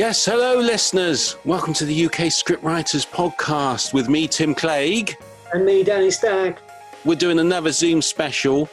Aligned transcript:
Yes, 0.00 0.24
hello, 0.24 0.58
listeners. 0.58 1.36
Welcome 1.44 1.74
to 1.74 1.84
the 1.84 2.06
UK 2.06 2.32
Scriptwriters 2.32 3.06
Podcast 3.06 3.92
with 3.92 4.08
me, 4.08 4.26
Tim 4.26 4.54
Clegg. 4.54 5.14
And 5.52 5.66
me, 5.66 5.82
Danny 5.82 6.10
Stack. 6.10 6.58
We're 7.04 7.16
doing 7.16 7.38
another 7.38 7.70
Zoom 7.70 8.00
special, 8.00 8.70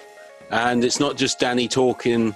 and 0.52 0.86
it's 0.86 1.02
not 1.02 1.18
just 1.18 1.38
Danny 1.38 1.68
talking 1.68 2.34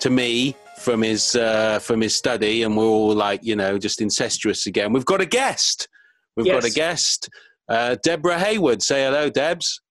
to 0.00 0.08
me 0.08 0.56
from 0.78 1.02
his 1.02 1.34
uh, 1.34 1.78
from 1.80 2.00
his 2.00 2.14
study, 2.14 2.62
and 2.62 2.74
we're 2.74 2.86
all 2.86 3.14
like, 3.14 3.44
you 3.44 3.54
know, 3.54 3.76
just 3.76 4.00
incestuous 4.00 4.66
again. 4.66 4.94
We've 4.94 5.04
got 5.04 5.20
a 5.20 5.26
guest. 5.26 5.86
We've 6.34 6.46
got 6.46 6.64
a 6.64 6.70
guest, 6.70 7.28
uh, 7.68 7.96
Deborah 8.02 8.38
Haywood. 8.38 8.82
Say 8.82 9.04
hello, 9.04 9.28
Debs. 9.28 9.82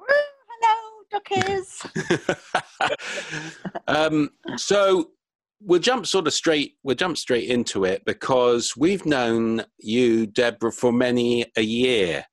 Hello, 0.00 1.20
duckies. 1.20 1.86
um, 3.86 4.30
so 4.56 5.12
we'll 5.60 5.80
jump 5.80 6.06
sort 6.06 6.26
of 6.26 6.32
straight. 6.32 6.74
We'll 6.82 6.96
jump 6.96 7.18
straight 7.18 7.48
into 7.48 7.84
it 7.84 8.04
because 8.04 8.74
we've 8.76 9.04
known 9.06 9.64
you, 9.78 10.26
Deborah, 10.26 10.72
for 10.72 10.92
many 10.92 11.46
a 11.56 11.62
year. 11.62 12.24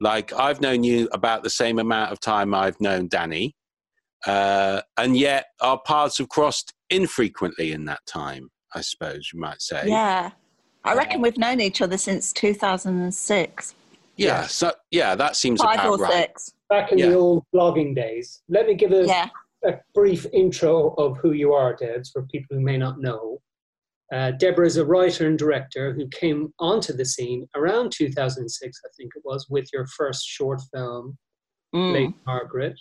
Like 0.00 0.32
I've 0.32 0.60
known 0.60 0.82
you 0.82 1.08
about 1.12 1.42
the 1.44 1.50
same 1.50 1.78
amount 1.78 2.12
of 2.12 2.20
time 2.20 2.54
I've 2.54 2.80
known 2.80 3.08
Danny, 3.08 3.54
uh, 4.26 4.82
and 4.96 5.16
yet 5.16 5.46
our 5.60 5.80
paths 5.86 6.18
have 6.18 6.28
crossed 6.28 6.72
infrequently 6.90 7.72
in 7.72 7.84
that 7.84 8.00
time. 8.06 8.50
I 8.74 8.80
suppose 8.80 9.30
you 9.32 9.40
might 9.40 9.60
say. 9.62 9.84
yeah. 9.86 10.30
I 10.84 10.94
reckon 10.94 11.20
we've 11.22 11.38
known 11.38 11.60
each 11.60 11.80
other 11.80 11.96
since 11.96 12.32
2006. 12.32 13.74
Yeah. 14.16 14.46
So 14.46 14.72
yeah, 14.90 15.14
that 15.14 15.36
seems 15.36 15.60
Five 15.62 15.74
about 15.74 15.86
or 15.90 15.96
right. 15.98 16.12
six. 16.12 16.54
Back 16.68 16.90
in 16.90 16.98
Yeah. 16.98 17.10
the 17.10 17.14
old 17.14 17.44
blogging 17.54 17.94
days. 17.94 18.42
Let 18.48 18.66
me 18.66 18.74
give 18.74 18.90
a, 18.92 19.04
Yeah. 19.06 19.28
A 19.64 19.74
brief 19.94 20.26
intro 20.32 20.94
of 20.94 21.18
who 21.18 21.32
you 21.32 21.52
are, 21.52 21.74
Debs, 21.74 22.10
for 22.10 22.22
people 22.26 22.56
who 22.56 22.62
may 22.62 22.76
not 22.76 23.00
know. 23.00 23.40
Uh, 24.12 24.32
Deborah 24.32 24.66
is 24.66 24.76
a 24.76 24.84
writer 24.84 25.26
and 25.26 25.38
director 25.38 25.94
who 25.94 26.06
came 26.08 26.52
onto 26.58 26.92
the 26.92 27.04
scene 27.04 27.46
around 27.54 27.92
2006, 27.92 28.80
I 28.84 28.88
think 28.96 29.12
it 29.16 29.22
was, 29.24 29.46
with 29.48 29.66
your 29.72 29.86
first 29.86 30.26
short 30.26 30.60
film, 30.74 31.16
Mm. 31.74 31.92
Lady 31.92 32.14
Margaret. 32.26 32.78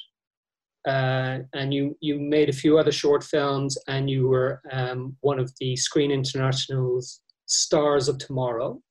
Uh, 0.88 1.39
and 1.53 1.73
you, 1.73 1.95
you 2.02 2.19
made 2.19 2.50
a 2.50 2.53
few 2.53 2.78
other 2.78 2.91
short 2.91 3.23
films, 3.23 3.78
and 3.88 4.09
you 4.09 4.28
were 4.28 4.61
um, 4.72 5.16
one 5.22 5.39
of 5.39 5.52
the 5.59 5.75
Screen 5.75 6.11
International's 6.11 7.22
Stars 7.45 8.08
of 8.08 8.17
Tomorrow. 8.17 8.81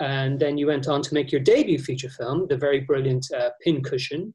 And 0.00 0.40
then 0.40 0.58
you 0.58 0.66
went 0.66 0.88
on 0.88 1.02
to 1.02 1.14
make 1.14 1.30
your 1.30 1.40
debut 1.40 1.78
feature 1.78 2.10
film, 2.10 2.46
the 2.48 2.56
very 2.56 2.80
brilliant 2.80 3.26
uh, 3.32 3.50
Pincushion, 3.62 4.34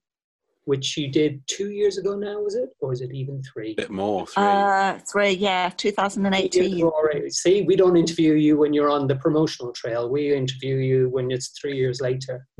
which 0.69 0.95
you 0.95 1.07
did 1.07 1.41
two 1.47 1.71
years 1.71 1.97
ago 1.97 2.15
now, 2.15 2.39
was 2.39 2.53
it? 2.53 2.69
Or 2.79 2.93
is 2.93 3.01
it 3.01 3.11
even 3.11 3.41
three? 3.41 3.73
bit 3.73 3.89
more. 3.89 4.27
Three. 4.27 4.43
Uh, 4.43 4.99
three, 5.11 5.31
yeah, 5.31 5.71
2018. 5.75 6.83
already. 6.83 7.31
See, 7.31 7.63
we 7.63 7.75
don't 7.75 7.97
interview 7.97 8.33
you 8.35 8.55
when 8.55 8.71
you're 8.71 8.91
on 8.91 9.07
the 9.07 9.15
promotional 9.15 9.73
trail. 9.73 10.11
We 10.11 10.31
interview 10.31 10.75
you 10.75 11.09
when 11.09 11.31
it's 11.31 11.47
three 11.59 11.75
years 11.75 12.01
later. 12.01 12.45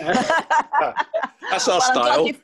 That's 0.00 1.68
our 1.68 1.78
Well, 1.78 1.82
I'm 1.84 1.94
glad, 1.94 2.14
style. 2.14 2.26
you, 2.26 2.34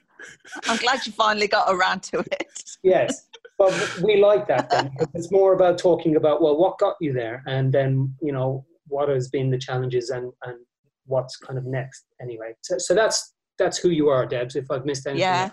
I'm 0.69 0.77
glad 0.77 1.05
you 1.05 1.11
finally 1.11 1.49
got 1.49 1.67
around 1.75 2.05
to 2.05 2.21
it. 2.21 2.63
Yes, 2.83 3.27
but 3.59 3.73
we 4.03 4.23
like 4.23 4.47
that 4.49 4.71
then 4.71 4.91
because 4.91 5.09
it's 5.13 5.31
more 5.31 5.53
about 5.53 5.77
talking 5.77 6.17
about 6.17 6.41
well, 6.41 6.57
what 6.57 6.79
got 6.79 6.95
you 6.99 7.13
there, 7.13 7.43
and 7.47 7.71
then 7.71 8.15
you 8.23 8.33
know 8.33 8.65
what 8.89 9.11
has 9.11 9.29
been 9.29 9.51
the 9.51 9.59
challenges 9.59 10.09
and 10.09 10.33
and 10.47 10.57
what's 11.05 11.37
kind 11.37 11.59
of 11.59 11.67
next. 11.67 12.05
Anyway, 12.23 12.55
so, 12.63 12.79
so 12.79 12.95
that's 12.95 13.35
that's 13.61 13.79
who 13.79 13.91
you 13.91 14.09
are, 14.09 14.27
Debs. 14.27 14.57
If 14.57 14.71
I've 14.71 14.85
missed 14.85 15.07
anything, 15.07 15.21
Yeah. 15.21 15.51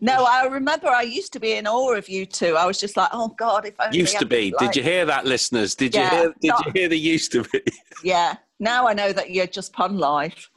No, 0.00 0.26
I 0.28 0.44
remember 0.46 0.88
I 0.88 1.00
used 1.02 1.32
to 1.32 1.40
be 1.40 1.52
in 1.52 1.66
awe 1.66 1.94
of 1.94 2.08
you 2.10 2.26
two. 2.26 2.56
I 2.56 2.66
was 2.66 2.78
just 2.78 2.94
like, 2.96 3.08
oh 3.12 3.28
God, 3.38 3.64
if 3.66 3.74
only 3.80 3.98
Used 3.98 4.18
to 4.18 4.26
be. 4.26 4.50
could, 4.50 4.66
Did 4.66 4.76
you 4.76 4.82
hear 4.82 5.06
that, 5.06 5.24
listeners? 5.24 5.74
Did 5.74 5.94
you 5.94 6.02
hear? 6.06 6.34
Did 6.40 6.48
not- 6.48 6.66
you 6.66 6.72
hear 6.72 6.88
the 6.88 6.98
used 6.98 7.32
to 7.32 7.42
be? 7.44 7.62
Yeah. 8.04 8.34
Now 8.60 8.86
I 8.86 8.92
know 8.92 9.12
that 9.12 9.30
you're 9.30 9.46
just 9.46 9.72
pun 9.72 9.96
life. 9.98 10.50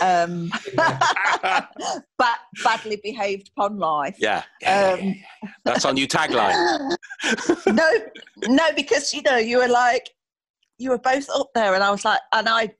Um, 0.00 0.50
but 0.76 2.38
badly 2.64 2.98
behaved 3.02 3.50
pun 3.56 3.78
life. 3.78 4.16
Yeah. 4.18 4.42
yeah, 4.62 4.92
Um, 4.92 5.00
yeah, 5.00 5.12
yeah. 5.42 5.50
That's 5.64 5.84
our 5.84 5.92
new 5.92 6.08
tagline. 6.08 6.96
no, 7.66 7.90
no, 8.46 8.64
because 8.74 9.12
you 9.12 9.20
know 9.22 9.36
you 9.36 9.58
were 9.58 9.68
like 9.68 10.08
you 10.78 10.90
were 10.90 10.98
both 10.98 11.28
up 11.30 11.50
there, 11.54 11.74
and 11.74 11.82
I 11.82 11.90
was 11.90 12.04
like, 12.04 12.20
and 12.32 12.48
I'd 12.48 12.74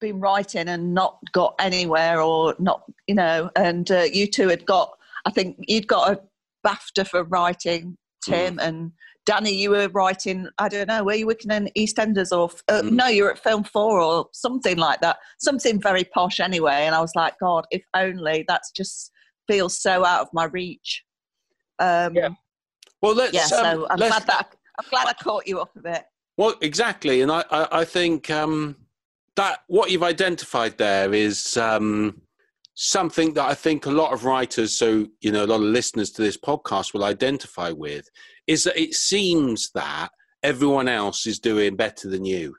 been 0.00 0.20
writing 0.20 0.68
and 0.68 0.94
not 0.94 1.18
got 1.32 1.54
anywhere, 1.58 2.20
or 2.20 2.54
not, 2.58 2.82
you 3.06 3.14
know, 3.14 3.50
and 3.56 3.90
uh, 3.90 4.04
you 4.12 4.26
two 4.26 4.48
had 4.48 4.64
got. 4.66 4.92
I 5.26 5.30
think 5.30 5.56
you'd 5.66 5.86
got 5.88 6.12
a 6.12 6.20
BAFTA 6.66 7.06
for 7.08 7.24
writing, 7.24 7.96
Tim, 8.24 8.56
Mm. 8.56 8.62
and 8.62 8.92
Danny. 9.26 9.52
You 9.54 9.70
were 9.70 9.88
writing. 9.88 10.48
I 10.58 10.68
don't 10.68 10.88
know. 10.88 11.04
Were 11.04 11.14
you 11.14 11.26
working 11.26 11.50
in 11.50 11.70
EastEnders 11.76 12.30
or 12.36 12.50
uh, 12.68 12.82
Mm. 12.82 12.92
no? 12.92 13.06
You 13.08 13.24
were 13.24 13.32
at 13.32 13.42
Film 13.42 13.64
Four 13.64 14.00
or 14.00 14.26
something 14.32 14.76
like 14.76 15.00
that. 15.00 15.18
Something 15.38 15.80
very 15.80 16.04
posh 16.04 16.40
anyway. 16.40 16.84
And 16.86 16.94
I 16.94 17.00
was 17.00 17.12
like, 17.14 17.34
God, 17.40 17.66
if 17.70 17.82
only 17.94 18.44
that's 18.48 18.70
just 18.70 19.12
feels 19.46 19.80
so 19.80 20.04
out 20.04 20.20
of 20.22 20.28
my 20.32 20.44
reach. 20.44 21.04
Um, 21.78 22.14
Yeah. 22.14 22.28
Well, 23.00 23.14
let's. 23.14 23.32
yeah, 23.32 23.42
um, 23.42 23.48
so 23.48 23.86
I'm 23.90 23.98
let's- 23.98 24.14
glad 24.16 24.26
that 24.28 24.54
I'm 24.78 24.86
glad 24.90 25.06
I 25.08 25.12
caught 25.14 25.46
you 25.46 25.60
up 25.60 25.74
a 25.76 25.80
bit. 25.80 26.04
Well, 26.36 26.54
exactly, 26.60 27.20
and 27.20 27.32
I, 27.32 27.44
I, 27.50 27.80
I 27.80 27.84
think 27.84 28.30
um, 28.30 28.76
that 29.38 29.60
what 29.68 29.90
you've 29.90 30.02
identified 30.02 30.76
there 30.78 31.14
is 31.14 31.56
um, 31.56 32.20
something 32.74 33.34
that 33.34 33.46
I 33.48 33.54
think 33.54 33.86
a 33.86 33.90
lot 33.90 34.12
of 34.12 34.24
writers, 34.24 34.76
so 34.76 35.06
you 35.20 35.32
know, 35.32 35.44
a 35.44 35.46
lot 35.46 35.56
of 35.56 35.62
listeners 35.62 36.10
to 36.12 36.22
this 36.22 36.36
podcast 36.36 36.92
will 36.92 37.04
identify 37.04 37.70
with, 37.70 38.08
is 38.46 38.64
that 38.64 38.76
it 38.80 38.94
seems 38.94 39.70
that 39.74 40.08
everyone 40.42 40.88
else 40.88 41.26
is 41.26 41.38
doing 41.38 41.76
better 41.76 42.08
than 42.08 42.24
you. 42.24 42.54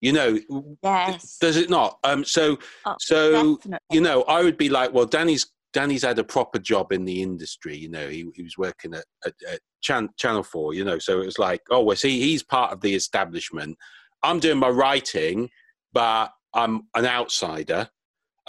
You 0.00 0.12
know, 0.12 0.38
Yes. 0.82 1.38
does 1.40 1.56
it 1.56 1.70
not? 1.70 1.98
Um, 2.04 2.24
so, 2.24 2.58
Oh, 2.84 2.96
so 2.98 3.56
Definitely. 3.56 3.78
you 3.90 4.00
know, 4.00 4.22
I 4.24 4.42
would 4.42 4.56
be 4.58 4.68
like, 4.68 4.92
well, 4.92 5.06
Danny's 5.06 5.46
Danny's 5.72 6.02
had 6.02 6.18
a 6.18 6.24
proper 6.24 6.58
job 6.58 6.92
in 6.92 7.06
the 7.06 7.22
industry. 7.22 7.74
You 7.74 7.88
know, 7.88 8.06
he, 8.08 8.26
he 8.34 8.42
was 8.42 8.58
working 8.58 8.92
at, 8.92 9.04
at, 9.24 9.32
at 9.50 9.60
Chan, 9.80 10.10
Channel 10.18 10.42
Four. 10.42 10.74
You 10.74 10.84
know, 10.84 10.98
so 10.98 11.22
it 11.22 11.26
was 11.26 11.38
like, 11.38 11.62
oh, 11.70 11.82
well, 11.82 11.96
see, 11.96 12.20
he's 12.20 12.42
part 12.42 12.72
of 12.72 12.80
the 12.82 12.94
establishment. 12.94 13.78
I'm 14.22 14.38
doing 14.38 14.58
my 14.58 14.68
writing, 14.68 15.48
but 15.92 16.32
I'm 16.54 16.82
an 16.94 17.06
outsider. 17.06 17.88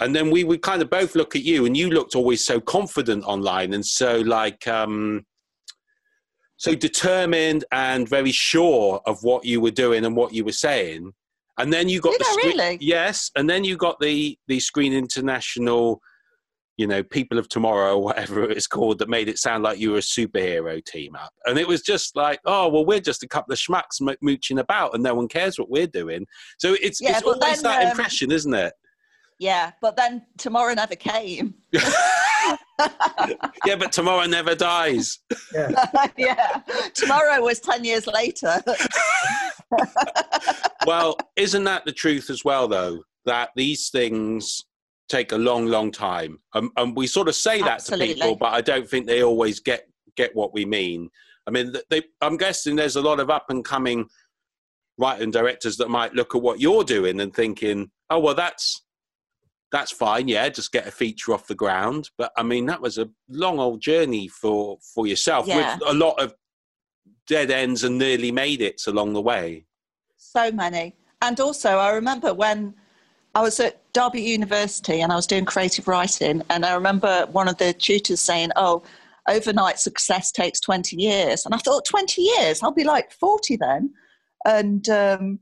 And 0.00 0.14
then 0.14 0.30
we 0.30 0.42
would 0.44 0.60
kind 0.62 0.82
of 0.82 0.90
both 0.90 1.14
look 1.14 1.36
at 1.36 1.42
you, 1.42 1.66
and 1.66 1.76
you 1.76 1.88
looked 1.90 2.16
always 2.16 2.44
so 2.44 2.60
confident 2.60 3.24
online, 3.24 3.74
and 3.74 3.86
so 3.86 4.18
like, 4.20 4.66
um, 4.66 5.24
so 6.56 6.74
determined 6.74 7.64
and 7.72 8.08
very 8.08 8.32
sure 8.32 9.00
of 9.06 9.22
what 9.22 9.44
you 9.44 9.60
were 9.60 9.70
doing 9.70 10.04
and 10.04 10.16
what 10.16 10.32
you 10.32 10.44
were 10.44 10.52
saying. 10.52 11.12
And 11.58 11.72
then 11.72 11.88
you 11.88 12.00
got 12.00 12.12
Did 12.12 12.20
the 12.22 12.26
I 12.28 12.32
screen- 12.32 12.58
really? 12.58 12.78
yes, 12.80 13.30
and 13.36 13.48
then 13.48 13.62
you 13.62 13.76
got 13.76 14.00
the 14.00 14.36
the 14.48 14.58
Screen 14.58 14.92
International, 14.92 16.00
you 16.76 16.86
know, 16.86 17.02
People 17.02 17.38
of 17.38 17.48
Tomorrow, 17.48 17.96
or 17.96 18.02
whatever 18.02 18.42
it's 18.50 18.66
called, 18.66 18.98
that 18.98 19.08
made 19.08 19.28
it 19.28 19.38
sound 19.38 19.62
like 19.62 19.78
you 19.78 19.92
were 19.92 19.98
a 19.98 20.00
superhero 20.00 20.84
team 20.84 21.14
up, 21.16 21.32
and 21.46 21.58
it 21.58 21.68
was 21.68 21.82
just 21.82 22.16
like, 22.16 22.40
oh 22.44 22.68
well, 22.68 22.84
we're 22.84 23.00
just 23.00 23.22
a 23.22 23.28
couple 23.28 23.52
of 23.52 23.58
schmucks 23.58 24.00
mo- 24.00 24.16
mooching 24.22 24.58
about, 24.58 24.94
and 24.94 25.02
no 25.02 25.14
one 25.14 25.28
cares 25.28 25.58
what 25.58 25.70
we're 25.70 25.86
doing. 25.86 26.26
So 26.58 26.76
it's 26.80 27.00
Yeah, 27.00 27.18
it's 27.18 27.22
always 27.22 27.40
then, 27.40 27.62
that 27.62 27.84
um, 27.84 27.90
impression, 27.90 28.32
isn't 28.32 28.54
it? 28.54 28.72
Yeah, 29.38 29.72
but 29.82 29.96
then 29.96 30.24
tomorrow 30.38 30.74
never 30.74 30.94
came. 30.94 31.54
yeah, 31.72 31.86
but 33.76 33.90
tomorrow 33.90 34.26
never 34.26 34.54
dies. 34.54 35.18
yeah. 35.52 36.08
yeah, 36.16 36.60
tomorrow 36.94 37.42
was 37.42 37.60
ten 37.60 37.84
years 37.84 38.06
later. 38.06 38.62
well, 40.86 41.16
isn't 41.36 41.64
that 41.64 41.84
the 41.84 41.92
truth 41.92 42.30
as 42.30 42.44
well, 42.44 42.68
though? 42.68 43.00
That 43.26 43.50
these 43.56 43.90
things 43.90 44.64
take 45.08 45.32
a 45.32 45.36
long, 45.38 45.66
long 45.66 45.90
time, 45.92 46.38
um, 46.54 46.70
and 46.76 46.96
we 46.96 47.06
sort 47.06 47.28
of 47.28 47.34
say 47.34 47.60
that 47.60 47.72
Absolutely. 47.72 48.08
to 48.08 48.14
people, 48.14 48.36
but 48.36 48.52
I 48.54 48.60
don't 48.60 48.88
think 48.88 49.06
they 49.06 49.22
always 49.22 49.60
get 49.60 49.86
get 50.16 50.34
what 50.34 50.54
we 50.54 50.64
mean. 50.64 51.10
I 51.46 51.50
mean, 51.50 51.74
they, 51.90 52.02
I'm 52.20 52.36
guessing 52.36 52.76
there's 52.76 52.96
a 52.96 53.02
lot 53.02 53.20
of 53.20 53.28
up 53.30 53.46
and 53.50 53.64
coming 53.64 54.08
writer 54.96 55.22
and 55.24 55.32
directors 55.32 55.76
that 55.78 55.90
might 55.90 56.14
look 56.14 56.34
at 56.34 56.40
what 56.42 56.60
you're 56.60 56.84
doing 56.84 57.20
and 57.20 57.34
thinking, 57.34 57.90
"Oh, 58.10 58.18
well, 58.20 58.34
that's 58.34 58.82
that's 59.72 59.90
fine. 59.92 60.28
Yeah, 60.28 60.48
just 60.48 60.72
get 60.72 60.86
a 60.86 60.90
feature 60.90 61.34
off 61.34 61.46
the 61.48 61.54
ground." 61.54 62.10
But 62.16 62.32
I 62.36 62.42
mean, 62.42 62.66
that 62.66 62.80
was 62.80 62.96
a 62.98 63.10
long 63.28 63.58
old 63.58 63.80
journey 63.82 64.28
for 64.28 64.78
for 64.94 65.06
yourself 65.06 65.46
Yeah. 65.46 65.74
with 65.76 65.88
a 65.88 65.94
lot 65.94 66.20
of 66.22 66.34
dead 67.26 67.50
ends 67.50 67.84
and 67.84 67.98
nearly 67.98 68.30
made 68.32 68.60
it 68.62 68.82
along 68.86 69.12
the 69.14 69.22
way. 69.22 69.66
so 70.16 70.50
many, 70.50 70.96
and 71.20 71.38
also 71.40 71.76
I 71.78 71.90
remember 71.90 72.32
when 72.32 72.74
I 73.34 73.42
was 73.42 73.58
at 73.60 73.80
Derby 73.92 74.22
University 74.22 75.00
and 75.00 75.12
I 75.12 75.16
was 75.16 75.26
doing 75.26 75.44
creative 75.44 75.88
writing, 75.88 76.42
and 76.50 76.64
I 76.64 76.74
remember 76.74 77.26
one 77.32 77.48
of 77.48 77.58
the 77.58 77.72
tutors 77.72 78.20
saying, 78.20 78.50
"Oh." 78.56 78.82
Overnight 79.26 79.78
success 79.78 80.30
takes 80.30 80.60
20 80.60 80.96
years. 81.00 81.46
And 81.46 81.54
I 81.54 81.56
thought, 81.56 81.86
20 81.86 82.20
years? 82.20 82.62
I'll 82.62 82.72
be 82.72 82.84
like 82.84 83.10
40 83.10 83.56
then. 83.56 83.94
And, 84.44 84.86
um, 84.90 85.38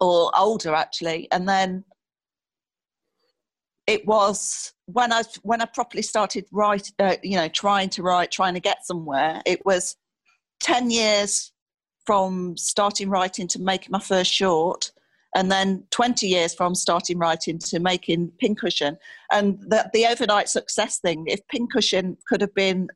or 0.00 0.30
older 0.36 0.74
actually. 0.74 1.28
And 1.32 1.48
then 1.48 1.84
it 3.86 4.06
was 4.06 4.74
when 4.84 5.12
I 5.12 5.22
when 5.42 5.62
I 5.62 5.64
properly 5.64 6.02
started 6.02 6.44
write, 6.52 6.92
uh, 6.98 7.16
you 7.22 7.36
know, 7.36 7.48
trying 7.48 7.88
to 7.90 8.02
write, 8.02 8.30
trying 8.30 8.54
to 8.54 8.60
get 8.60 8.86
somewhere. 8.86 9.40
It 9.46 9.64
was 9.64 9.96
ten 10.60 10.90
years 10.90 11.52
from 12.04 12.56
starting 12.56 13.08
writing 13.08 13.48
to 13.48 13.60
making 13.60 13.90
my 13.90 14.00
first 14.00 14.30
short, 14.30 14.92
and 15.34 15.50
then 15.52 15.84
20 15.90 16.26
years 16.26 16.54
from 16.54 16.74
starting 16.74 17.18
writing 17.18 17.58
to 17.58 17.78
making 17.78 18.32
Pincushion. 18.40 18.96
And 19.30 19.60
the, 19.60 19.88
the 19.92 20.06
overnight 20.06 20.48
success 20.48 20.98
thing, 20.98 21.24
if 21.26 21.40
Pincushion 21.48 22.16
could 22.26 22.40
have 22.40 22.54
been 22.54 22.88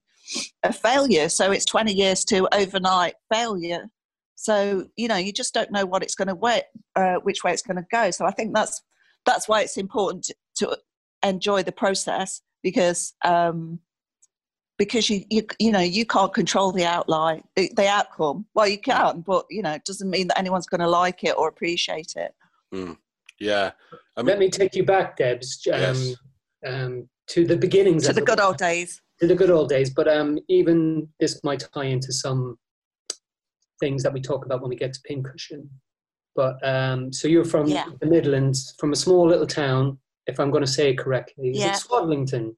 a 0.62 0.73
failure, 0.73 1.29
so 1.29 1.50
it's 1.50 1.67
20 1.67 1.93
years 1.93 2.25
to 2.26 2.49
overnight 2.55 3.14
failure. 3.32 3.90
So 4.34 4.87
you 4.96 5.08
know, 5.08 5.17
you 5.17 5.32
just 5.32 5.55
don't 5.55 5.70
know 5.70 5.87
what 5.87 6.02
it's 6.02 6.14
going 6.14 6.29
to 6.29 6.34
uh, 6.96 7.17
which 7.23 7.44
way 7.44 7.52
it's 7.52 7.62
going 7.62 7.76
to 7.76 7.87
go. 7.93 8.11
So 8.11 8.26
I 8.26 8.32
think 8.32 8.55
that's 8.55 8.82
that's 9.25 9.49
why 9.49 9.61
it's 9.62 9.76
important 9.76 10.25
to, 10.25 10.34
to 10.56 10.79
enjoy 11.23 11.62
the 11.62 11.73
process 11.73 12.40
because 12.62 13.14
um, 13.25 13.79
because 14.78 15.10
you, 15.10 15.24
you 15.30 15.42
you 15.58 15.70
know 15.70 15.80
you 15.80 16.04
can't 16.04 16.32
control 16.32 16.72
the 16.72 16.84
outline 16.84 17.42
the, 17.56 17.70
the, 17.76 17.86
outcome 17.86 18.46
well 18.54 18.66
you 18.66 18.78
can 18.78 19.20
but 19.20 19.44
you 19.50 19.62
know 19.62 19.72
it 19.72 19.84
doesn't 19.84 20.10
mean 20.10 20.28
that 20.28 20.38
anyone's 20.38 20.66
going 20.66 20.80
to 20.80 20.88
like 20.88 21.24
it 21.24 21.34
or 21.36 21.48
appreciate 21.48 22.14
it 22.16 22.34
mm. 22.74 22.96
yeah 23.38 23.70
I 24.16 24.20
mean, 24.20 24.26
let 24.26 24.38
me 24.38 24.50
take 24.50 24.74
you 24.74 24.84
back 24.84 25.16
debs 25.16 25.66
um, 25.72 25.80
yes. 25.80 26.14
um, 26.66 27.08
to 27.28 27.46
the 27.46 27.56
beginnings 27.56 28.06
to 28.06 28.12
the 28.12 28.20
good 28.20 28.40
old 28.40 28.56
days 28.56 29.00
to 29.20 29.26
the 29.26 29.34
good 29.34 29.50
old 29.50 29.69
days 29.69 29.90
but 29.90 30.08
um, 30.08 30.38
even 30.48 31.08
this 31.20 31.42
might 31.44 31.64
tie 31.74 31.84
into 31.84 32.12
some 32.12 32.58
things 33.80 34.02
that 34.02 34.12
we 34.12 34.20
talk 34.20 34.44
about 34.44 34.60
when 34.60 34.70
we 34.70 34.76
get 34.76 34.92
to 34.94 35.00
pincushion 35.04 35.69
but 36.34 36.56
um, 36.66 37.12
so 37.12 37.28
you're 37.28 37.44
from 37.44 37.66
yeah. 37.66 37.86
the 38.00 38.06
midlands 38.06 38.74
from 38.78 38.92
a 38.92 38.96
small 38.96 39.28
little 39.28 39.46
town 39.46 39.98
if 40.26 40.38
i'm 40.38 40.50
going 40.50 40.64
to 40.64 40.70
say 40.70 40.90
it 40.90 40.98
correctly 40.98 41.50
is 41.50 41.58
yeah. 41.58 41.72
it 41.72 41.78
swadlington 41.78 42.54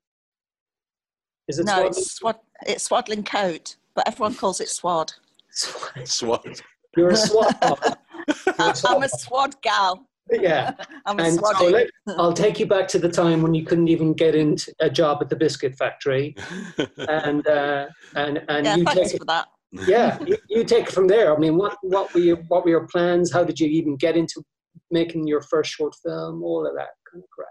is 1.48 1.58
it 1.58 1.66
no, 1.66 1.86
it's, 1.86 2.16
swad, 2.16 2.36
it's 2.66 2.88
Swadlincote, 2.88 3.76
but 3.94 4.06
everyone 4.08 4.34
calls 4.34 4.60
it 4.60 4.68
swad. 4.68 5.12
swad. 5.50 6.60
You're 6.96 7.10
a 7.10 7.16
swad. 7.16 7.56
I'm 8.58 9.02
a 9.02 9.08
swad 9.08 9.60
gal. 9.62 10.06
Yeah. 10.30 10.72
I'm 11.06 11.18
a 11.18 11.30
swad. 11.32 11.56
So 11.56 11.68
let, 11.68 11.88
I'll 12.16 12.32
take 12.32 12.58
you 12.58 12.66
back 12.66 12.88
to 12.88 12.98
the 12.98 13.08
time 13.08 13.42
when 13.42 13.54
you 13.54 13.64
couldn't 13.64 13.88
even 13.88 14.14
get 14.14 14.34
into 14.34 14.72
a 14.80 14.88
job 14.88 15.18
at 15.20 15.28
the 15.28 15.36
biscuit 15.36 15.76
factory, 15.76 16.34
and 16.96 17.46
uh, 17.46 17.86
and 18.16 18.42
and 18.48 18.64
yeah, 18.64 18.76
you 18.76 18.84
thanks 18.84 19.10
take 19.10 19.20
for 19.20 19.26
that. 19.26 19.48
Yeah, 19.86 20.18
you, 20.24 20.36
you 20.48 20.64
take 20.64 20.86
it 20.86 20.92
from 20.92 21.08
there. 21.08 21.34
I 21.34 21.38
mean, 21.38 21.56
what 21.56 21.76
what 21.82 22.14
were 22.14 22.20
your 22.20 22.36
what 22.48 22.64
were 22.64 22.70
your 22.70 22.86
plans? 22.86 23.32
How 23.32 23.44
did 23.44 23.60
you 23.60 23.68
even 23.68 23.96
get 23.96 24.16
into 24.16 24.42
making 24.90 25.26
your 25.26 25.42
first 25.42 25.72
short 25.72 25.94
film? 26.02 26.42
All 26.42 26.66
of 26.66 26.74
that 26.74 26.90
kind 27.10 27.22
of 27.22 27.30
correct. 27.36 27.50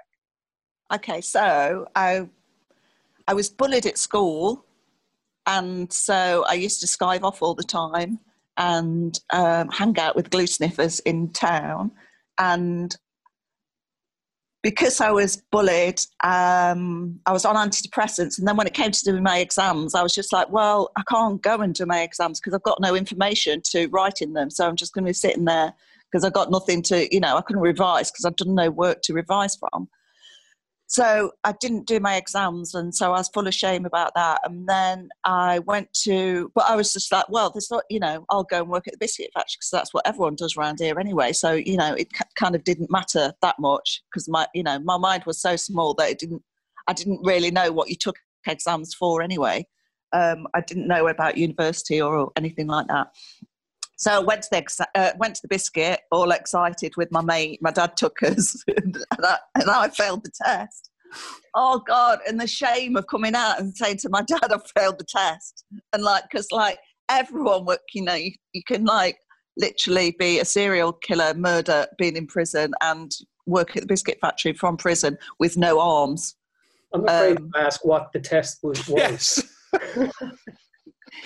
Okay, 0.94 1.22
so 1.22 1.88
I 1.96 2.28
I 3.28 3.34
was 3.34 3.50
bullied 3.50 3.86
at 3.86 3.98
school, 3.98 4.66
and 5.46 5.92
so 5.92 6.46
I 6.48 6.54
used 6.54 6.81
to 6.81 6.88
skive 6.88 7.24
off 7.24 7.42
all 7.42 7.54
the 7.54 7.64
time 7.64 8.20
and 8.58 9.20
um, 9.31 9.70
hang 9.70 9.98
out 10.00 10.16
with 10.16 10.30
glue 10.30 10.48
sniffers 10.48 11.00
in 11.02 11.30
town. 11.31 11.92
And 12.38 12.96
because 14.62 15.02
I 15.02 15.12
was 15.12 15.44
bullied, 15.52 16.00
um, 16.24 17.20
I 17.25 17.34
was 17.34 17.44
on 17.44 17.56
antidepressants. 17.56 18.40
And 18.40 18.48
then 18.48 18.56
when 18.56 18.68
it 18.68 18.74
came 18.74 18.92
to 18.92 19.04
doing 19.04 19.22
my 19.24 19.40
exams, 19.40 19.94
I 19.94 20.02
was 20.02 20.14
just 20.14 20.31
like, 20.31 20.50
well, 20.52 20.92
I 20.96 21.04
can't 21.10 21.42
go 21.42 21.60
and 21.60 21.75
do 21.75 21.86
my 21.86 22.02
exams 22.02 22.40
because 22.40 22.54
I've 22.54 22.64
got 22.64 22.80
no 22.80 22.96
information 22.96 23.62
to 23.72 23.88
write 23.88 24.22
in 24.22 24.34
them. 24.34 24.50
So 24.50 24.68
I'm 24.68 24.78
just 24.78 24.94
going 24.94 25.04
to 25.04 25.10
be 25.10 25.14
sitting 25.14 25.46
there 25.46 25.74
because 26.10 26.24
I've 26.24 26.34
got 26.34 26.50
nothing 26.50 26.81
to, 26.84 27.14
you 27.14 27.20
know, 27.20 27.36
I 27.36 27.42
couldn't 27.42 27.62
revise 27.62 28.10
because 28.10 28.24
I've 28.24 28.38
done 28.38 28.56
no 28.56 28.70
work 28.70 29.02
to 29.04 29.14
revise 29.14 29.56
from. 29.56 29.90
So 30.94 31.31
I 31.44 31.54
didn't 31.54 31.88
do 31.88 32.00
my 32.00 32.18
exams, 32.18 32.75
and 32.75 32.94
so 32.94 33.07
I 33.07 33.18
was 33.18 33.28
full 33.30 33.48
of 33.48 33.54
shame 33.56 33.84
about 33.84 34.13
that. 34.13 34.42
And 34.44 34.69
then 34.69 35.10
I 35.24 35.57
went 35.57 35.92
to, 36.04 36.51
but 36.54 36.66
I 36.69 36.75
was 36.75 36.94
just 36.94 37.12
like, 37.12 37.28
well, 37.30 37.50
there's 37.50 37.72
not, 37.72 37.84
you 37.90 38.00
know, 38.00 38.24
I'll 38.30 38.44
go 38.44 38.60
and 38.60 38.69
work 38.69 38.88
at 38.88 38.94
the 38.94 39.00
biscuit 39.00 39.31
factory 39.34 39.56
because 39.57 39.72
that's 39.72 39.92
what 39.92 40.06
everyone 40.06 40.36
does 40.36 40.56
around 40.56 40.78
here 40.80 41.00
anyway. 41.00 41.34
So 41.34 41.54
you 41.54 41.78
know, 41.78 41.95
it 41.95 42.10
kind 42.36 42.54
of 42.54 42.63
didn't 42.63 42.92
matter 42.92 43.34
that 43.42 43.56
much 43.57 44.04
because 44.12 44.30
my, 44.30 44.45
you 44.54 44.62
know, 44.62 44.78
my 44.78 45.00
mind 45.00 45.24
was 45.25 45.42
so 45.42 45.56
small 45.56 45.95
that 45.95 46.12
it 46.12 46.19
didn't. 46.19 46.44
I 46.88 46.94
didn't 46.94 47.22
really 47.24 47.50
know 47.50 47.72
what 47.72 47.89
you 47.89 47.96
took 47.96 48.18
exams 48.46 48.94
for 48.94 49.24
anyway. 49.24 49.66
Um, 50.12 50.46
I 50.54 50.62
didn't 50.62 50.88
know 50.88 51.07
about 51.07 51.39
university 51.39 52.04
or 52.04 52.31
anything 52.36 52.68
like 52.68 52.86
that. 52.89 53.07
So 54.03 54.11
I 54.11 54.19
went 54.19 54.41
to 54.41 54.50
the 54.51 54.88
uh, 54.95 55.11
went 55.17 55.35
to 55.35 55.41
the 55.44 55.47
biscuit, 55.47 56.01
all 56.11 56.31
excited 56.31 56.91
with 56.97 57.09
my 57.13 57.21
mate. 57.21 57.59
My 57.61 57.71
dad 57.71 57.95
took 57.95 58.21
us, 58.21 58.61
and, 58.75 58.97
I, 59.13 59.38
and 59.55 59.69
I 59.69 59.88
failed 59.88 60.25
the 60.25 60.31
test. 60.44 60.89
Oh 61.55 61.81
God! 61.88 62.19
And 62.27 62.38
the 62.38 62.45
shame 62.45 62.97
of 62.97 63.07
coming 63.07 63.33
out 63.33 63.61
and 63.61 63.73
saying 63.73 64.00
to 64.00 64.09
my 64.09 64.21
dad, 64.27 64.51
"I 64.51 64.57
failed 64.77 65.00
the 65.00 65.05
test," 65.05 65.63
and 65.94 66.03
like, 66.03 66.23
because 66.29 66.51
like 66.51 66.79
everyone, 67.07 67.63
work, 67.63 67.79
you 67.94 68.01
know, 68.01 68.13
you, 68.13 68.31
you 68.51 68.61
can 68.67 68.83
like 68.83 69.15
literally 69.55 70.13
be 70.19 70.39
a 70.39 70.45
serial 70.45 70.91
killer, 70.91 71.33
murder, 71.33 71.88
being 71.97 72.17
in 72.17 72.27
prison, 72.27 72.73
and 72.81 73.09
work 73.45 73.77
at 73.77 73.83
the 73.83 73.88
biscuit 73.88 74.17
factory 74.19 74.51
from 74.51 74.75
prison 74.75 75.17
with 75.39 75.55
no 75.55 75.79
arms. 75.79 76.35
I'm 76.94 77.05
afraid 77.07 77.38
um, 77.38 77.51
to 77.53 77.59
ask 77.59 77.85
what 77.85 78.11
the 78.11 78.19
test 78.19 78.59
was. 78.63 78.85
Yes. 78.89 79.41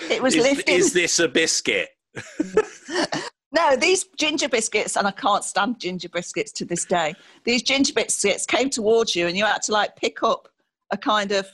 it 0.08 0.22
was 0.22 0.36
is, 0.36 0.44
lifting. 0.44 0.76
Is 0.76 0.92
this 0.92 1.18
a 1.18 1.26
biscuit? 1.26 1.88
no, 3.52 3.76
these 3.76 4.04
ginger 4.18 4.48
biscuits, 4.48 4.96
and 4.96 5.06
I 5.06 5.10
can't 5.10 5.44
stand 5.44 5.80
ginger 5.80 6.08
biscuits 6.08 6.52
to 6.52 6.64
this 6.64 6.84
day. 6.84 7.14
These 7.44 7.62
ginger 7.62 7.92
biscuits 7.94 8.46
came 8.46 8.70
towards 8.70 9.16
you, 9.16 9.26
and 9.26 9.36
you 9.36 9.44
had 9.44 9.62
to 9.62 9.72
like 9.72 9.96
pick 9.96 10.22
up 10.22 10.48
a 10.90 10.96
kind 10.96 11.32
of 11.32 11.46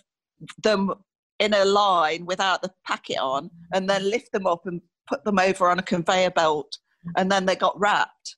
them 0.63 0.93
in 1.39 1.55
a 1.55 1.65
line 1.65 2.27
without 2.27 2.63
the 2.63 2.73
packet 2.87 3.19
on, 3.19 3.51
and 3.73 3.89
then 3.89 4.09
lift 4.11 4.33
them 4.33 4.47
up 4.47 4.67
and 4.67 4.81
put 5.09 5.25
them 5.25 5.39
over 5.39 5.69
on 5.69 5.79
a 5.79 5.83
conveyor 5.83 6.31
belt, 6.31 6.79
and 7.17 7.31
then 7.31 7.47
they 7.47 7.57
got 7.57 7.79
wrapped. 7.79 8.37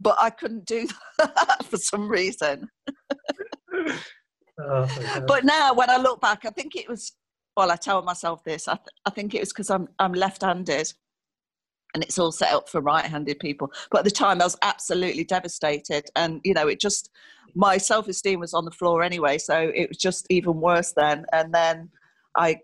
But 0.00 0.16
I 0.18 0.30
couldn't 0.30 0.66
do 0.66 0.88
that 1.18 1.64
for 1.64 1.76
some 1.76 2.08
reason. 2.08 2.68
oh, 4.60 5.24
but 5.26 5.44
now, 5.44 5.72
when 5.74 5.90
I 5.90 5.96
look 5.96 6.20
back, 6.20 6.44
I 6.44 6.50
think 6.50 6.76
it 6.76 6.88
was. 6.88 7.12
Well, 7.56 7.70
I 7.70 7.76
tell 7.76 8.02
myself 8.02 8.42
this. 8.42 8.66
I, 8.66 8.74
th- 8.74 8.88
I 9.06 9.10
think 9.10 9.32
it 9.32 9.40
was 9.40 9.52
because 9.52 9.70
I'm 9.70 9.88
I'm 9.98 10.12
left-handed, 10.12 10.92
and 11.94 12.02
it's 12.02 12.18
all 12.18 12.32
set 12.32 12.52
up 12.52 12.68
for 12.68 12.80
right-handed 12.80 13.38
people. 13.38 13.72
But 13.90 13.98
at 13.98 14.04
the 14.04 14.10
time 14.10 14.40
i 14.40 14.44
was 14.44 14.58
absolutely 14.62 15.24
devastated 15.24 16.06
and 16.16 16.40
you 16.44 16.54
know 16.54 16.68
it 16.68 16.80
just 16.80 17.10
my 17.54 17.78
self-esteem 17.78 18.40
was 18.40 18.52
on 18.52 18.64
the 18.64 18.70
floor 18.72 19.02
anyway 19.02 19.38
so 19.38 19.70
it 19.72 19.88
was 19.88 19.98
just 19.98 20.26
even 20.30 20.60
worse 20.60 20.92
then. 20.92 21.24
And 21.32 21.54
then 21.54 21.88
i 22.36 22.58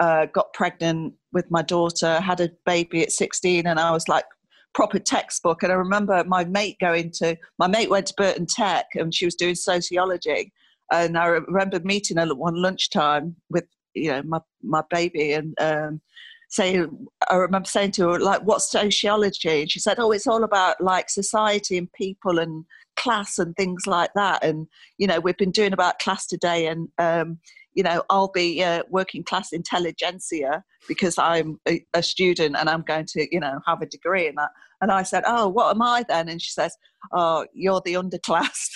uh, 0.00 0.26
got 0.26 0.52
pregnant 0.54 1.14
with 1.32 1.50
my 1.50 1.60
daughter 1.62 2.20
had 2.20 2.40
a 2.40 2.50
baby 2.64 3.02
at 3.02 3.12
16 3.12 3.66
and 3.66 3.78
i 3.78 3.90
was 3.90 4.08
like 4.08 4.24
proper 4.72 4.98
textbook. 4.98 5.62
And 5.62 5.72
i 5.72 5.74
remember 5.74 6.24
my 6.24 6.44
mate 6.44 6.78
going 6.80 7.10
to 7.16 7.36
my 7.58 7.66
mate 7.66 7.90
went 7.90 8.06
to 8.06 8.14
burton 8.16 8.46
tech 8.46 8.86
and 8.94 9.14
she 9.14 9.24
was 9.26 9.34
doing 9.34 9.54
sociology. 9.54 10.52
And 10.92 11.18
i 11.18 11.26
remember 11.26 11.80
meeting 11.80 12.16
her 12.16 12.34
one 12.34 12.60
lunchtime 12.60 13.36
with 13.50 13.64
you 13.94 14.10
know 14.10 14.22
my 14.22 14.40
my 14.62 14.82
baby 14.90 15.32
and 15.32 15.54
um, 15.60 16.00
say 16.50 16.84
I 17.30 17.36
remember 17.36 17.68
saying 17.68 17.92
to 17.92 18.10
her 18.10 18.20
like 18.20 18.42
what's 18.42 18.70
sociology? 18.70 19.62
And 19.62 19.70
she 19.70 19.80
said 19.80 19.98
oh 19.98 20.10
it's 20.12 20.26
all 20.26 20.44
about 20.44 20.80
like 20.80 21.08
society 21.08 21.78
and 21.78 21.90
people 21.92 22.38
and 22.38 22.64
class 22.96 23.38
and 23.38 23.56
things 23.56 23.86
like 23.86 24.10
that. 24.14 24.44
And 24.44 24.66
you 24.98 25.06
know 25.06 25.20
we've 25.20 25.36
been 25.36 25.52
doing 25.52 25.72
about 25.72 26.00
class 26.00 26.26
today 26.26 26.66
and 26.66 26.88
um, 26.98 27.38
you 27.74 27.82
know 27.82 28.02
I'll 28.10 28.32
be 28.32 28.62
uh, 28.62 28.82
working 28.90 29.22
class 29.22 29.52
intelligentsia 29.52 30.64
because 30.88 31.16
I'm 31.18 31.60
a, 31.68 31.84
a, 31.94 32.02
student 32.02 32.56
and 32.58 32.68
I'm 32.68 32.82
going 32.82 33.06
to 33.06 33.26
you 33.32 33.40
know 33.40 33.60
have 33.66 33.80
a 33.80 33.86
degree 33.86 34.26
in 34.26 34.34
that. 34.34 34.50
And 34.80 34.90
I 34.90 35.04
said 35.04 35.22
oh 35.26 35.48
what 35.48 35.74
am 35.74 35.82
I 35.82 36.04
then? 36.08 36.28
And 36.28 36.42
she 36.42 36.50
says 36.50 36.76
oh 37.12 37.46
you're 37.54 37.82
the 37.84 37.94
underclass 37.94 38.70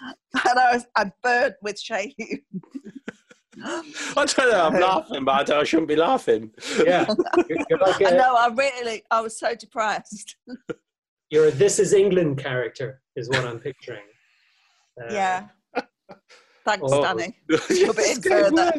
and 0.48 0.58
I 0.58 0.74
was 0.74 0.86
I 0.96 1.10
burned 1.22 1.54
with 1.62 1.80
shame 1.80 2.12
I 3.64 4.24
don't 4.24 4.50
know. 4.50 4.66
I'm 4.66 4.80
laughing, 4.80 5.24
but 5.24 5.50
I, 5.50 5.60
I 5.60 5.64
shouldn't 5.64 5.88
be 5.88 5.96
laughing. 5.96 6.50
Yeah, 6.84 7.06
you're 7.68 7.78
like 7.78 8.00
a, 8.00 8.08
I 8.08 8.10
know. 8.16 8.34
I 8.34 8.48
really, 8.48 9.02
I 9.10 9.20
was 9.20 9.38
so 9.38 9.54
depressed. 9.54 10.36
You're 11.30 11.48
a 11.48 11.50
"This 11.50 11.78
Is 11.78 11.92
England" 11.92 12.38
character, 12.38 13.02
is 13.14 13.28
what 13.28 13.44
I'm 13.44 13.58
picturing. 13.58 14.02
Uh, 15.00 15.10
yeah. 15.10 15.46
Thanks, 16.66 16.84
oh. 16.84 17.02
Danny. 17.02 17.34
You're 17.48 17.94
further. 17.94 18.72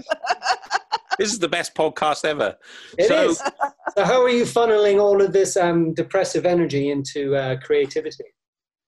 this 1.18 1.32
is 1.32 1.40
the 1.40 1.50
best 1.50 1.74
podcast 1.74 2.24
ever. 2.24 2.56
It 3.00 3.08
so, 3.08 3.30
is. 3.30 3.40
so, 3.40 4.04
how 4.06 4.22
are 4.22 4.30
you 4.30 4.44
funneling 4.44 5.02
all 5.02 5.24
of 5.24 5.34
this 5.34 5.58
um, 5.58 5.96
depressive 5.96 6.46
energy 6.46 6.92
into 6.92 7.36
uh, 7.36 7.58
creativity? 7.62 8.26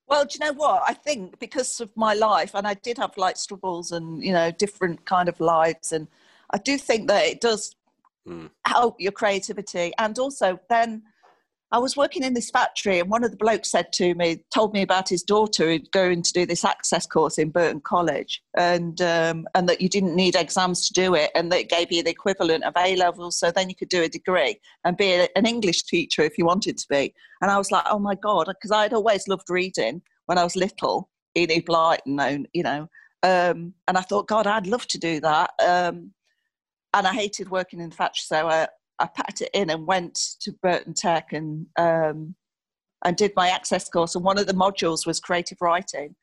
Well, 0.08 0.26
do 0.26 0.38
you 0.38 0.46
know 0.46 0.54
what? 0.54 0.84
I 0.88 0.94
think 0.94 1.40
because 1.40 1.82
of 1.82 1.90
my 1.96 2.14
life, 2.14 2.52
and 2.54 2.68
I 2.68 2.76
did 2.76 2.98
have 2.98 3.18
light 3.18 3.38
struggles 3.38 3.92
and 3.92 4.24
you 4.24 4.34
know 4.34 4.52
different 4.52 5.06
kind 5.06 5.28
of 5.28 5.40
lives, 5.40 5.92
and 5.92 6.08
I 6.52 6.58
do 6.58 6.78
think 6.78 7.08
that 7.08 7.26
it 7.26 7.42
does 7.42 7.76
mm. 8.28 8.50
help 8.66 9.00
your 9.00 9.12
creativity, 9.12 9.94
and 9.98 10.18
also 10.20 10.60
then 10.70 11.04
I 11.72 11.80
was 11.80 11.98
working 11.98 12.24
in 12.24 12.36
this 12.36 12.52
factory, 12.52 13.00
and 13.00 13.10
one 13.10 13.24
of 13.24 13.32
the 13.32 13.38
blokes 13.38 13.72
said 13.72 13.92
to 13.94 14.14
me, 14.16 14.44
told 14.54 14.74
me 14.74 14.82
about 14.82 15.10
his 15.10 15.24
daughter 15.24 15.66
who'd 15.66 15.92
going 15.92 16.22
to 16.22 16.32
do 16.32 16.46
this 16.46 16.64
access 16.64 17.08
course 17.08 17.38
in 17.38 17.50
Burton 17.50 17.82
College, 17.82 18.42
and 18.56 19.02
um, 19.02 19.48
and 19.56 19.68
that 19.68 19.82
you 19.82 19.90
didn't 19.90 20.16
need 20.16 20.36
exams 20.36 20.88
to 20.88 20.94
do 20.94 21.16
it, 21.16 21.32
and 21.34 21.52
that 21.52 21.62
it 21.62 21.70
gave 21.70 21.92
you 21.92 22.04
the 22.04 22.12
equivalent 22.12 22.64
of 22.64 22.74
A 22.78 22.96
levels, 22.96 23.40
so 23.40 23.52
then 23.52 23.68
you 23.68 23.76
could 23.76 23.90
do 23.90 24.04
a 24.04 24.10
degree 24.10 24.60
and 24.84 24.96
be 24.96 25.28
an 25.36 25.46
English 25.46 25.84
teacher 25.84 26.22
if 26.22 26.38
you 26.38 26.46
wanted 26.46 26.78
to 26.78 26.86
be. 26.88 27.14
And 27.42 27.50
I 27.50 27.58
was 27.58 27.72
like, 27.72 27.86
oh 27.90 28.00
my 28.00 28.16
god, 28.16 28.46
because 28.48 28.72
I'd 28.72 28.94
always 28.94 29.28
loved 29.28 29.50
reading 29.50 30.02
when 30.28 30.38
I 30.38 30.44
was 30.44 30.56
little, 30.56 31.10
Enid 31.36 31.66
Blyton, 31.66 32.46
you 32.54 32.64
know, 32.64 32.88
um, 33.24 33.74
and 33.88 33.98
I 33.98 34.02
thought, 34.02 34.28
God, 34.28 34.46
I'd 34.46 34.68
love 34.68 34.88
to 34.88 35.00
do 35.00 35.20
that. 35.22 35.52
Um, 35.60 36.12
and 36.94 37.06
I 37.08 37.14
hated 37.14 37.50
working 37.50 37.82
in 37.82 37.90
the 37.90 37.96
factory, 37.96 38.24
so 38.24 38.48
I, 38.48 38.68
I 39.00 39.08
packed 39.08 39.42
it 39.42 39.50
in 39.54 39.70
and 39.70 39.86
went 39.88 40.16
to 40.42 40.52
Burton 40.62 40.94
Tech 40.94 41.34
and 41.34 41.68
um, 41.78 42.36
and 43.04 43.16
did 43.16 43.34
my 43.36 43.50
access 43.50 43.88
course. 43.90 44.16
And 44.16 44.24
one 44.24 44.40
of 44.40 44.48
the 44.48 44.54
modules 44.54 45.06
was 45.06 45.20
creative 45.20 45.60
writing. 45.62 46.16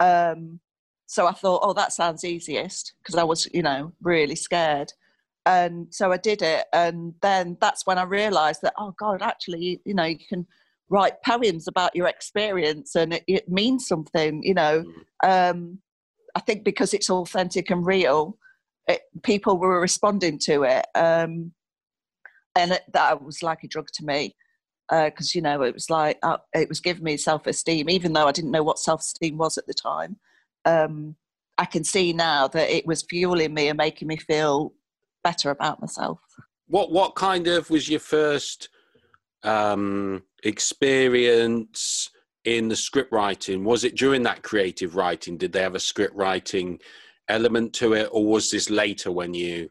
Um, 0.00 0.60
so 1.06 1.26
I 1.26 1.32
thought, 1.32 1.60
oh, 1.62 1.72
that 1.72 1.92
sounds 1.92 2.24
easiest 2.24 2.94
because 3.02 3.14
I 3.14 3.24
was, 3.24 3.48
you 3.54 3.62
know, 3.62 3.92
really 4.02 4.34
scared. 4.34 4.92
And 5.46 5.86
so 5.94 6.10
I 6.10 6.16
did 6.16 6.42
it, 6.42 6.66
and 6.72 7.14
then 7.22 7.56
that's 7.60 7.86
when 7.86 7.98
I 7.98 8.02
realised 8.02 8.62
that, 8.62 8.74
oh 8.78 8.94
God, 8.98 9.22
actually, 9.22 9.80
you 9.84 9.94
know, 9.94 10.04
you 10.04 10.18
can 10.28 10.44
write 10.88 11.22
poems 11.24 11.68
about 11.68 11.94
your 11.94 12.08
experience, 12.08 12.96
and 12.96 13.14
it, 13.14 13.24
it 13.28 13.48
means 13.48 13.86
something. 13.86 14.42
You 14.42 14.54
know, 14.54 14.84
mm. 15.24 15.50
um, 15.52 15.78
I 16.34 16.40
think 16.40 16.64
because 16.64 16.92
it's 16.92 17.08
authentic 17.08 17.70
and 17.70 17.86
real, 17.86 18.36
it, 18.88 19.02
people 19.22 19.56
were 19.56 19.80
responding 19.80 20.40
to 20.40 20.64
it. 20.64 20.86
Um, 20.96 21.52
and 22.56 22.72
it, 22.72 22.82
that 22.92 23.22
was 23.22 23.42
like 23.42 23.62
a 23.62 23.68
drug 23.68 23.88
to 23.94 24.04
me 24.04 24.34
because 24.88 25.34
uh, 25.34 25.34
you 25.34 25.42
know 25.42 25.62
it 25.62 25.74
was 25.74 25.90
like 25.90 26.18
uh, 26.22 26.38
it 26.54 26.68
was 26.68 26.80
giving 26.80 27.04
me 27.04 27.16
self-esteem 27.16 27.90
even 27.90 28.12
though 28.12 28.26
i 28.26 28.32
didn't 28.32 28.52
know 28.52 28.62
what 28.62 28.78
self-esteem 28.78 29.36
was 29.36 29.58
at 29.58 29.66
the 29.66 29.74
time. 29.74 30.16
Um, 30.64 31.16
i 31.58 31.64
can 31.64 31.84
see 31.84 32.12
now 32.12 32.48
that 32.48 32.70
it 32.70 32.86
was 32.86 33.02
fueling 33.02 33.54
me 33.54 33.68
and 33.68 33.76
making 33.76 34.08
me 34.08 34.16
feel 34.16 34.72
better 35.22 35.50
about 35.50 35.80
myself. 35.80 36.20
What 36.68 36.92
what 36.92 37.14
kind 37.14 37.46
of 37.48 37.70
was 37.70 37.88
your 37.88 38.00
first 38.00 38.68
um, 39.42 40.22
experience 40.42 42.10
in 42.44 42.68
the 42.68 42.76
script 42.76 43.12
writing? 43.12 43.64
Was 43.64 43.84
it 43.84 43.96
during 43.96 44.22
that 44.22 44.42
creative 44.42 44.94
writing? 44.94 45.36
Did 45.36 45.52
they 45.52 45.62
have 45.62 45.74
a 45.74 45.80
script 45.80 46.14
writing 46.14 46.78
element 47.28 47.72
to 47.74 47.94
it 47.94 48.08
or 48.12 48.24
was 48.24 48.50
this 48.50 48.70
later 48.70 49.10
when 49.10 49.34
you 49.34 49.68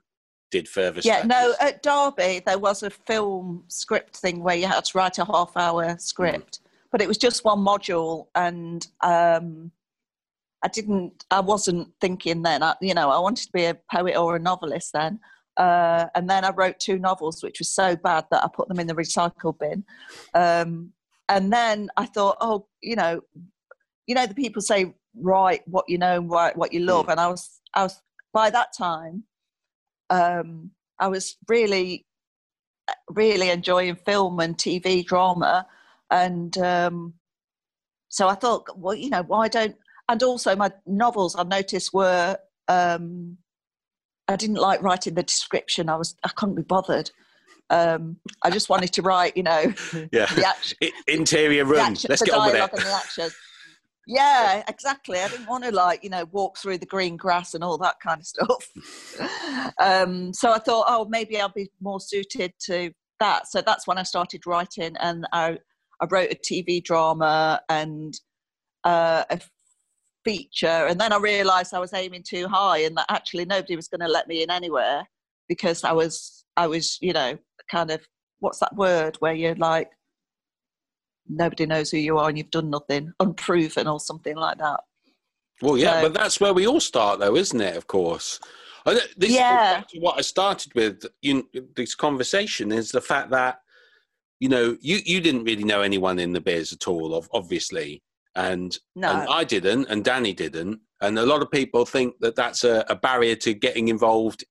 did 0.56 0.70
further 0.70 1.02
yeah 1.04 1.20
studies. 1.20 1.30
no 1.30 1.54
at 1.60 1.84
derby 1.84 2.42
there 2.46 2.58
was 2.58 2.82
a 2.82 2.90
film 2.90 3.62
script 3.68 4.16
thing 4.16 4.42
where 4.42 4.56
you 4.56 4.66
had 4.66 4.86
to 4.86 4.98
write 4.98 5.18
a 5.18 5.26
half 5.26 5.52
hour 5.58 5.98
script 6.00 6.60
mm. 6.60 6.70
but 6.92 7.02
it 7.02 7.08
was 7.10 7.18
just 7.18 7.44
one 7.44 7.60
module 7.60 8.28
and 8.36 8.88
um, 9.02 9.70
i 10.64 10.70
didn't 10.70 11.26
i 11.30 11.42
wasn't 11.42 11.86
thinking 12.00 12.42
then 12.42 12.64
I, 12.64 12.74
you 12.80 12.94
know 12.94 13.10
i 13.10 13.20
wanted 13.20 13.48
to 13.48 13.52
be 13.52 13.66
a 13.66 13.78
poet 13.92 14.16
or 14.16 14.38
a 14.38 14.40
novelist 14.40 14.94
then 14.94 15.20
uh, 15.58 16.06
and 16.16 16.30
then 16.30 16.46
i 16.46 16.52
wrote 16.52 16.80
two 16.80 17.00
novels 17.00 17.44
which 17.44 17.60
was 17.60 17.70
so 17.70 17.98
bad 17.98 18.24
that 18.32 18.44
i 18.44 18.48
put 18.48 18.70
them 18.70 18.80
in 18.80 18.88
the 18.88 18.96
recycle 18.96 19.58
bin 19.60 19.84
um, 20.34 20.94
and 21.28 21.52
then 21.52 21.90
i 21.98 22.06
thought 22.06 22.38
oh 22.40 22.66
you 22.82 22.96
know 22.96 23.20
you 24.08 24.16
know 24.16 24.26
the 24.26 24.34
people 24.34 24.62
say 24.62 24.94
write 25.18 25.68
what 25.68 25.84
you 25.90 25.98
know 25.98 26.16
and 26.16 26.30
write 26.32 26.56
what 26.56 26.72
you 26.72 26.80
love 26.80 27.08
mm. 27.08 27.12
and 27.12 27.20
i 27.20 27.28
was 27.28 27.60
i 27.74 27.84
was 27.84 28.02
by 28.34 28.50
that 28.50 28.70
time 28.78 29.24
um, 30.10 30.72
I 31.00 31.08
was 31.08 31.38
really, 31.48 32.06
really 33.10 33.50
enjoying 33.50 33.96
film 33.96 34.40
and 34.40 34.58
TV 34.58 35.06
drama, 35.06 35.68
and 36.10 36.58
um, 36.58 37.14
so 38.10 38.28
I 38.28 38.36
thought, 38.36 38.68
well, 38.78 38.96
you 38.96 39.10
know, 39.10 39.24
why 39.24 39.48
don't? 39.48 39.76
And 40.08 40.22
also, 40.24 40.56
my 40.56 40.72
novels 40.86 41.36
I 41.36 41.44
noticed 41.44 41.94
were 41.94 42.38
um, 42.68 43.38
I 44.28 44.36
didn't 44.36 44.58
like 44.58 44.82
writing 44.82 45.16
the 45.16 45.24
description. 45.24 45.90
I 45.90 45.96
was 45.96 46.16
I 46.24 46.30
couldn't 46.30 46.56
be 46.56 46.64
bothered. 46.64 47.12
Um, 47.70 48.18
I 48.44 48.52
just 48.52 48.70
wanted 48.70 48.94
to 48.94 49.02
write, 49.02 49.36
you 49.36 49.44
know, 49.44 49.62
yeah, 50.12 50.28
the 50.34 50.46
action, 50.48 50.78
interior 51.08 51.66
room. 51.66 51.80
Action, 51.80 52.08
Let's 52.10 52.22
get 52.22 52.36
on 52.36 52.48
with 52.48 52.56
it. 52.56 52.62
And 52.62 52.82
the 52.82 52.94
action 52.94 53.30
yeah 54.08 54.64
exactly. 54.68 55.20
I 55.20 55.28
didn't 55.28 55.48
want 55.48 55.64
to 55.64 55.72
like 55.72 56.04
you 56.04 56.10
know 56.10 56.26
walk 56.32 56.58
through 56.58 56.78
the 56.78 56.86
green 56.86 57.18
grass 57.18 57.54
and 57.54 57.64
all 57.64 57.78
that 57.80 57.96
kind 58.02 58.20
of 58.20 58.28
stuff. 58.28 58.70
Um, 59.80 60.32
so 60.32 60.52
i 60.52 60.60
thought 60.60 60.86
oh 60.88 61.06
maybe 61.10 61.40
i'll 61.40 61.50
be 61.50 61.70
more 61.82 62.00
suited 62.00 62.54
to 62.66 62.92
that. 63.20 63.48
So 63.48 63.62
that's 63.62 63.88
when 63.88 63.98
i 63.98 64.04
started 64.04 64.46
writing 64.46 64.96
and 65.00 65.26
i, 65.34 65.58
I 66.00 66.06
wrote 66.10 66.32
a 66.32 66.36
tv 66.36 66.84
drama 66.84 67.62
and 67.68 68.14
uh, 68.84 69.24
a 69.30 69.40
feature 70.24 70.68
and 70.68 71.00
then 71.00 71.14
i 71.14 71.18
realized 71.18 71.74
i 71.74 71.80
was 71.80 71.94
aiming 71.94 72.24
too 72.24 72.48
high 72.48 72.80
and 72.80 72.98
that 72.98 73.06
actually 73.10 73.46
nobody 73.46 73.76
was 73.76 73.88
going 73.88 74.02
to 74.02 74.08
let 74.08 74.28
me 74.28 74.44
in 74.44 74.50
anywhere 74.52 75.08
because 75.48 75.84
i 75.84 75.92
was 75.92 76.46
i 76.58 76.68
was 76.68 76.98
you 77.02 77.14
know 77.14 77.38
kind 77.70 77.92
of 77.92 78.02
what's 78.40 78.60
that 78.60 78.76
word 78.76 79.16
where 79.20 79.34
you're 79.34 79.56
like 79.56 79.90
nobody 81.28 81.66
knows 81.66 81.92
who 81.92 81.98
you 81.98 82.18
are 82.18 82.30
and 82.30 82.38
you've 82.38 82.52
done 82.52 82.70
nothing, 82.70 83.12
unproven 83.20 83.88
or 83.88 84.00
something 84.00 84.36
like 84.36 84.58
that. 84.58 84.82
Well, 85.62 85.78
yeah, 85.78 86.02
so, 86.02 86.10
but 86.10 86.20
that's 86.20 86.40
where 86.40 86.54
we 86.54 86.68
all 86.68 86.80
start, 86.80 87.20
though, 87.20 87.36
isn't 87.36 87.62
it? 87.62 87.78
Of 87.78 87.88
course. 87.88 88.40
This 89.18 89.32
yeah. 89.32 89.82
what 90.00 90.18
I 90.20 90.22
started 90.22 90.76
with 90.76 91.04
this 91.76 91.96
conversation 91.96 92.72
is 92.72 92.92
the 92.92 93.02
fact 93.02 93.32
that 93.32 93.62
you 94.40 94.48
know 94.48 94.78
you 94.80 95.00
you 95.04 95.22
didn't 95.22 95.46
really 95.46 95.64
know 95.64 95.82
anyone 95.82 96.20
in 96.20 96.34
the 96.34 96.42
biz 96.42 96.72
at 96.72 96.88
all, 96.88 97.26
obviously, 97.34 98.04
and 98.36 98.78
no. 98.96 99.10
and 99.10 99.28
I 99.28 99.44
didn't, 99.44 99.88
and 99.88 100.06
Danny 100.06 100.34
didn't, 100.34 100.82
and 101.02 101.18
a 101.18 101.26
lot 101.26 101.42
of 101.42 101.50
people 101.50 101.86
think 101.86 102.16
that 102.20 102.36
that's 102.36 102.64
a, 102.64 102.86
a 102.88 102.96
barrier 102.96 103.36
to 103.38 103.56
getting 103.56 103.88
involved 103.88 104.44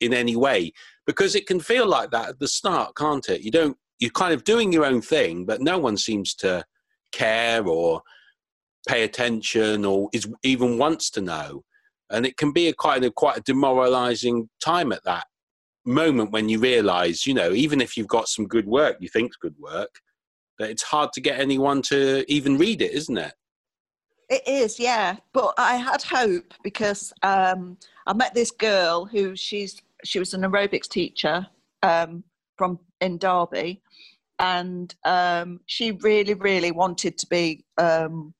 in 0.00 0.14
any 0.14 0.36
way 0.36 0.72
because 1.06 1.34
it 1.34 1.46
can 1.46 1.58
feel 1.58 1.86
like 1.86 2.10
that 2.12 2.28
at 2.28 2.38
the 2.38 2.48
start, 2.48 2.94
can't 2.94 3.28
it? 3.28 3.40
You 3.40 3.50
don't 3.50 3.76
you're 4.02 4.10
kind 4.10 4.34
of 4.34 4.42
doing 4.42 4.72
your 4.72 4.84
own 4.84 5.00
thing, 5.00 5.44
but 5.44 5.60
no 5.60 5.78
one 5.78 5.96
seems 5.96 6.34
to 6.34 6.64
care 7.12 7.64
or 7.64 8.02
pay 8.88 9.04
attention 9.04 9.84
or 9.84 10.10
is 10.12 10.28
even 10.42 10.76
wants 10.76 11.08
to 11.10 11.20
know. 11.20 11.62
And 12.10 12.26
it 12.26 12.36
can 12.36 12.50
be 12.50 12.66
a 12.66 12.74
kind 12.74 13.04
of 13.04 13.14
quite 13.14 13.38
a 13.38 13.42
demoralizing 13.42 14.50
time 14.60 14.90
at 14.90 15.04
that 15.04 15.26
moment 15.84 16.32
when 16.32 16.48
you 16.48 16.58
realize, 16.58 17.28
you 17.28 17.32
know, 17.32 17.52
even 17.52 17.80
if 17.80 17.96
you've 17.96 18.08
got 18.08 18.26
some 18.26 18.48
good 18.48 18.66
work, 18.66 18.96
you 18.98 19.08
think's 19.08 19.36
good 19.36 19.54
work, 19.56 20.00
that 20.58 20.68
it's 20.68 20.82
hard 20.82 21.12
to 21.12 21.20
get 21.20 21.38
anyone 21.38 21.80
to 21.82 22.24
even 22.26 22.58
read 22.58 22.82
it, 22.82 22.90
isn't 22.90 23.18
it? 23.18 23.34
It 24.28 24.42
is, 24.48 24.80
yeah. 24.80 25.16
But 25.32 25.54
I 25.58 25.76
had 25.76 26.02
hope 26.02 26.54
because 26.64 27.12
um, 27.22 27.78
I 28.08 28.14
met 28.14 28.34
this 28.34 28.50
girl 28.50 29.04
who 29.04 29.36
she's 29.36 29.80
she 30.02 30.18
was 30.18 30.34
an 30.34 30.42
aerobics 30.42 30.88
teacher 30.88 31.46
um, 31.84 32.24
from 32.62 32.78
in 33.00 33.18
Derby, 33.18 33.82
and 34.38 34.94
um, 35.04 35.58
she 35.66 35.90
really, 35.90 36.34
really 36.34 36.70
wanted 36.70 37.18
to 37.18 37.26
be 37.26 37.64
um, 37.76 38.34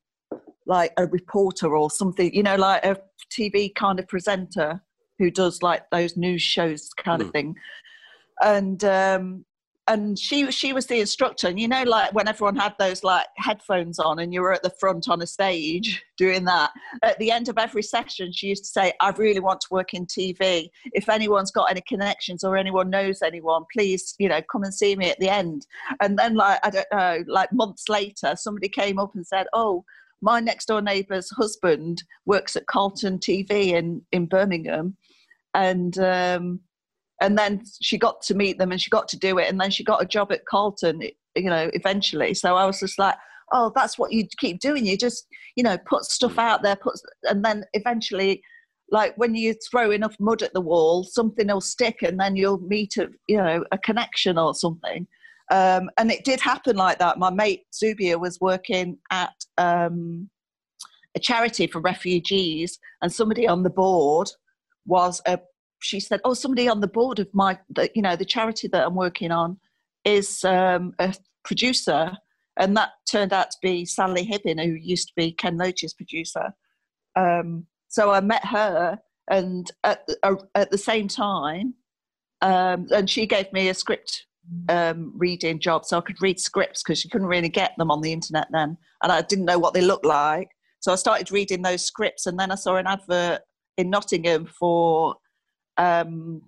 like 0.64 0.93
a 0.97 1.07
reporter 1.07 1.75
or 1.76 1.91
something, 1.91 2.33
you 2.33 2.45
know, 2.45 2.55
like 2.55 2.85
a 2.85 2.99
TV 3.37 3.75
kind 3.75 3.99
of 3.99 4.07
presenter 4.07 4.81
who 5.19 5.29
does 5.29 5.61
like 5.61 5.91
those 5.91 6.17
news 6.17 6.41
shows 6.41 6.91
kind 6.97 7.21
mm. 7.21 7.25
of 7.25 7.26
hmm. 7.31 7.33
thing. 7.33 7.57
And 8.41 8.85
um, 8.85 9.45
and 9.89 10.17
she 10.19 10.51
she 10.51 10.73
was 10.73 10.87
the 10.87 11.01
instructor 11.01 11.49
and 11.49 11.59
you 11.59 11.67
know 11.67 11.83
like 11.83 12.12
when 12.15 12.29
everyone 12.29 12.55
had 12.55 12.73
those 12.79 13.03
like 13.03 13.27
headphones 13.37 13.99
on 13.99 14.21
and 14.21 14.33
you 14.33 14.41
were 14.41 14.53
at 14.53 14.62
the 14.62 14.73
front 14.79 15.09
on 15.09 15.21
a 15.23 15.27
stage 15.27 16.05
doing 16.17 16.45
that 16.45 16.71
at 17.03 17.19
the 17.19 17.33
end 17.33 17.49
of 17.49 17.59
every 17.59 17.83
session 17.83 18.31
she 18.33 18.49
used 18.49 18.62
to 18.62 18.71
say 18.71 18.93
i 19.01 19.11
really 19.11 19.41
want 19.41 19.61
to 19.61 19.67
work 19.73 19.93
in 19.93 20.07
tv 20.07 20.69
if 20.93 21.09
anyone's 21.09 21.51
got 21.51 21.71
any 21.71 21.83
connections 21.89 22.45
or 22.45 22.57
anyone 22.57 22.91
knows 22.91 23.23
anyone 23.23 23.65
please 23.73 24.15
you 24.19 24.29
know 24.29 24.41
come 24.51 24.62
and 24.62 24.75
see 24.75 24.95
me 24.95 25.11
at 25.11 25.19
the 25.19 25.29
end. 25.29 25.67
And 26.01 26.17
then 26.17 26.35
like 26.35 26.61
i 26.62 26.71
don't 26.71 26.87
know 26.93 27.25
like 27.27 27.53
months 27.53 27.89
later 27.89 28.35
somebody 28.37 28.69
came 28.69 29.01
up 29.01 29.15
and 29.15 29.27
said 29.27 29.47
oh 29.53 29.85
my 30.21 30.39
next 30.39 30.67
door 30.67 30.81
neighbour's 30.81 31.29
husband 31.31 32.05
works 32.25 32.55
at 32.55 32.67
carlton 32.67 33.19
tv 33.19 33.73
in 33.73 34.03
in 34.12 34.27
birmingham 34.27 34.97
and 35.55 35.99
um 35.99 36.61
and 37.23 37.38
then 37.38 37.62
she 37.81 37.97
got 37.97 38.21
to 38.21 38.35
meet 38.35 38.59
them 38.59 38.73
and 38.73 38.83
she 38.83 38.91
got 38.91 39.09
to 39.09 39.19
do 39.19 39.38
it 39.38 39.49
and 39.49 39.61
then 39.61 39.71
she 39.71 39.85
got 39.85 40.02
a 40.02 40.07
job 40.07 40.33
at 40.33 40.45
carlton 40.45 41.00
you 41.35 41.50
know 41.50 41.71
eventually. 41.73 42.35
So 42.35 42.57
i 42.57 42.67
was 42.67 42.81
just 42.81 42.99
like 42.99 43.17
oh 43.52 43.73
that's 43.75 43.99
what 43.99 44.12
you 44.12 44.26
keep 44.38 44.61
doing. 44.61 44.85
You 44.85 44.99
just 44.99 45.26
you 45.57 45.62
know 45.62 45.79
put 45.87 46.05
stuff 46.05 46.38
out 46.38 46.62
there 46.62 46.76
put 46.76 46.95
and 47.25 47.45
then 47.45 47.64
eventually 47.75 48.43
like 48.91 49.17
when 49.17 49.35
you 49.35 49.55
throw 49.71 49.91
enough 49.91 50.17
mud 50.21 50.43
at 50.43 50.52
the 50.52 50.61
wall 50.61 51.05
something 51.05 51.47
will 51.47 51.61
stick 51.61 52.02
and 52.02 52.19
then 52.21 52.37
you'll 52.37 52.61
meet 52.61 52.97
a 52.99 53.09
you 53.29 53.38
know 53.38 53.64
a 53.73 53.79
connection 53.79 54.37
or 54.37 54.55
something. 54.55 55.07
Um, 55.50 55.91
and 55.99 56.11
it 56.11 56.25
did 56.25 56.41
happen 56.41 56.76
like 56.76 56.99
that. 56.99 57.19
My 57.19 57.31
mate 57.31 57.64
zubia 57.75 58.19
was 58.19 58.41
working 58.41 58.97
at 59.11 59.35
um, 59.59 60.31
a 61.14 61.21
charity 61.21 61.67
for 61.67 61.81
refugees 61.81 62.79
and 63.02 63.12
somebody 63.12 63.47
on 63.47 63.62
the 63.62 63.71
board 63.71 64.31
was 64.87 65.21
a 65.26 65.38
she 65.83 66.01
said, 66.01 66.21
"Oh, 66.25 66.35
somebody 66.35 66.69
on 66.69 66.81
the 66.81 66.89
board 66.89 67.19
of 67.19 67.29
my, 67.33 67.59
the, 67.71 67.91
you 67.95 68.03
know, 68.03 68.17
the 68.17 68.25
charity 68.25 68.69
that 68.69 68.87
I'm 68.87 68.95
working 68.95 69.31
on 69.31 69.59
is 70.05 70.45
um, 70.45 70.95
a 70.99 71.15
producer, 71.45 72.12
and 72.57 72.77
that 72.77 72.91
turned 73.11 73.33
out 73.33 73.51
to 73.51 73.59
be 73.62 73.85
Sally 73.85 74.27
Hibbin, 74.27 74.62
who 74.62 74.73
used 74.73 75.09
to 75.09 75.15
be 75.17 75.33
Ken 75.33 75.59
Loach's 75.59 75.95
producer. 75.95 76.55
Um, 77.17 77.67
so 77.89 78.11
I 78.11 78.21
met 78.21 78.45
her, 78.47 78.99
and 79.31 79.71
at 79.85 80.07
the, 80.07 80.17
uh, 80.23 80.37
at 80.55 80.71
the 80.71 80.79
same 80.79 81.09
time, 81.09 81.75
um, 82.41 82.87
and 82.91 83.09
she 83.09 83.27
gave 83.27 83.53
me 83.53 83.69
a 83.69 83.75
script 83.75 84.27
um, 84.69 85.12
reading 85.17 85.59
job, 85.61 85.85
so 85.85 85.99
I 85.99 86.01
could 86.01 86.21
read 86.21 86.41
scripts 86.41 86.83
because 86.83 87.05
you 87.05 87.11
couldn't 87.11 87.29
really 87.29 87.49
get 87.49 87.73
them 87.77 87.91
on 87.91 88.01
the 88.01 88.12
internet 88.12 88.49
then, 88.53 88.77
and 89.03 89.12
I 89.12 89.23
didn't 89.23 89.45
know 89.45 89.59
what 89.59 89.75
they 89.75 89.83
looked 89.83 90.07
like. 90.07 90.49
So 90.81 90.93
I 90.93 90.97
started 90.97 91.31
reading 91.31 91.62
those 91.62 91.85
scripts, 91.85 92.27
and 92.27 92.39
then 92.39 92.51
I 92.51 92.57
saw 92.57 92.77
an 92.77 92.87
advert 92.87 93.43
in 93.79 93.91
Nottingham 93.91 94.47
for 94.47 95.15
um, 95.83 96.43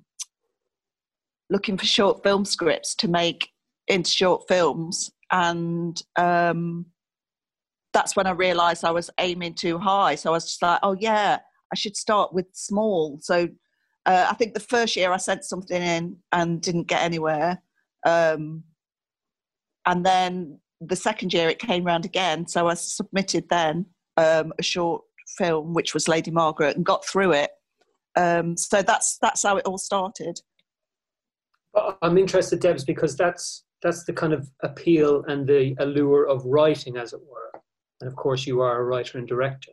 looking 1.50 1.76
for 1.76 1.86
short 1.86 2.22
film 2.22 2.44
scripts 2.44 2.94
to 2.96 3.08
make 3.08 3.48
into 3.88 4.10
short 4.10 4.44
films, 4.48 5.10
and 5.32 6.00
um, 6.16 6.86
that's 7.92 8.16
when 8.16 8.26
I 8.26 8.32
realised 8.32 8.84
I 8.84 8.90
was 8.90 9.10
aiming 9.18 9.54
too 9.54 9.78
high. 9.78 10.14
So 10.14 10.30
I 10.30 10.32
was 10.32 10.44
just 10.44 10.62
like, 10.62 10.80
oh 10.82 10.96
yeah, 10.98 11.38
I 11.72 11.76
should 11.76 11.96
start 11.96 12.32
with 12.32 12.46
small. 12.52 13.18
So 13.22 13.48
uh, 14.06 14.26
I 14.30 14.34
think 14.34 14.54
the 14.54 14.60
first 14.60 14.96
year 14.96 15.12
I 15.12 15.16
sent 15.16 15.44
something 15.44 15.80
in 15.80 16.16
and 16.32 16.60
didn't 16.60 16.88
get 16.88 17.02
anywhere. 17.02 17.62
Um, 18.06 18.64
and 19.86 20.04
then 20.04 20.60
the 20.80 20.96
second 20.96 21.32
year 21.32 21.48
it 21.48 21.58
came 21.58 21.84
round 21.84 22.04
again. 22.04 22.46
So 22.46 22.68
I 22.68 22.74
submitted 22.74 23.48
then 23.48 23.86
um, 24.16 24.52
a 24.58 24.62
short 24.62 25.02
film, 25.38 25.72
which 25.72 25.94
was 25.94 26.08
Lady 26.08 26.30
Margaret, 26.30 26.76
and 26.76 26.84
got 26.84 27.06
through 27.06 27.32
it. 27.32 27.50
Um, 28.16 28.56
so 28.56 28.82
that's 28.82 29.18
that's 29.18 29.42
how 29.42 29.56
it 29.56 29.66
all 29.66 29.78
started. 29.78 30.40
I'm 32.02 32.18
interested, 32.18 32.60
Debs, 32.60 32.84
because 32.84 33.16
that's 33.16 33.64
that's 33.82 34.04
the 34.04 34.12
kind 34.12 34.32
of 34.32 34.48
appeal 34.62 35.24
and 35.28 35.46
the 35.46 35.74
allure 35.78 36.26
of 36.26 36.44
writing, 36.44 36.96
as 36.96 37.12
it 37.12 37.20
were. 37.20 37.60
And 38.00 38.08
of 38.08 38.16
course, 38.16 38.46
you 38.46 38.60
are 38.60 38.80
a 38.80 38.84
writer 38.84 39.18
and 39.18 39.26
director. 39.26 39.72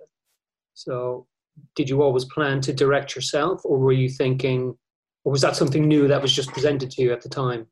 So, 0.73 1.27
did 1.75 1.89
you 1.89 2.01
always 2.01 2.25
plan 2.25 2.61
to 2.61 2.73
direct 2.73 3.15
yourself, 3.15 3.61
or 3.63 3.77
were 3.77 3.91
you 3.91 4.09
thinking, 4.09 4.77
or 5.23 5.31
was 5.31 5.41
that 5.41 5.55
something 5.55 5.87
new 5.87 6.07
that 6.07 6.21
was 6.21 6.33
just 6.33 6.51
presented 6.51 6.91
to 6.91 7.01
you 7.01 7.13
at 7.13 7.21
the 7.21 7.29
time? 7.29 7.67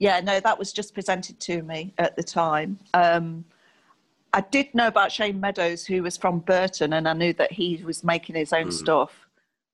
Yeah, 0.00 0.20
no, 0.20 0.38
that 0.40 0.58
was 0.58 0.72
just 0.72 0.94
presented 0.94 1.40
to 1.40 1.62
me 1.62 1.92
at 1.98 2.16
the 2.16 2.22
time. 2.22 2.78
Um, 2.94 3.44
I 4.32 4.42
did 4.42 4.74
know 4.74 4.86
about 4.86 5.10
Shane 5.10 5.40
Meadows, 5.40 5.86
who 5.86 6.02
was 6.02 6.16
from 6.16 6.40
Burton, 6.40 6.92
and 6.92 7.08
I 7.08 7.12
knew 7.14 7.32
that 7.34 7.52
he 7.52 7.82
was 7.84 8.04
making 8.04 8.36
his 8.36 8.52
own 8.52 8.68
mm. 8.68 8.72
stuff. 8.72 9.27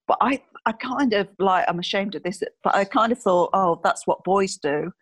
But 0.06 0.18
I, 0.20 0.42
I 0.66 0.72
kind 0.72 1.12
of 1.14 1.28
like, 1.38 1.64
I'm 1.68 1.78
ashamed 1.78 2.14
of 2.14 2.22
this, 2.22 2.42
but 2.62 2.74
I 2.74 2.84
kind 2.84 3.12
of 3.12 3.18
thought, 3.18 3.50
oh, 3.52 3.80
that's 3.82 4.06
what 4.06 4.24
boys 4.24 4.56
do. 4.56 4.92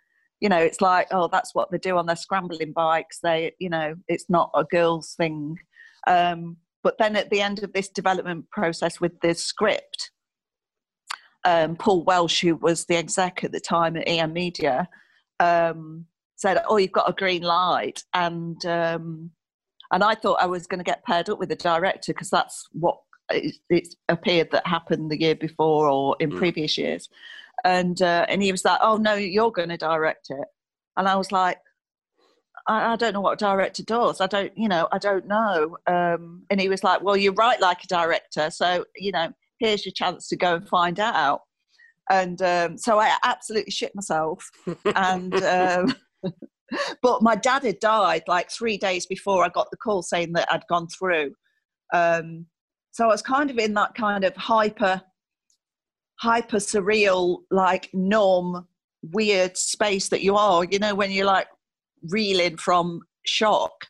You 0.41 0.49
know, 0.49 0.59
it's 0.59 0.81
like, 0.81 1.09
oh, 1.11 1.29
that's 1.29 1.55
what 1.55 1.71
they 1.71 1.79
do 1.79 1.97
on 1.97 2.07
their 2.07 2.17
scrambling 2.17 2.73
bikes. 2.73 3.21
They, 3.23 3.53
you 3.59 3.71
know, 3.71 3.95
it's 4.09 4.29
not 4.29 4.51
a 4.55 4.65
girl's 4.65 5.15
thing. 5.15 5.59
Um, 6.07 6.57
but 6.83 6.99
then 6.99 7.17
at 7.17 7.31
the 7.31 7.41
end 7.41 7.63
of 7.63 7.73
this 7.73 7.89
development 7.89 8.51
process 8.51 9.01
with 9.01 9.21
the 9.21 9.35
script, 9.35 10.11
um, 11.45 11.77
Paul 11.77 12.05
Welsh, 12.05 12.41
who 12.41 12.57
was 12.57 12.85
the 12.85 12.97
exec 12.97 13.45
at 13.45 13.53
the 13.53 13.61
time 13.61 13.97
at 13.97 14.09
EM 14.09 14.33
Media, 14.33 14.89
um, 15.41 16.07
said, 16.37 16.63
"Oh, 16.69 16.77
you've 16.77 16.93
got 16.93 17.11
a 17.11 17.13
green 17.13 17.43
light," 17.43 18.03
and 18.15 18.65
um, 18.67 19.31
and 19.93 20.05
I 20.05 20.15
thought 20.15 20.41
I 20.41 20.47
was 20.47 20.67
going 20.67 20.79
to 20.79 20.85
get 20.85 21.05
paired 21.05 21.29
up 21.29 21.39
with 21.39 21.49
the 21.49 21.57
director 21.57 22.13
because 22.13 22.31
that's 22.31 22.67
what 22.73 22.99
it, 23.35 23.57
it, 23.71 23.89
appeared 24.09 24.51
that 24.51 24.67
happened 24.67 25.11
the 25.11 25.21
year 25.21 25.35
before 25.35 25.89
or 25.89 26.17
in 26.21 26.31
mm. 26.31 26.39
previous 26.39 26.79
years, 26.79 27.09
and 27.65 28.01
uh, 28.03 28.27
and 28.29 28.43
he 28.43 28.53
was 28.53 28.65
like, 28.65 28.79
"Oh 28.83 28.97
no, 28.97 29.15
you're 29.15 29.53
going 29.53 29.71
to 29.71 29.77
direct 29.77 30.31
it," 30.31 30.49
and 30.97 31.09
I 31.09 31.17
was 31.17 31.33
like. 31.33 31.59
I, 32.69 32.93
I 32.93 32.97
don't 32.97 33.13
know 33.13 33.21
what 33.21 33.43
a 33.43 33.45
director 33.45 33.83
does. 33.83 34.21
I 34.21 34.29
don't, 34.29 34.57
you 34.57 34.69
know, 34.69 34.87
I 34.93 34.99
don't 34.99 35.27
know. 35.27 35.79
Um, 35.89 36.45
and 36.49 36.61
he 36.61 36.69
was 36.69 36.85
like, 36.85 37.03
"Well, 37.03 37.17
you 37.17 37.33
write 37.33 37.61
like 37.61 37.83
a 37.83 37.89
director, 37.89 38.51
so 38.51 38.85
you 38.95 39.11
know, 39.11 39.33
here's 39.59 39.85
your 39.85 39.93
chance 39.93 40.29
to 40.29 40.37
go 40.37 40.55
and 40.55 40.69
find 40.69 41.01
out." 41.01 41.41
and 42.11 42.43
um, 42.43 42.79
so 42.79 42.99
I 42.99 43.17
absolutely 43.23 43.71
shit 43.71 43.95
myself. 43.95 44.51
and 44.95 45.35
um, 45.45 45.95
but 47.03 47.23
my 47.23 47.35
dad 47.37 47.63
had 47.63 47.81
died 47.81 48.23
like 48.27 48.51
three 48.51 48.77
days 48.77 49.07
before 49.07 49.45
I 49.45 49.49
got 49.49 49.71
the 49.71 49.77
call 49.77 50.03
saying 50.03 50.33
that 50.35 50.49
I'd 50.51 50.67
gone 50.69 50.89
through. 50.89 51.33
Um, 51.93 52.47
so 52.93 53.05
I 53.05 53.09
was 53.09 53.23
kind 53.23 53.51
of 53.51 53.59
in 53.59 53.75
that 53.75 53.95
kind 53.95 54.23
of 54.25 54.37
hyper, 54.37 55.03
hyper 56.17 56.59
surreal, 56.59 57.39
like 57.51 57.89
numb, 57.93 58.69
weird 59.03 59.57
space 59.57 60.11
that 60.11 60.23
you 60.23 60.37
are. 60.37 60.65
You 60.65 60.79
know, 60.79 60.95
when 60.95 61.11
you're 61.11 61.27
like 61.27 61.49
reeling 62.11 62.59
from 62.59 63.01
shock, 63.25 63.87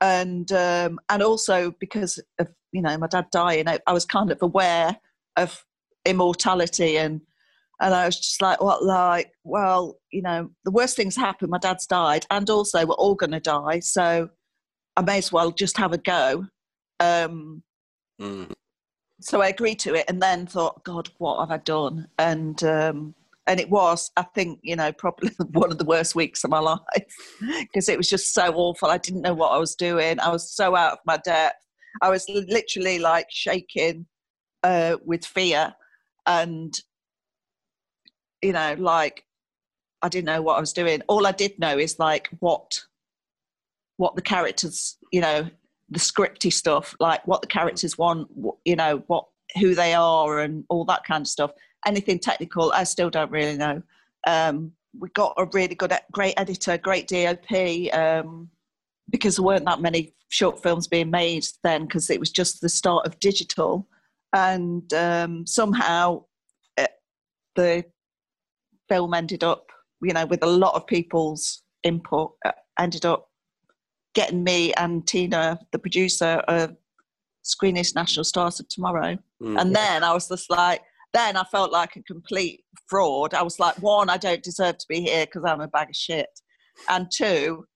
and 0.00 0.50
um, 0.52 1.00
and 1.10 1.22
also 1.22 1.72
because 1.80 2.20
of 2.38 2.48
you 2.72 2.80
know 2.80 2.96
my 2.96 3.08
dad 3.08 3.26
dying, 3.32 3.68
I, 3.68 3.80
I 3.86 3.92
was 3.92 4.06
kind 4.06 4.30
of 4.30 4.40
aware 4.40 4.96
of 5.36 5.64
immortality 6.04 6.96
and 6.96 7.20
and 7.80 7.92
I 7.92 8.06
was 8.06 8.18
just 8.18 8.40
like, 8.40 8.62
what, 8.62 8.84
like, 8.84 9.32
well, 9.42 9.98
you 10.12 10.22
know, 10.22 10.50
the 10.64 10.70
worst 10.70 10.96
things 10.96 11.16
happen. 11.16 11.50
My 11.50 11.58
dad's 11.58 11.86
died, 11.86 12.24
and 12.30 12.48
also 12.48 12.86
we're 12.86 12.94
all 12.94 13.16
going 13.16 13.32
to 13.32 13.40
die. 13.40 13.80
So 13.80 14.30
I 14.96 15.02
may 15.02 15.18
as 15.18 15.32
well 15.32 15.50
just 15.50 15.76
have 15.76 15.92
a 15.92 15.98
go. 15.98 16.46
Um, 17.00 17.64
mm. 18.20 18.52
So 19.20 19.40
I 19.40 19.48
agreed 19.48 19.78
to 19.80 19.94
it 19.94 20.04
and 20.08 20.20
then 20.20 20.46
thought, 20.46 20.84
God, 20.84 21.08
what 21.18 21.40
have 21.40 21.50
I 21.50 21.58
done? 21.58 22.08
And, 22.18 22.62
um, 22.64 23.14
and 23.46 23.60
it 23.60 23.70
was, 23.70 24.10
I 24.16 24.22
think, 24.22 24.58
you 24.62 24.76
know, 24.76 24.92
probably 24.92 25.30
one 25.52 25.70
of 25.70 25.78
the 25.78 25.84
worst 25.84 26.14
weeks 26.14 26.44
of 26.44 26.50
my 26.50 26.58
life 26.58 26.80
because 27.40 27.88
it 27.88 27.96
was 27.96 28.08
just 28.08 28.34
so 28.34 28.52
awful. 28.54 28.88
I 28.88 28.98
didn't 28.98 29.22
know 29.22 29.34
what 29.34 29.52
I 29.52 29.58
was 29.58 29.74
doing. 29.74 30.18
I 30.20 30.30
was 30.30 30.50
so 30.50 30.74
out 30.74 30.94
of 30.94 30.98
my 31.06 31.18
depth. 31.18 31.56
I 32.02 32.10
was 32.10 32.26
literally 32.28 32.98
like 32.98 33.26
shaking 33.30 34.06
uh, 34.62 34.96
with 35.04 35.24
fear. 35.24 35.74
And 36.26 36.74
you 38.42 38.52
know, 38.52 38.74
like 38.78 39.24
I 40.02 40.08
didn't 40.08 40.26
know 40.26 40.42
what 40.42 40.56
I 40.56 40.60
was 40.60 40.72
doing. 40.72 41.02
All 41.08 41.26
I 41.26 41.32
did 41.32 41.58
know 41.58 41.78
is 41.78 41.98
like 41.98 42.28
what 42.40 42.78
what 43.96 44.16
the 44.16 44.22
characters, 44.22 44.96
you 45.12 45.20
know, 45.20 45.48
the 45.90 45.98
scripty 45.98 46.52
stuff, 46.52 46.94
like 47.00 47.26
what 47.26 47.42
the 47.42 47.48
characters 47.48 47.98
want, 47.98 48.28
you 48.64 48.76
know, 48.76 49.02
what 49.06 49.26
who 49.58 49.74
they 49.74 49.94
are, 49.94 50.40
and 50.40 50.64
all 50.68 50.84
that 50.86 51.04
kind 51.04 51.22
of 51.22 51.28
stuff. 51.28 51.52
Anything 51.86 52.18
technical, 52.18 52.72
I 52.72 52.84
still 52.84 53.10
don't 53.10 53.30
really 53.30 53.56
know. 53.56 53.82
Um, 54.26 54.72
we 54.98 55.08
got 55.10 55.34
a 55.36 55.46
really 55.52 55.74
good, 55.74 55.92
great 56.12 56.34
editor, 56.36 56.78
great 56.78 57.08
DOP, 57.08 57.94
um, 57.94 58.48
because 59.10 59.36
there 59.36 59.44
weren't 59.44 59.66
that 59.66 59.80
many 59.80 60.14
short 60.30 60.62
films 60.62 60.88
being 60.88 61.10
made 61.10 61.44
then, 61.62 61.82
because 61.82 62.10
it 62.10 62.20
was 62.20 62.30
just 62.30 62.60
the 62.60 62.68
start 62.68 63.06
of 63.06 63.20
digital, 63.20 63.86
and 64.32 64.92
um, 64.94 65.46
somehow 65.46 66.24
it, 66.76 66.84
uh, 66.84 66.92
the 67.56 67.84
film 68.88 69.14
ended 69.14 69.44
up, 69.44 69.70
you 70.02 70.12
know, 70.12 70.26
with 70.26 70.42
a 70.42 70.46
lot 70.46 70.74
of 70.74 70.86
people's 70.86 71.62
input, 71.82 72.32
uh, 72.44 72.52
ended 72.78 73.04
up 73.04 73.28
getting 74.14 74.44
me 74.44 74.72
and 74.74 75.06
Tina, 75.06 75.58
the 75.72 75.78
producer 75.78 76.42
of 76.48 76.76
Screen 77.42 77.74
National 77.74 78.24
Stars 78.24 78.58
of 78.60 78.68
Tomorrow. 78.68 79.18
Mm. 79.42 79.60
And 79.60 79.74
then 79.74 80.02
I 80.02 80.12
was 80.12 80.28
just 80.28 80.50
like, 80.50 80.82
then 81.12 81.36
I 81.36 81.44
felt 81.44 81.70
like 81.70 81.96
a 81.96 82.02
complete 82.02 82.64
fraud. 82.88 83.34
I 83.34 83.42
was 83.42 83.60
like, 83.60 83.80
one, 83.80 84.08
I 84.08 84.16
don't 84.16 84.42
deserve 84.42 84.78
to 84.78 84.86
be 84.88 85.00
here 85.00 85.26
because 85.26 85.44
I'm 85.44 85.60
a 85.60 85.68
bag 85.68 85.90
of 85.90 85.96
shit. 85.96 86.28
And 86.88 87.08
two, 87.10 87.66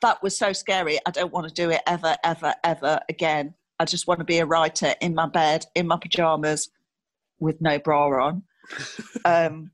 that 0.00 0.22
was 0.22 0.36
so 0.36 0.52
scary. 0.52 0.98
I 1.06 1.10
don't 1.10 1.32
want 1.32 1.46
to 1.48 1.54
do 1.54 1.70
it 1.70 1.82
ever, 1.86 2.16
ever, 2.24 2.54
ever 2.64 3.00
again. 3.08 3.54
I 3.78 3.84
just 3.84 4.06
want 4.06 4.18
to 4.20 4.24
be 4.24 4.38
a 4.38 4.46
writer 4.46 4.94
in 5.00 5.14
my 5.14 5.26
bed, 5.26 5.66
in 5.74 5.86
my 5.86 5.98
pajamas, 6.00 6.70
with 7.38 7.60
no 7.60 7.78
bra 7.78 8.26
on. 8.26 8.42
um, 9.24 9.70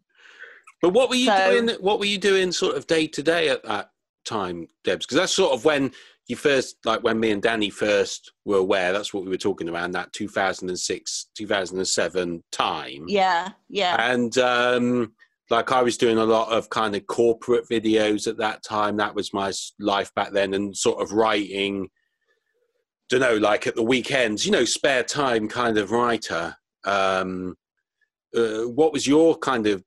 but 0.83 0.91
what 0.91 1.09
were 1.09 1.15
you 1.15 1.27
so, 1.27 1.51
doing? 1.51 1.77
What 1.81 1.99
were 1.99 2.07
you 2.07 2.19
doing, 2.19 2.53
sort 2.53 2.77
of 2.77 2.87
day 2.87 3.07
to 3.07 3.23
day 3.23 3.49
at 3.49 3.63
that 3.65 3.91
time, 4.25 4.67
Debs? 4.85 5.07
Because 5.07 5.19
that's 5.19 5.35
sort 5.35 5.53
of 5.53 5.65
when 5.65 5.93
you 6.31 6.37
first, 6.37 6.77
like 6.85 7.03
when 7.03 7.19
me 7.19 7.33
and 7.33 7.43
Danny 7.43 7.71
first 7.71 8.33
were 8.45 8.59
aware. 8.59 8.93
That's 8.93 9.13
what 9.13 9.25
we 9.25 9.31
were 9.31 9.37
talking 9.37 9.69
around 9.69 9.93
that 9.93 10.13
2006, 10.13 11.27
2007 11.37 12.45
time. 12.53 13.05
Yeah, 13.09 13.49
yeah. 13.69 13.97
And 13.99 14.37
um, 14.39 15.13
like 15.51 15.73
I 15.73 15.83
was 15.83 15.99
doing 15.99 16.19
a 16.19 16.25
lot 16.25 16.51
of 16.51 16.71
kind 16.71 16.95
of 16.95 17.07
corporate 17.07 17.69
videos 17.69 18.29
at 18.29 18.39
that 18.39 18.63
time. 18.63 18.97
That 18.97 19.15
was 19.15 19.35
my 19.35 19.53
life 19.81 20.15
back 20.15 20.33
then, 20.33 20.55
and 20.55 20.75
sort 20.75 21.03
of 21.03 21.13
writing. 21.13 21.89
Don't 23.09 23.21
know, 23.21 23.37
like 23.37 23.67
at 23.67 23.75
the 23.75 23.83
weekends, 23.83 24.47
you 24.47 24.53
know, 24.53 24.65
spare 24.65 25.03
time 25.03 25.49
kind 25.49 25.77
of 25.77 25.91
writer. 25.91 26.55
Um, 26.85 27.57
uh, 28.35 28.63
what 28.63 28.93
was 28.93 29.05
your 29.05 29.37
kind 29.37 29.67
of 29.67 29.83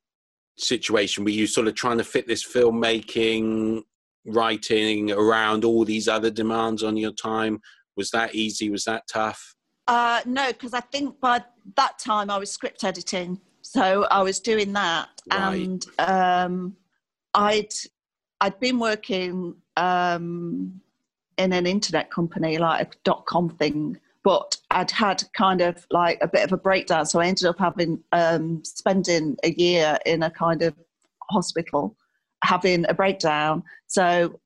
situation? 0.57 1.23
Were 1.23 1.29
you 1.29 1.47
sort 1.47 1.67
of 1.67 1.75
trying 1.75 1.99
to 1.99 2.03
fit 2.03 2.27
this 2.27 2.45
filmmaking, 2.45 3.83
writing 4.25 5.11
around 5.11 5.65
all 5.65 5.85
these 5.85 6.07
other 6.07 6.31
demands 6.31 6.83
on 6.83 6.97
your 6.97 7.11
time? 7.11 7.61
Was 7.95 8.11
that 8.11 8.33
easy? 8.35 8.69
Was 8.69 8.85
that 8.85 9.07
tough? 9.07 9.55
Uh, 9.87 10.21
no, 10.25 10.47
because 10.47 10.73
I 10.73 10.79
think 10.79 11.19
by 11.19 11.43
that 11.75 11.99
time 11.99 12.29
I 12.29 12.37
was 12.37 12.49
script 12.49 12.83
editing, 12.83 13.39
so 13.61 14.05
I 14.09 14.21
was 14.21 14.39
doing 14.39 14.73
that, 14.73 15.09
right. 15.31 15.55
and 15.55 15.85
um, 15.99 16.75
I'd 17.33 17.73
I'd 18.39 18.59
been 18.59 18.79
working 18.79 19.55
um, 19.77 20.79
in 21.37 21.53
an 21.53 21.65
internet 21.65 22.11
company, 22.11 22.57
like 22.57 22.87
a 22.87 22.97
dot 23.03 23.25
com 23.25 23.49
thing, 23.49 23.99
but 24.23 24.55
I'd 24.71 24.91
had 24.91 25.23
kind 25.33 25.61
of 25.61 25.85
like 25.91 26.17
a 26.21 26.27
bit 26.27 26.43
of 26.43 26.53
a 26.53 26.57
breakdown. 26.57 27.05
So 27.05 27.19
I 27.19 27.27
ended 27.27 27.45
up 27.45 27.59
having 27.59 28.01
um, 28.13 28.63
spending 28.63 29.35
a 29.43 29.51
year 29.51 29.97
in 30.05 30.23
a 30.23 30.29
kind 30.29 30.61
of 30.61 30.75
hospital, 31.29 31.97
having 32.43 32.85
a 32.87 32.93
breakdown. 32.93 33.63
So 33.87 34.39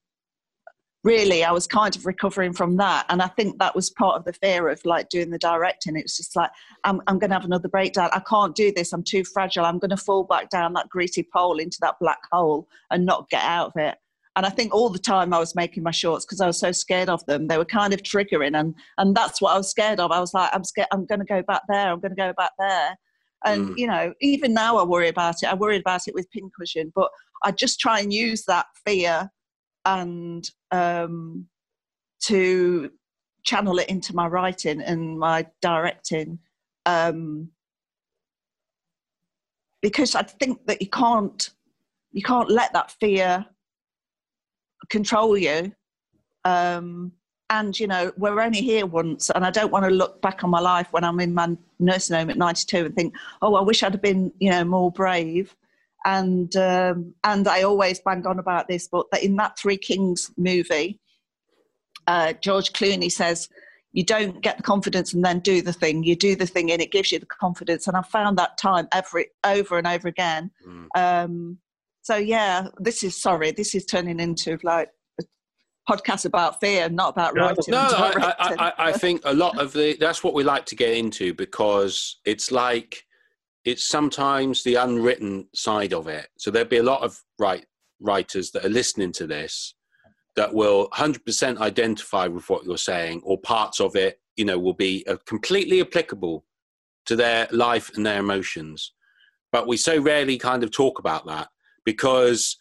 really, 1.04 1.44
I 1.44 1.52
was 1.52 1.68
kind 1.68 1.96
of 1.96 2.06
recovering 2.06 2.54
from 2.54 2.78
that, 2.78 3.06
and 3.10 3.22
I 3.22 3.28
think 3.28 3.60
that 3.60 3.76
was 3.76 3.90
part 3.90 4.18
of 4.18 4.26
the 4.26 4.34
fear 4.34 4.68
of 4.70 4.84
like 4.86 5.10
doing 5.10 5.30
the 5.30 5.38
directing. 5.38 5.96
It 5.96 6.04
was 6.04 6.18
just 6.18 6.36
like 6.36 6.52
I'm, 6.84 7.02
I'm 7.08 7.20
going 7.20 7.30
to 7.30 7.36
have 7.36 7.46
another 7.46 7.70
breakdown. 7.70 8.10
I 8.14 8.20
can't 8.20 8.56
do 8.56 8.72
this. 8.72 8.94
I'm 8.94 9.04
too 9.04 9.24
fragile. 9.24 9.66
I'm 9.66 9.80
going 9.80 9.92
to 9.92 9.98
fall 9.98 10.24
back 10.24 10.50
down 10.50 10.74
that 10.74 10.90
greasy 10.90 11.28
pole 11.34 11.60
into 11.60 11.78
that 11.82 11.96
black 12.00 12.20
hole 12.32 12.68
and 12.92 13.06
not 13.06 13.30
get 13.30 13.44
out 13.44 13.68
of 13.68 13.82
it. 13.82 13.98
And 14.36 14.46
I 14.46 14.50
think 14.50 14.74
all 14.74 14.90
the 14.90 15.00
time 15.00 15.34
I 15.34 15.40
was 15.40 15.56
making 15.56 15.82
my 15.82 15.92
shorts 15.92 16.24
because 16.24 16.42
I 16.42 16.48
was 16.48 16.60
so 16.60 16.72
scared 16.72 17.10
of 17.10 17.26
them. 17.26 17.48
They 17.48 17.58
were 17.58 17.66
kind 17.66 17.94
of 17.94 18.04
triggering, 18.04 18.56
and 18.60 18.76
and 18.98 19.16
that's 19.16 19.42
what 19.42 19.54
I 19.54 19.58
was 19.58 19.70
scared 19.70 20.00
of. 20.00 20.12
I 20.12 20.20
was 20.20 20.34
like, 20.34 20.52
I'm 20.54 20.64
scared. 20.64 20.90
I'm 20.92 21.06
going 21.06 21.20
to 21.20 21.26
go 21.26 21.42
back 21.42 21.64
there. 21.68 21.92
I'm 21.92 22.00
going 22.00 22.16
to 22.16 22.16
go 22.16 22.34
back 22.38 22.52
there. 22.60 22.98
And 23.46 23.70
mm. 23.70 23.78
you 23.78 23.88
know, 23.88 24.14
even 24.22 24.54
now 24.54 24.78
I 24.78 24.84
worry 24.84 25.10
about 25.10 25.36
it. 25.44 25.48
I 25.48 25.54
worried 25.54 25.82
about 25.82 26.08
it 26.08 26.14
with 26.14 26.30
pincushion, 26.32 26.92
but 26.96 27.10
I 27.44 27.52
just 27.52 27.80
try 27.80 28.00
and 28.00 28.12
use 28.12 28.44
that 28.46 28.66
fear 28.86 29.30
and 29.86 30.50
um, 30.72 31.48
to 32.26 32.92
channel 33.44 33.80
it 33.80 33.90
into 33.90 34.16
my 34.16 34.28
writing 34.28 34.82
and 34.82 35.18
my 35.18 35.46
directing. 35.62 36.40
Um, 36.86 37.50
because 39.82 40.16
I 40.16 40.24
think 40.24 40.66
that 40.66 40.82
you 40.82 40.90
can't 40.90 41.50
you 42.12 42.24
can't 42.24 42.50
let 42.50 42.74
that 42.74 42.92
fear 42.92 43.46
control 44.90 45.38
you. 45.38 45.72
Um, 46.46 47.12
and 47.50 47.80
you 47.80 47.88
know, 47.88 48.12
we're 48.18 48.42
only 48.42 48.62
here 48.62 48.86
once, 48.86 49.30
and 49.30 49.46
I 49.46 49.52
don't 49.52 49.72
want 49.72 49.86
to 49.86 49.92
look 49.92 50.22
back 50.22 50.44
on 50.44 50.50
my 50.50 50.60
life 50.60 50.88
when 50.92 51.04
I'm 51.04 51.20
in 51.20 51.34
my 51.34 51.56
nursing 51.80 52.16
home 52.16 52.30
at 52.30 52.38
92 52.38 52.86
and 52.86 52.96
think, 52.96 53.16
oh, 53.42 53.56
I 53.56 53.62
wish 53.62 53.84
I'd 53.84 53.94
have 53.94 54.02
been, 54.02 54.32
you 54.40 54.50
know, 54.50 54.64
more 54.64 54.92
brave. 54.92 55.56
And 56.06 56.56
um, 56.56 57.14
and 57.24 57.48
I 57.48 57.64
always 57.64 58.00
bang 58.00 58.26
on 58.26 58.40
about 58.40 58.68
this, 58.68 58.88
but 58.88 59.10
that 59.12 59.24
in 59.24 59.36
that 59.38 59.58
Three 59.58 59.78
Kings 59.78 60.32
movie, 60.38 61.00
uh, 62.06 62.34
George 62.34 62.74
Clooney 62.74 63.12
says, 63.12 63.50
you 63.94 64.04
don't 64.04 64.42
get 64.42 64.58
the 64.58 64.64
confidence 64.64 65.14
and 65.14 65.26
then 65.26 65.40
do 65.40 65.62
the 65.62 65.74
thing. 65.74 66.04
You 66.04 66.16
do 66.16 66.36
the 66.36 66.46
thing 66.46 66.72
and 66.72 66.82
it 66.82 66.92
gives 66.92 67.12
you 67.12 67.20
the 67.20 67.26
confidence. 67.26 67.88
And 67.88 67.98
I 67.98 68.04
found 68.04 68.38
that 68.38 68.58
time 68.58 68.88
every 68.94 69.28
over 69.44 69.78
and 69.78 69.88
over 69.88 70.08
again. 70.08 70.52
Mm. 70.68 70.88
Um, 70.96 71.58
so 72.04 72.16
yeah, 72.16 72.68
this 72.78 73.04
is 73.04 73.20
sorry, 73.20 73.52
this 73.52 73.74
is 73.74 73.86
turning 73.86 74.20
into 74.20 74.60
like 74.64 74.90
podcast 75.88 76.26
about 76.26 76.60
fear, 76.60 76.90
not 76.90 77.10
about 77.10 77.36
writing. 77.36 77.64
No, 77.70 77.80
I, 77.80 78.34
I, 78.40 78.74
I, 78.78 78.92
think 78.92 79.22
a 79.26 79.34
lot 79.34 79.60
of 79.60 79.74
the 79.74 79.96
that's 80.00 80.24
what 80.24 80.34
we 80.34 80.44
like 80.44 80.66
to 80.68 80.76
get 80.76 80.96
into 80.96 81.34
because 81.34 82.18
it's 82.26 82.52
like 82.52 83.04
it's 83.66 83.84
sometimes 83.84 84.64
the 84.64 84.76
unwritten 84.76 85.48
side 85.54 85.94
of 85.94 86.08
it. 86.08 86.28
So 86.38 86.52
there'd 86.52 86.70
be 86.70 86.78
a 86.78 86.84
lot 86.84 87.02
of 87.02 87.22
right 87.40 87.66
writers 88.00 88.52
that 88.52 88.66
are 88.66 88.70
listening 88.70 89.12
to 89.14 89.28
this 89.28 89.74
that 90.38 90.54
will 90.54 90.88
100% 90.92 91.58
identify 91.58 92.28
with 92.28 92.48
what 92.50 92.64
you're 92.64 92.78
saying, 92.78 93.22
or 93.26 93.40
parts 93.42 93.82
of 93.82 93.96
it, 93.96 94.22
you 94.36 94.46
know, 94.46 94.58
will 94.58 94.74
be 94.74 95.04
uh, 95.08 95.18
completely 95.26 95.82
applicable 95.82 96.46
to 97.08 97.16
their 97.16 97.48
life 97.52 97.90
and 97.96 98.06
their 98.06 98.20
emotions. 98.20 98.94
But 99.52 99.68
we 99.68 99.78
so 99.78 100.00
rarely 100.00 100.38
kind 100.38 100.64
of 100.64 100.72
talk 100.72 101.00
about 101.00 101.26
that 101.26 101.50
because 101.84 102.58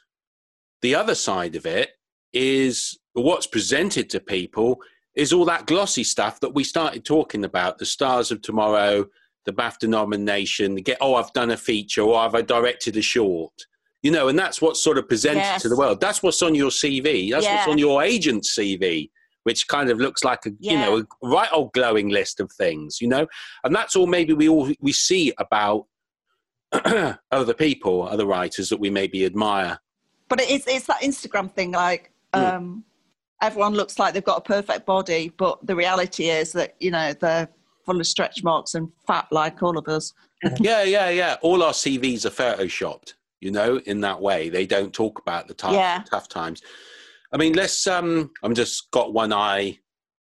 the 0.80 0.94
other 0.94 1.14
side 1.14 1.54
of 1.54 1.66
it 1.66 1.90
is 2.32 2.98
what's 3.22 3.46
presented 3.46 4.10
to 4.10 4.20
people 4.20 4.80
is 5.14 5.32
all 5.32 5.44
that 5.44 5.66
glossy 5.66 6.04
stuff 6.04 6.40
that 6.40 6.54
we 6.54 6.62
started 6.62 7.04
talking 7.04 7.44
about 7.44 7.78
the 7.78 7.86
stars 7.86 8.30
of 8.30 8.42
tomorrow 8.42 9.06
the 9.44 9.52
bafta 9.52 9.88
nomination 9.88 10.74
get 10.76 10.98
oh 11.00 11.14
i've 11.14 11.32
done 11.32 11.50
a 11.50 11.56
feature 11.56 12.02
or 12.02 12.18
I've 12.18 12.34
i 12.34 12.42
directed 12.42 12.96
a 12.96 13.02
short 13.02 13.52
you 14.02 14.10
know 14.10 14.28
and 14.28 14.38
that's 14.38 14.60
what's 14.60 14.82
sort 14.82 14.98
of 14.98 15.08
presented 15.08 15.40
yes. 15.40 15.62
to 15.62 15.68
the 15.68 15.76
world 15.76 16.00
that's 16.00 16.22
what's 16.22 16.42
on 16.42 16.54
your 16.54 16.70
cv 16.70 17.30
that's 17.30 17.44
yeah. 17.44 17.56
what's 17.56 17.68
on 17.68 17.78
your 17.78 18.02
agent's 18.02 18.56
cv 18.58 19.10
which 19.44 19.68
kind 19.68 19.88
of 19.90 19.98
looks 19.98 20.24
like 20.24 20.44
a 20.46 20.50
yeah. 20.58 20.72
you 20.72 20.78
know 20.78 20.98
a 20.98 21.28
right 21.28 21.48
old 21.52 21.72
glowing 21.72 22.08
list 22.08 22.40
of 22.40 22.50
things 22.52 23.00
you 23.00 23.08
know 23.08 23.26
and 23.64 23.74
that's 23.74 23.94
all 23.94 24.06
maybe 24.06 24.32
we 24.32 24.48
all 24.48 24.70
we 24.80 24.92
see 24.92 25.32
about 25.38 25.86
other 27.32 27.54
people, 27.54 28.02
other 28.08 28.26
writers 28.26 28.68
that 28.68 28.78
we 28.78 28.90
maybe 28.90 29.24
admire. 29.24 29.78
But 30.28 30.40
it's 30.40 30.66
it's 30.66 30.86
that 30.86 31.02
Instagram 31.02 31.50
thing, 31.50 31.72
like 31.72 32.12
mm. 32.34 32.54
um, 32.54 32.84
everyone 33.42 33.74
looks 33.74 33.98
like 33.98 34.14
they've 34.14 34.24
got 34.24 34.38
a 34.38 34.42
perfect 34.42 34.86
body, 34.86 35.32
but 35.36 35.64
the 35.66 35.76
reality 35.76 36.30
is 36.30 36.52
that 36.52 36.76
you 36.80 36.90
know 36.90 37.12
they're 37.12 37.48
full 37.84 38.00
of 38.00 38.06
stretch 38.06 38.42
marks 38.42 38.74
and 38.74 38.90
fat 39.06 39.26
like 39.30 39.62
all 39.62 39.78
of 39.78 39.86
us. 39.88 40.12
yeah, 40.60 40.82
yeah, 40.82 41.08
yeah. 41.08 41.36
All 41.42 41.62
our 41.62 41.72
CVs 41.72 42.24
are 42.24 42.30
photoshopped, 42.30 43.14
you 43.40 43.50
know, 43.50 43.78
in 43.86 44.00
that 44.00 44.20
way. 44.20 44.48
They 44.48 44.66
don't 44.66 44.92
talk 44.92 45.18
about 45.20 45.48
the 45.48 45.54
tough, 45.54 45.72
yeah. 45.72 46.02
tough 46.10 46.28
times. 46.28 46.62
I 47.32 47.36
mean, 47.36 47.54
let's. 47.54 47.86
Um, 47.86 48.30
I'm 48.42 48.54
just 48.54 48.90
got 48.90 49.12
one 49.12 49.32
eye 49.32 49.78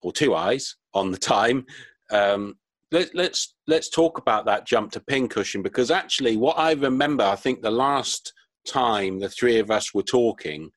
or 0.02 0.12
two 0.12 0.34
eyes 0.34 0.76
on 0.94 1.10
the 1.10 1.18
time. 1.18 1.66
Um, 2.10 2.56
let, 2.92 3.14
let's, 3.14 3.54
let's 3.68 3.88
talk 3.88 4.18
about 4.18 4.46
that 4.46 4.66
jump 4.66 4.90
to 4.92 5.00
pincushion 5.00 5.62
because 5.62 5.90
actually, 5.90 6.36
what 6.36 6.58
I 6.58 6.72
remember, 6.72 7.22
I 7.22 7.36
think 7.36 7.62
the 7.62 7.70
last 7.70 8.32
time 8.66 9.20
the 9.20 9.28
three 9.28 9.58
of 9.58 9.70
us 9.70 9.94
were 9.94 10.02
talking 10.02 10.70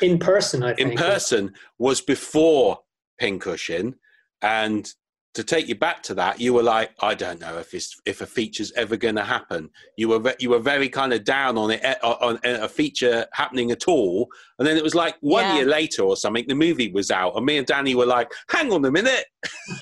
in 0.00 0.18
person, 0.18 0.62
I 0.62 0.74
think 0.74 0.92
in 0.92 0.96
person 0.96 1.54
was 1.78 2.00
before 2.00 2.80
pincushion, 3.18 3.96
and 4.42 4.90
to 5.36 5.44
take 5.44 5.68
you 5.68 5.74
back 5.74 6.02
to 6.02 6.14
that, 6.14 6.40
you 6.40 6.54
were 6.54 6.62
like, 6.62 6.92
I 7.00 7.14
don't 7.14 7.40
know 7.40 7.58
if 7.58 7.74
it's, 7.74 7.94
if 8.06 8.22
a 8.22 8.26
feature's 8.26 8.72
ever 8.72 8.96
going 8.96 9.16
to 9.16 9.22
happen. 9.22 9.68
You 9.98 10.08
were 10.08 10.34
you 10.38 10.48
were 10.48 10.58
very 10.58 10.88
kind 10.88 11.12
of 11.12 11.24
down 11.24 11.58
on 11.58 11.70
it 11.72 11.80
eh, 11.82 11.94
on 12.02 12.38
a 12.42 12.68
feature 12.68 13.26
happening 13.34 13.70
at 13.70 13.86
all, 13.86 14.28
and 14.58 14.66
then 14.66 14.78
it 14.78 14.82
was 14.82 14.94
like 14.94 15.16
one 15.20 15.44
yeah. 15.44 15.56
year 15.56 15.66
later 15.66 16.02
or 16.02 16.16
something, 16.16 16.46
the 16.48 16.54
movie 16.54 16.90
was 16.90 17.10
out, 17.10 17.36
and 17.36 17.44
me 17.44 17.58
and 17.58 17.66
Danny 17.66 17.94
were 17.94 18.06
like, 18.06 18.32
"Hang 18.48 18.72
on 18.72 18.82
a 18.86 18.90
minute, 18.90 19.26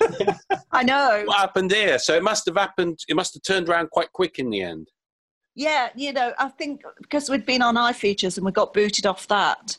I 0.73 0.83
know 0.83 1.23
what 1.25 1.37
happened 1.37 1.71
here." 1.71 1.99
So 1.99 2.15
it 2.15 2.23
must 2.23 2.45
have 2.47 2.57
happened. 2.57 2.99
It 3.07 3.15
must 3.15 3.33
have 3.33 3.43
turned 3.43 3.69
around 3.69 3.91
quite 3.91 4.11
quick 4.11 4.39
in 4.39 4.49
the 4.49 4.61
end. 4.61 4.89
Yeah, 5.55 5.87
you 5.95 6.11
know, 6.11 6.33
I 6.37 6.49
think 6.49 6.81
because 7.01 7.29
we'd 7.29 7.45
been 7.45 7.61
on 7.61 7.75
iFeatures 7.75 8.35
and 8.35 8.45
we 8.45 8.51
got 8.51 8.73
booted 8.73 9.05
off 9.05 9.25
that, 9.29 9.77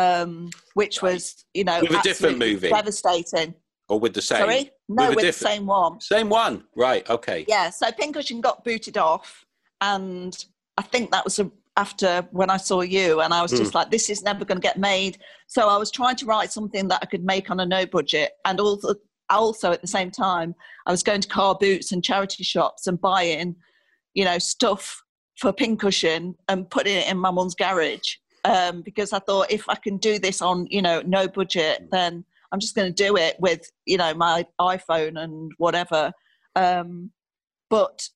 um, 0.00 0.50
which 0.74 1.02
was 1.02 1.44
you 1.54 1.64
know 1.64 1.80
with 1.80 1.92
a 1.92 2.02
different 2.02 2.38
movie, 2.38 2.70
devastating 2.70 3.54
or 3.88 4.00
with 4.00 4.14
the 4.14 4.22
same? 4.22 4.38
Sorry, 4.38 4.70
no, 4.88 5.08
with, 5.08 5.16
with 5.16 5.26
the 5.26 5.32
same 5.32 5.66
one. 5.66 6.00
Same 6.00 6.28
one, 6.28 6.64
right? 6.76 7.08
Okay. 7.10 7.44
Yeah. 7.48 7.70
So 7.70 7.90
Pincushion 7.92 8.40
got 8.40 8.64
booted 8.64 8.96
off, 8.96 9.44
and 9.80 10.36
I 10.76 10.82
think 10.82 11.10
that 11.10 11.24
was 11.24 11.38
a, 11.38 11.50
after 11.76 12.26
when 12.30 12.50
I 12.50 12.56
saw 12.56 12.80
you, 12.80 13.20
and 13.20 13.34
I 13.34 13.42
was 13.42 13.50
just 13.50 13.72
mm. 13.72 13.74
like, 13.74 13.90
"This 13.90 14.10
is 14.10 14.22
never 14.22 14.44
going 14.44 14.58
to 14.58 14.66
get 14.66 14.78
made." 14.78 15.18
So 15.46 15.68
I 15.68 15.76
was 15.76 15.90
trying 15.90 16.16
to 16.16 16.26
write 16.26 16.52
something 16.52 16.88
that 16.88 17.00
I 17.02 17.06
could 17.06 17.24
make 17.24 17.50
on 17.50 17.60
a 17.60 17.66
no 17.66 17.86
budget, 17.86 18.32
and 18.44 18.60
also, 18.60 18.94
also 19.28 19.72
at 19.72 19.80
the 19.80 19.86
same 19.86 20.10
time, 20.10 20.54
I 20.86 20.90
was 20.90 21.02
going 21.02 21.20
to 21.20 21.28
car 21.28 21.54
boots 21.54 21.92
and 21.92 22.02
charity 22.02 22.44
shops 22.44 22.86
and 22.86 23.00
buying, 23.00 23.56
you 24.14 24.24
know, 24.24 24.38
stuff 24.38 25.02
for 25.40 25.52
Pincushion 25.52 26.34
and 26.48 26.68
putting 26.70 26.96
it 26.96 27.10
in 27.10 27.16
my 27.16 27.30
mum's 27.30 27.54
garage. 27.54 28.16
Um, 28.44 28.80
because 28.82 29.12
I 29.12 29.18
thought 29.18 29.50
if 29.50 29.68
I 29.68 29.74
can 29.74 29.98
do 29.98 30.18
this 30.18 30.40
on, 30.40 30.66
you 30.70 30.80
know, 30.80 31.02
no 31.04 31.28
budget, 31.28 31.82
mm. 31.82 31.90
then 31.90 32.24
I'm 32.52 32.60
just 32.60 32.74
going 32.74 32.92
to 32.92 33.04
do 33.04 33.16
it 33.16 33.36
with 33.38 33.70
you 33.86 33.96
know 33.96 34.14
my 34.14 34.46
iPhone 34.60 35.20
and 35.20 35.52
whatever. 35.58 36.12
Um, 36.56 37.10
but 37.68 38.08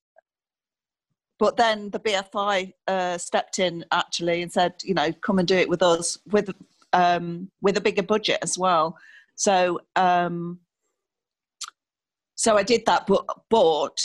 but 1.37 1.57
then 1.57 1.89
the 1.89 1.99
BFI 1.99 2.73
uh, 2.87 3.17
stepped 3.17 3.59
in 3.59 3.85
actually 3.91 4.41
and 4.41 4.51
said, 4.51 4.73
you 4.83 4.93
know, 4.93 5.11
come 5.11 5.39
and 5.39 5.47
do 5.47 5.55
it 5.55 5.69
with 5.69 5.81
us 5.81 6.17
with 6.31 6.49
um, 6.93 7.51
with 7.61 7.77
a 7.77 7.81
bigger 7.81 8.03
budget 8.03 8.39
as 8.41 8.57
well. 8.57 8.97
So 9.35 9.79
um, 9.95 10.59
so 12.35 12.57
I 12.57 12.63
did 12.63 12.85
that, 12.85 13.07
but 13.07 13.25
but 13.49 13.97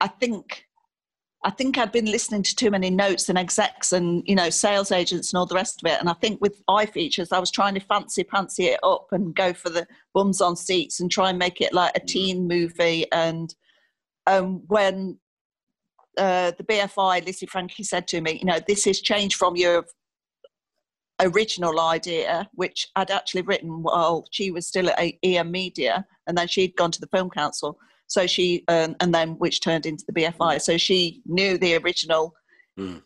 I 0.00 0.08
think 0.08 0.66
I 1.42 1.50
think 1.50 1.78
I'd 1.78 1.92
been 1.92 2.10
listening 2.10 2.42
to 2.42 2.54
too 2.54 2.70
many 2.70 2.90
notes 2.90 3.30
and 3.30 3.38
execs 3.38 3.92
and 3.92 4.22
you 4.26 4.34
know 4.34 4.50
sales 4.50 4.92
agents 4.92 5.32
and 5.32 5.38
all 5.38 5.46
the 5.46 5.54
rest 5.54 5.80
of 5.82 5.90
it. 5.90 5.98
And 5.98 6.08
I 6.08 6.12
think 6.14 6.40
with 6.40 6.62
iFeatures, 6.66 7.32
I 7.32 7.38
was 7.38 7.50
trying 7.50 7.74
to 7.74 7.80
fancy 7.80 8.24
fancy 8.24 8.66
it 8.66 8.80
up 8.82 9.06
and 9.12 9.34
go 9.34 9.54
for 9.54 9.70
the 9.70 9.86
bums 10.12 10.40
on 10.40 10.54
seats 10.54 11.00
and 11.00 11.10
try 11.10 11.30
and 11.30 11.38
make 11.38 11.60
it 11.60 11.72
like 11.72 11.96
a 11.96 12.00
mm. 12.00 12.06
teen 12.06 12.46
movie. 12.46 13.10
And 13.10 13.54
um, 14.26 14.62
when 14.66 15.18
uh, 16.18 16.52
the 16.58 16.64
BFI, 16.64 17.24
Lizzie 17.24 17.46
Francke, 17.46 17.84
said 17.86 18.06
to 18.08 18.20
me, 18.20 18.32
you 18.32 18.44
know, 18.44 18.60
this 18.66 18.84
has 18.84 19.00
changed 19.00 19.36
from 19.36 19.56
your 19.56 19.86
original 21.20 21.80
idea, 21.80 22.50
which 22.52 22.88
I'd 22.96 23.10
actually 23.10 23.42
written 23.42 23.82
while 23.82 24.26
she 24.30 24.50
was 24.50 24.66
still 24.66 24.90
at 24.90 25.12
EM 25.22 25.50
Media, 25.50 26.06
and 26.26 26.36
then 26.36 26.48
she'd 26.48 26.76
gone 26.76 26.90
to 26.90 27.00
the 27.00 27.06
Film 27.06 27.30
Council 27.30 27.78
so 28.10 28.26
she, 28.26 28.64
um, 28.66 28.96
and 28.98 29.14
then 29.14 29.38
which 29.38 29.60
turned 29.60 29.86
into 29.86 30.04
the 30.04 30.12
BFI. 30.12 30.60
So 30.60 30.76
she 30.76 31.22
knew 31.26 31.56
the 31.56 31.76
original 31.76 32.34
mm. 32.76 33.00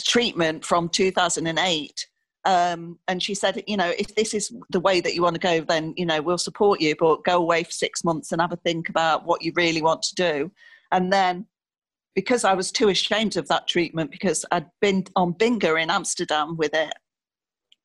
treatment 0.00 0.64
from 0.64 0.88
2008 0.88 2.08
Um, 2.44 2.98
and 3.06 3.22
she 3.22 3.34
said, 3.36 3.62
you 3.68 3.76
know, 3.76 3.92
if 3.96 4.16
this 4.16 4.34
is 4.34 4.52
the 4.70 4.80
way 4.80 5.00
that 5.00 5.14
you 5.14 5.22
want 5.22 5.36
to 5.36 5.40
go, 5.40 5.60
then 5.60 5.94
you 5.96 6.04
know 6.04 6.20
we'll 6.20 6.38
support 6.38 6.80
you, 6.80 6.96
but 6.98 7.22
go 7.22 7.36
away 7.36 7.62
for 7.62 7.70
six 7.70 8.02
months 8.02 8.32
and 8.32 8.40
have 8.40 8.50
a 8.50 8.56
think 8.56 8.88
about 8.88 9.24
what 9.24 9.42
you 9.42 9.52
really 9.54 9.80
want 9.80 10.02
to 10.02 10.14
do. 10.16 10.50
And 10.90 11.12
then, 11.12 11.46
because 12.16 12.42
I 12.44 12.54
was 12.54 12.72
too 12.72 12.88
ashamed 12.88 13.36
of 13.36 13.46
that 13.46 13.68
treatment, 13.68 14.10
because 14.10 14.44
I'd 14.50 14.66
been 14.80 15.04
on 15.14 15.34
Binger 15.34 15.80
in 15.80 15.88
Amsterdam 15.88 16.56
with 16.56 16.74
it, 16.74 16.92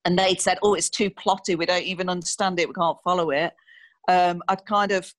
and 0.06 0.18
they'd 0.18 0.42
said, 0.42 0.58
"Oh, 0.64 0.74
it's 0.74 0.90
too 0.90 1.12
plotty. 1.12 1.56
We 1.56 1.68
don't 1.68 1.84
even 1.94 2.10
understand 2.10 2.60
it. 2.60 2.68
We 2.68 2.74
can't 2.74 2.98
follow 3.04 3.30
it." 3.30 3.54
Um, 4.08 4.42
I'd 4.48 4.66
kind 4.66 4.92
of 4.92 5.14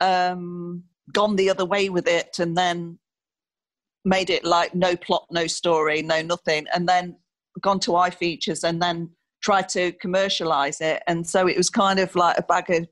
um, 0.00 0.84
gone 1.12 1.36
the 1.36 1.50
other 1.50 1.64
way 1.64 1.88
with 1.88 2.08
it, 2.08 2.38
and 2.38 2.56
then 2.56 2.98
made 4.04 4.30
it 4.30 4.44
like 4.44 4.74
no 4.74 4.96
plot, 4.96 5.26
no 5.30 5.46
story, 5.46 6.02
no 6.02 6.22
nothing, 6.22 6.66
and 6.74 6.88
then 6.88 7.16
gone 7.60 7.80
to 7.80 7.92
iFeatures 7.92 8.64
and 8.64 8.80
then 8.80 9.10
tried 9.42 9.68
to 9.70 9.92
commercialize 9.92 10.80
it. 10.80 11.02
And 11.06 11.26
so 11.26 11.46
it 11.46 11.56
was 11.56 11.70
kind 11.70 11.98
of 11.98 12.14
like 12.14 12.38
a 12.38 12.42
bag 12.42 12.70
of 12.70 12.88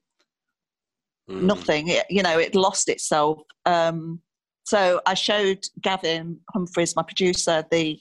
mm. 1.31 1.43
nothing. 1.43 1.89
It, 1.89 2.07
you 2.11 2.23
know, 2.23 2.39
it 2.39 2.55
lost 2.55 2.89
itself. 2.89 3.43
Um, 3.65 4.21
so 4.65 5.01
I 5.07 5.15
showed 5.15 5.65
Gavin 5.81 6.41
Humphries, 6.53 6.97
my 6.97 7.03
producer, 7.03 7.65
the 7.71 8.01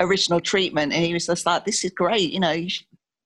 original 0.00 0.40
treatment, 0.40 0.92
and 0.92 1.04
he 1.04 1.12
was 1.12 1.26
just 1.26 1.46
like, 1.46 1.64
"This 1.64 1.84
is 1.84 1.92
great. 1.92 2.32
You 2.32 2.40
know, 2.40 2.52
you 2.52 2.70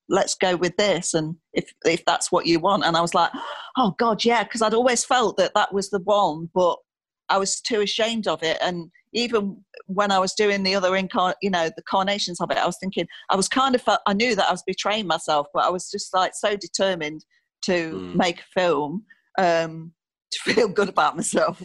let's 0.09 0.35
go 0.35 0.57
with 0.57 0.77
this." 0.77 1.15
And 1.15 1.37
if 1.53 1.73
if 1.85 2.05
that's 2.05 2.33
what 2.33 2.47
you 2.47 2.61
want, 2.61 2.85
and 2.85 2.97
I 2.97 3.01
was 3.01 3.15
like, 3.15 3.31
"Oh 3.77 3.95
God, 3.99 4.25
yeah," 4.25 4.45
because 4.45 4.63
I'd 4.63 4.75
always 4.75 5.05
felt 5.05 5.37
that 5.37 5.55
that 5.55 5.73
was 5.73 5.91
the 5.91 6.01
one, 6.01 6.51
but 6.55 6.79
I 7.29 7.39
was 7.39 7.61
too 7.61 7.81
ashamed 7.81 8.29
of 8.29 8.43
it. 8.43 8.59
And 8.61 8.91
even 9.13 9.63
when 9.87 10.11
I 10.11 10.19
was 10.19 10.35
doing 10.35 10.63
the 10.63 10.75
other 10.75 10.91
incar- 10.91 11.35
you 11.41 11.51
know, 11.51 11.71
the 11.75 11.83
carnations 11.83 12.41
of 12.41 12.51
it, 12.51 12.59
I 12.59 12.67
was 12.67 12.77
thinking 12.79 13.07
I 13.31 13.37
was 13.37 13.49
kind 13.49 13.75
of 13.75 13.83
I 14.07 14.13
knew 14.13 14.35
that 14.35 14.49
I 14.49 14.53
was 14.53 14.63
betraying 14.67 15.07
myself, 15.07 15.47
but 15.55 15.65
I 15.65 15.71
was 15.71 15.91
just 15.91 16.13
like 16.15 16.33
so 16.35 16.57
determined 16.57 17.25
to 17.63 17.93
mm. 17.93 18.15
make 18.15 18.41
a 18.41 18.61
film 18.61 19.05
um, 19.39 19.93
to 20.31 20.55
feel 20.55 20.69
good 20.69 20.89
about 20.89 21.17
myself 21.17 21.63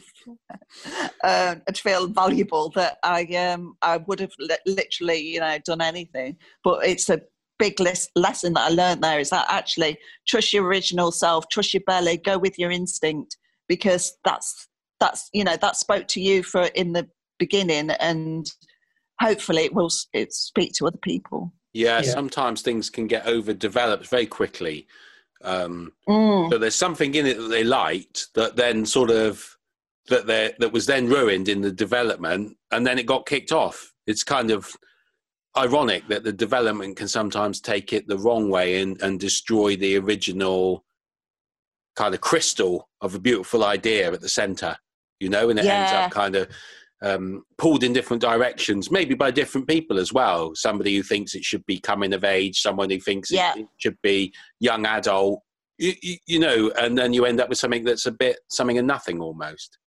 uh, 1.23 1.55
and 1.67 1.75
to 1.75 1.81
feel 1.81 2.07
valuable 2.07 2.69
that 2.75 2.97
I 3.03 3.23
um, 3.35 3.75
I 3.81 3.97
would 3.97 4.19
have 4.19 4.31
li- 4.39 4.57
literally 4.65 5.19
you 5.19 5.39
know 5.39 5.57
done 5.65 5.81
anything. 5.81 6.37
But 6.63 6.85
it's 6.85 7.09
a 7.09 7.21
big 7.59 7.79
list, 7.79 8.09
lesson 8.15 8.53
that 8.53 8.71
I 8.71 8.73
learned 8.73 9.03
there 9.03 9.19
is 9.19 9.29
that 9.29 9.45
actually 9.49 9.99
trust 10.27 10.53
your 10.53 10.65
original 10.65 11.11
self, 11.11 11.47
trust 11.49 11.73
your 11.73 11.83
belly, 11.85 12.17
go 12.17 12.37
with 12.37 12.57
your 12.57 12.71
instinct 12.71 13.37
because 13.67 14.17
that's 14.23 14.67
that's 14.99 15.29
you 15.33 15.43
know 15.43 15.55
that 15.57 15.75
spoke 15.75 16.07
to 16.07 16.21
you 16.21 16.43
for 16.43 16.63
in 16.75 16.93
the 16.93 17.07
beginning 17.37 17.91
and 17.91 18.51
hopefully 19.21 19.63
it 19.63 19.73
will 19.73 19.89
it 20.13 20.33
speak 20.33 20.73
to 20.73 20.87
other 20.87 20.97
people. 20.97 21.53
Yeah, 21.73 22.01
yeah, 22.01 22.11
sometimes 22.11 22.61
things 22.61 22.89
can 22.89 23.07
get 23.07 23.27
overdeveloped 23.27 24.07
very 24.07 24.25
quickly. 24.25 24.87
Um, 25.43 25.93
mm. 26.07 26.49
so 26.49 26.57
there's 26.57 26.75
something 26.75 27.15
in 27.15 27.25
it 27.25 27.37
that 27.37 27.47
they 27.47 27.63
liked 27.63 28.33
that 28.35 28.57
then 28.57 28.85
sort 28.85 29.09
of 29.09 29.55
that 30.07 30.27
they 30.27 30.53
that 30.59 30.73
was 30.73 30.85
then 30.85 31.07
ruined 31.07 31.47
in 31.47 31.61
the 31.61 31.71
development 31.71 32.57
and 32.71 32.85
then 32.85 32.97
it 32.97 33.05
got 33.05 33.25
kicked 33.25 33.51
off. 33.51 33.93
It's 34.07 34.23
kind 34.23 34.51
of 34.51 34.75
ironic 35.57 36.07
that 36.07 36.23
the 36.23 36.33
development 36.33 36.95
can 36.95 37.07
sometimes 37.07 37.59
take 37.59 37.91
it 37.91 38.07
the 38.07 38.17
wrong 38.17 38.49
way 38.49 38.81
and, 38.81 39.01
and 39.01 39.19
destroy 39.19 39.75
the 39.75 39.97
original 39.97 40.83
kind 41.95 42.13
of 42.13 42.21
crystal 42.21 42.87
of 43.01 43.15
a 43.15 43.19
beautiful 43.19 43.63
idea 43.63 44.11
at 44.11 44.21
the 44.21 44.29
center 44.29 44.77
you 45.19 45.29
know, 45.29 45.49
and 45.49 45.59
it 45.59 45.65
yeah. 45.65 45.81
ends 45.81 45.91
up 45.93 46.11
kind 46.11 46.35
of 46.35 46.47
um, 47.01 47.43
pulled 47.57 47.83
in 47.83 47.93
different 47.93 48.21
directions, 48.21 48.91
maybe 48.91 49.15
by 49.15 49.31
different 49.31 49.67
people 49.67 49.99
as 49.99 50.13
well. 50.13 50.51
Somebody 50.55 50.95
who 50.95 51.03
thinks 51.03 51.35
it 51.35 51.43
should 51.43 51.65
be 51.65 51.79
coming 51.79 52.13
of 52.13 52.23
age, 52.23 52.61
someone 52.61 52.89
who 52.89 52.99
thinks 52.99 53.31
yeah. 53.31 53.53
it, 53.55 53.67
should 53.77 53.97
be 54.01 54.33
young 54.59 54.85
adult, 54.85 55.41
you, 55.77 55.93
you, 56.01 56.17
you, 56.25 56.39
know, 56.39 56.71
and 56.77 56.97
then 56.97 57.13
you 57.13 57.25
end 57.25 57.39
up 57.39 57.49
with 57.49 57.57
something 57.57 57.83
that's 57.83 58.05
a 58.05 58.11
bit 58.11 58.39
something 58.49 58.77
and 58.77 58.87
nothing 58.87 59.21
almost. 59.21 59.77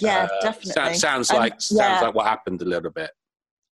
Yeah, 0.00 0.28
uh, 0.30 0.42
definitely. 0.42 0.94
sounds 0.94 1.32
like 1.32 1.54
um, 1.54 1.60
sounds 1.60 2.02
like 2.02 2.14
what 2.14 2.26
happened 2.26 2.60
a 2.62 2.66
little 2.66 2.90
bit. 2.90 3.10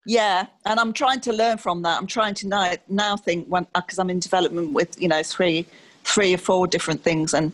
Yeah, 0.05 0.47
and 0.65 0.79
I'm 0.79 0.93
trying 0.93 1.19
to 1.21 1.33
learn 1.33 1.57
from 1.57 1.83
that. 1.83 1.97
I'm 1.99 2.07
trying 2.07 2.33
to 2.35 2.47
now 2.47 2.73
now 2.87 3.15
think 3.15 3.47
when 3.47 3.67
because 3.75 3.99
I'm 3.99 4.09
in 4.09 4.19
development 4.19 4.73
with 4.73 4.99
you 4.99 5.07
know 5.07 5.21
three 5.23 5.65
three 6.03 6.33
or 6.33 6.39
four 6.39 6.67
different 6.67 7.03
things, 7.03 7.33
and 7.33 7.51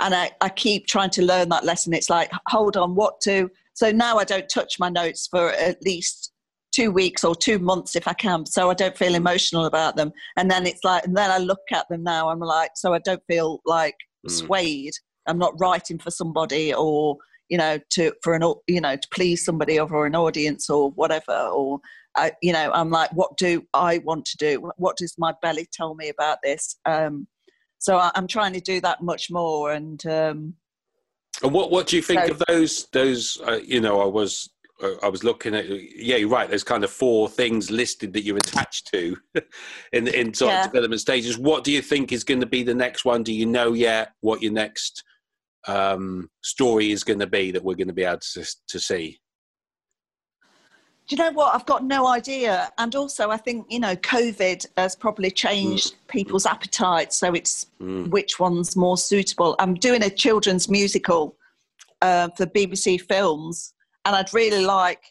and 0.00 0.14
I, 0.14 0.32
I 0.40 0.48
keep 0.48 0.86
trying 0.86 1.10
to 1.10 1.22
learn 1.22 1.48
that 1.50 1.64
lesson. 1.64 1.92
It's 1.92 2.10
like, 2.10 2.30
hold 2.48 2.76
on, 2.76 2.94
what 2.94 3.20
to? 3.22 3.50
So 3.74 3.90
now 3.90 4.18
I 4.18 4.24
don't 4.24 4.48
touch 4.48 4.78
my 4.78 4.88
notes 4.88 5.28
for 5.28 5.50
at 5.50 5.82
least 5.82 6.32
two 6.72 6.90
weeks 6.90 7.22
or 7.22 7.36
two 7.36 7.60
months 7.60 7.94
if 7.94 8.08
I 8.08 8.12
can, 8.12 8.44
so 8.46 8.70
I 8.70 8.74
don't 8.74 8.96
feel 8.96 9.14
emotional 9.14 9.66
about 9.66 9.96
them. 9.96 10.12
And 10.36 10.50
then 10.50 10.66
it's 10.66 10.82
like, 10.82 11.04
and 11.04 11.16
then 11.16 11.30
I 11.30 11.38
look 11.38 11.60
at 11.72 11.88
them 11.88 12.02
now, 12.02 12.28
I'm 12.28 12.40
like, 12.40 12.72
so 12.74 12.92
I 12.92 12.98
don't 12.98 13.22
feel 13.28 13.60
like 13.64 13.94
mm. 14.26 14.30
swayed. 14.32 14.94
I'm 15.26 15.38
not 15.38 15.58
writing 15.60 15.98
for 15.98 16.10
somebody 16.10 16.74
or 16.74 17.16
you 17.48 17.58
know 17.58 17.78
to 17.90 18.12
for 18.22 18.34
an 18.34 18.42
you 18.66 18.80
know 18.80 18.96
to 18.96 19.08
please 19.12 19.44
somebody 19.44 19.78
or 19.78 20.06
an 20.06 20.16
audience 20.16 20.70
or 20.70 20.90
whatever 20.92 21.48
or 21.52 21.78
you 22.40 22.52
know 22.52 22.70
i'm 22.72 22.90
like 22.90 23.10
what 23.12 23.36
do 23.36 23.62
i 23.74 23.98
want 23.98 24.24
to 24.24 24.36
do 24.36 24.70
what 24.76 24.96
does 24.96 25.14
my 25.18 25.32
belly 25.42 25.68
tell 25.72 25.94
me 25.94 26.08
about 26.08 26.38
this 26.42 26.76
um, 26.86 27.26
so 27.84 27.98
I, 27.98 28.10
am 28.14 28.26
trying 28.26 28.54
to 28.54 28.60
do 28.60 28.80
that 28.80 29.02
much 29.02 29.30
more. 29.30 29.72
And 29.72 30.04
um, 30.06 30.54
and 31.42 31.52
what 31.52 31.70
what 31.70 31.86
do 31.86 31.96
you 31.96 32.02
think 32.02 32.24
so, 32.24 32.32
of 32.32 32.42
those 32.48 32.86
those? 32.92 33.38
Uh, 33.46 33.60
you 33.62 33.80
know, 33.80 34.00
I 34.00 34.06
was 34.06 34.48
uh, 34.82 34.94
I 35.02 35.08
was 35.08 35.22
looking 35.22 35.54
at 35.54 35.68
yeah, 35.68 36.16
you're 36.16 36.30
right. 36.30 36.48
There's 36.48 36.64
kind 36.64 36.82
of 36.82 36.90
four 36.90 37.28
things 37.28 37.70
listed 37.70 38.14
that 38.14 38.22
you're 38.22 38.38
attached 38.38 38.86
to 38.94 39.18
in 39.92 40.08
in 40.08 40.32
sort 40.32 40.52
yeah. 40.52 40.64
of 40.64 40.72
development 40.72 41.02
stages. 41.02 41.36
What 41.36 41.62
do 41.62 41.72
you 41.72 41.82
think 41.82 42.10
is 42.10 42.24
going 42.24 42.40
to 42.40 42.46
be 42.46 42.62
the 42.62 42.74
next 42.74 43.04
one? 43.04 43.22
Do 43.22 43.34
you 43.34 43.44
know 43.44 43.74
yet 43.74 44.12
what 44.22 44.40
your 44.40 44.52
next 44.52 45.04
um, 45.66 46.28
story 46.42 46.92
is 46.92 47.04
going 47.04 47.20
to 47.20 47.26
be 47.26 47.50
that 47.50 47.62
we're 47.62 47.74
going 47.74 47.88
to 47.88 47.94
be 47.94 48.04
able 48.04 48.18
to 48.18 48.56
to 48.68 48.80
see? 48.80 49.18
do 51.06 51.16
you 51.16 51.22
know 51.22 51.32
what? 51.32 51.54
I've 51.54 51.66
got 51.66 51.84
no 51.84 52.06
idea. 52.06 52.72
And 52.78 52.94
also, 52.94 53.30
I 53.30 53.36
think, 53.36 53.66
you 53.68 53.78
know, 53.78 53.94
COVID 53.96 54.64
has 54.78 54.96
probably 54.96 55.30
changed 55.30 55.92
mm. 55.92 56.08
people's 56.08 56.46
appetite. 56.46 57.12
So 57.12 57.34
it's 57.34 57.66
mm. 57.80 58.08
which 58.08 58.40
one's 58.40 58.74
more 58.74 58.96
suitable. 58.96 59.54
I'm 59.58 59.74
doing 59.74 60.02
a 60.02 60.08
children's 60.08 60.68
musical 60.70 61.36
uh, 62.00 62.28
for 62.36 62.46
BBC 62.46 63.02
Films, 63.02 63.74
and 64.06 64.16
I'd 64.16 64.32
really 64.32 64.64
like 64.64 65.02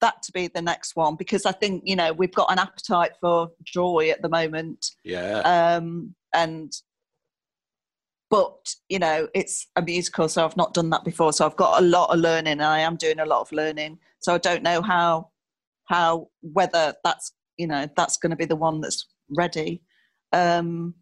that 0.00 0.22
to 0.22 0.32
be 0.32 0.48
the 0.48 0.62
next 0.62 0.96
one 0.96 1.16
because 1.16 1.44
I 1.44 1.52
think, 1.52 1.82
you 1.84 1.96
know, 1.96 2.12
we've 2.12 2.34
got 2.34 2.50
an 2.50 2.58
appetite 2.58 3.12
for 3.20 3.48
joy 3.62 4.08
at 4.10 4.22
the 4.22 4.28
moment. 4.28 4.86
Yeah. 5.02 5.40
Um, 5.40 6.14
and, 6.32 6.72
but, 8.30 8.74
you 8.88 8.98
know, 8.98 9.28
it's 9.34 9.66
a 9.76 9.82
musical, 9.82 10.28
so 10.28 10.44
I've 10.44 10.56
not 10.56 10.74
done 10.74 10.90
that 10.90 11.04
before. 11.04 11.32
So 11.32 11.46
I've 11.46 11.56
got 11.56 11.82
a 11.82 11.84
lot 11.84 12.12
of 12.12 12.20
learning, 12.20 12.52
and 12.52 12.62
I 12.62 12.80
am 12.80 12.96
doing 12.96 13.20
a 13.20 13.26
lot 13.26 13.42
of 13.42 13.52
learning 13.52 13.98
so 14.24 14.34
I 14.34 14.38
don't 14.38 14.62
know 14.62 14.80
how 14.80 15.28
how 15.84 16.28
whether 16.40 16.94
that's 17.04 17.32
you 17.58 17.66
know 17.66 17.86
that's 17.94 18.16
going 18.16 18.30
to 18.30 18.36
be 18.36 18.46
the 18.46 18.56
one 18.56 18.80
that's 18.80 19.06
ready. 19.36 19.82
Um, 20.32 20.94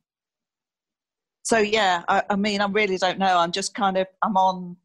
so 1.45 1.59
yeah, 1.59 2.03
I, 2.09 2.23
I 2.31 2.37
mean, 2.37 2.61
I 2.61 2.67
really 2.67 2.99
don't 2.99 3.19
know. 3.19 3.39
I'm 3.39 3.53
just 3.53 3.75
kind 3.75 3.97
of 3.97 4.09
I'm 4.23 4.37
on 4.37 4.77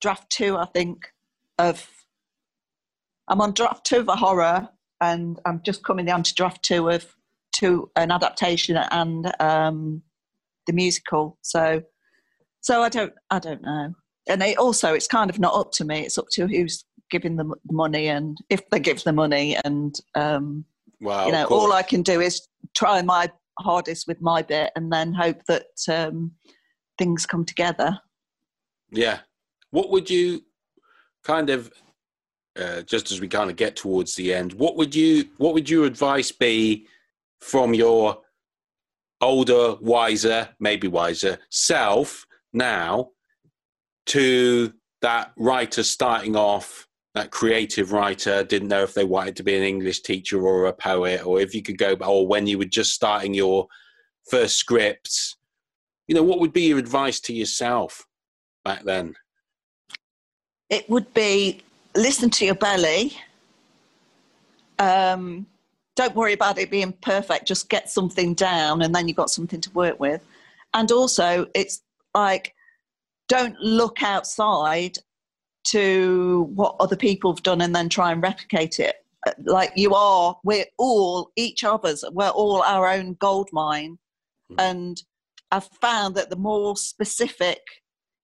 draft 0.00 0.30
two, 0.30 0.56
I 0.56 0.64
think, 0.64 1.12
of 1.58 1.86
I'm 3.28 3.42
on 3.42 3.52
draft 3.52 3.84
two 3.84 3.98
of 3.98 4.08
a 4.08 4.16
horror, 4.16 4.68
and 5.02 5.38
I'm 5.44 5.60
just 5.62 5.84
coming 5.84 6.06
down 6.06 6.22
to 6.22 6.34
draft 6.34 6.62
two 6.62 6.88
of 6.88 7.14
to 7.56 7.90
an 7.96 8.10
adaptation 8.10 8.78
and 8.78 9.30
um, 9.38 10.02
the 10.66 10.72
musical. 10.72 11.38
So, 11.42 11.82
so 12.60 12.82
I 12.82 12.88
don't, 12.88 13.12
I 13.30 13.38
don't 13.38 13.62
know. 13.62 13.94
And 14.28 14.42
it 14.42 14.58
also, 14.58 14.94
it's 14.94 15.08
kind 15.08 15.30
of 15.30 15.38
not 15.38 15.54
up 15.54 15.72
to 15.72 15.84
me. 15.84 16.00
It's 16.00 16.18
up 16.18 16.28
to 16.32 16.46
who's 16.46 16.84
giving 17.12 17.36
them 17.36 17.52
the 17.66 17.74
money 17.74 18.08
and 18.08 18.38
if 18.48 18.68
they 18.70 18.80
give 18.80 19.04
the 19.04 19.12
money 19.12 19.56
and 19.64 19.94
um, 20.14 20.64
wow, 21.00 21.26
you 21.26 21.32
know 21.32 21.44
all 21.44 21.72
I 21.72 21.82
can 21.82 22.02
do 22.02 22.20
is 22.20 22.48
try 22.74 23.02
my 23.02 23.30
hardest 23.58 24.08
with 24.08 24.20
my 24.22 24.40
bit 24.40 24.72
and 24.74 24.90
then 24.90 25.12
hope 25.12 25.44
that 25.46 25.66
um, 25.88 26.32
things 26.98 27.26
come 27.26 27.44
together. 27.44 28.00
Yeah. 28.90 29.18
What 29.70 29.90
would 29.90 30.08
you 30.08 30.42
kind 31.22 31.50
of 31.50 31.70
uh, 32.58 32.82
just 32.82 33.12
as 33.12 33.20
we 33.20 33.28
kind 33.28 33.50
of 33.50 33.56
get 33.56 33.76
towards 33.76 34.14
the 34.14 34.32
end, 34.34 34.52
what 34.54 34.76
would 34.76 34.94
you 34.94 35.28
what 35.36 35.54
would 35.54 35.68
your 35.68 35.84
advice 35.84 36.32
be 36.32 36.86
from 37.40 37.74
your 37.74 38.18
older, 39.22 39.76
wiser, 39.80 40.48
maybe 40.60 40.88
wiser 40.88 41.38
self 41.50 42.26
now 42.52 43.10
to 44.06 44.72
that 45.00 45.32
writer 45.36 45.82
starting 45.82 46.36
off 46.36 46.86
that 47.14 47.30
creative 47.30 47.92
writer 47.92 48.42
didn't 48.42 48.68
know 48.68 48.82
if 48.82 48.94
they 48.94 49.04
wanted 49.04 49.36
to 49.36 49.42
be 49.42 49.54
an 49.54 49.62
English 49.62 50.00
teacher 50.00 50.42
or 50.42 50.66
a 50.66 50.72
poet, 50.72 51.24
or 51.26 51.40
if 51.40 51.54
you 51.54 51.62
could 51.62 51.78
go, 51.78 51.94
or 51.94 52.26
when 52.26 52.46
you 52.46 52.58
were 52.58 52.64
just 52.64 52.92
starting 52.92 53.34
your 53.34 53.66
first 54.28 54.56
scripts, 54.56 55.36
you 56.08 56.14
know, 56.14 56.22
what 56.22 56.40
would 56.40 56.52
be 56.52 56.62
your 56.62 56.78
advice 56.78 57.20
to 57.20 57.34
yourself 57.34 58.06
back 58.64 58.84
then? 58.84 59.14
It 60.70 60.88
would 60.88 61.12
be 61.12 61.60
listen 61.94 62.30
to 62.30 62.46
your 62.46 62.54
belly. 62.54 63.16
Um, 64.78 65.46
don't 65.94 66.14
worry 66.14 66.32
about 66.32 66.58
it 66.58 66.70
being 66.70 66.92
perfect. 67.02 67.46
Just 67.46 67.68
get 67.68 67.90
something 67.90 68.34
down, 68.34 68.82
and 68.82 68.94
then 68.94 69.08
you've 69.08 69.16
got 69.16 69.30
something 69.30 69.60
to 69.60 69.70
work 69.72 70.00
with. 70.00 70.22
And 70.74 70.90
also, 70.90 71.46
it's 71.54 71.82
like 72.14 72.54
don't 73.28 73.58
look 73.60 74.02
outside 74.02 74.98
to 75.64 76.50
what 76.54 76.76
other 76.80 76.96
people 76.96 77.32
have 77.32 77.42
done 77.42 77.60
and 77.60 77.74
then 77.74 77.88
try 77.88 78.12
and 78.12 78.22
replicate 78.22 78.80
it. 78.80 78.96
Like 79.44 79.72
you 79.76 79.94
are, 79.94 80.36
we're 80.42 80.66
all 80.78 81.30
each 81.36 81.62
of 81.62 81.84
us. 81.84 82.04
We're 82.10 82.28
all 82.28 82.62
our 82.62 82.88
own 82.88 83.14
gold 83.14 83.48
mine, 83.52 83.98
mm. 84.50 84.56
and 84.58 85.00
I've 85.50 85.68
found 85.80 86.14
that 86.16 86.30
the 86.30 86.36
more 86.36 86.76
specific 86.76 87.60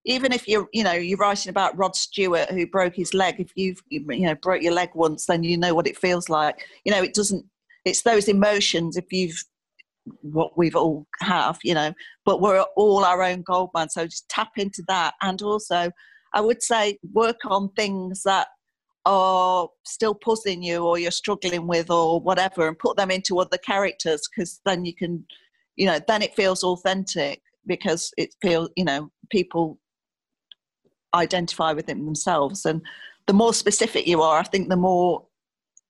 even 0.05 0.33
if 0.33 0.49
you're 0.49 0.69
you 0.73 0.83
know 0.83 0.93
you're 0.93 1.19
writing 1.19 1.51
about 1.51 1.77
rod 1.77 1.95
stewart 1.95 2.51
who 2.51 2.67
broke 2.67 2.95
his 2.95 3.15
leg 3.15 3.37
if 3.39 3.53
you've 3.55 3.83
you 3.91 4.01
know 4.21 4.35
broke 4.37 4.63
your 4.63 4.73
leg 4.73 4.89
once 4.95 5.27
then 5.27 5.43
you 5.43 5.57
know 5.57 5.75
what 5.75 5.87
it 5.87 5.97
feels 5.97 6.29
like 6.29 6.67
you 6.85 6.93
know 6.93 7.03
it 7.03 7.15
doesn't 7.15 7.45
it's 7.89 8.03
those 8.03 8.29
emotions 8.29 8.97
if 8.97 9.07
you've 9.11 9.43
what 10.23 10.57
we've 10.57 10.77
all 10.77 11.07
have 11.21 11.59
you 11.63 11.75
know 11.75 11.93
but 12.25 12.41
we're 12.41 12.65
all 12.77 13.05
our 13.05 13.23
own 13.23 13.43
gold 13.43 13.71
mine. 13.75 13.91
So 13.91 14.07
just 14.07 14.29
tap 14.29 14.53
into 14.57 14.83
that. 14.89 15.15
And 15.23 15.41
also 15.43 15.91
i 16.35 16.41
would 16.41 16.63
say 16.63 16.99
work 17.13 17.41
on 17.47 17.71
things 17.73 18.23
that 18.25 18.49
are 19.07 19.69
still 19.87 20.15
puzzling 20.15 20.63
you 20.63 20.85
or 20.85 20.99
you're 20.99 21.11
struggling 21.11 21.67
with 21.67 21.91
or 21.91 22.21
whatever 22.21 22.69
and 22.69 22.79
put 22.79 22.97
them 22.97 23.11
into 23.11 23.39
other 23.39 23.57
characters 23.59 24.29
because 24.29 24.61
then 24.67 24.85
you 24.85 24.95
can 24.95 25.25
you 25.77 25.87
know 25.87 25.99
then 26.09 26.23
it 26.23 26.35
feels 26.35 26.63
authentic 26.63 27.41
because 27.67 28.13
it 28.19 28.31
feels 28.43 28.69
you 28.77 28.85
know 28.85 29.11
people 29.31 29.79
identify 31.15 31.73
with 31.73 31.89
it 31.89 31.97
themselves. 31.97 32.67
And 32.67 32.83
the 33.29 33.33
more 33.35 33.55
specific 33.55 34.07
you 34.09 34.23
are 34.23 34.41
i 34.41 34.43
think 34.43 34.69
the 34.69 34.77
more 34.77 35.25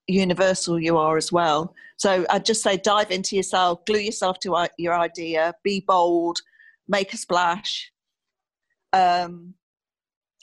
universal 0.08 0.80
you 0.80 0.96
are 0.96 1.16
as 1.16 1.30
well. 1.30 1.74
So 1.96 2.26
I'd 2.30 2.44
just 2.44 2.62
say 2.62 2.76
dive 2.76 3.10
into 3.10 3.36
yourself, 3.36 3.84
glue 3.84 4.00
yourself 4.00 4.38
to 4.40 4.68
your 4.78 4.94
idea, 4.94 5.54
be 5.62 5.80
bold, 5.80 6.38
make 6.88 7.12
a 7.12 7.16
splash, 7.16 7.92
um, 8.92 9.54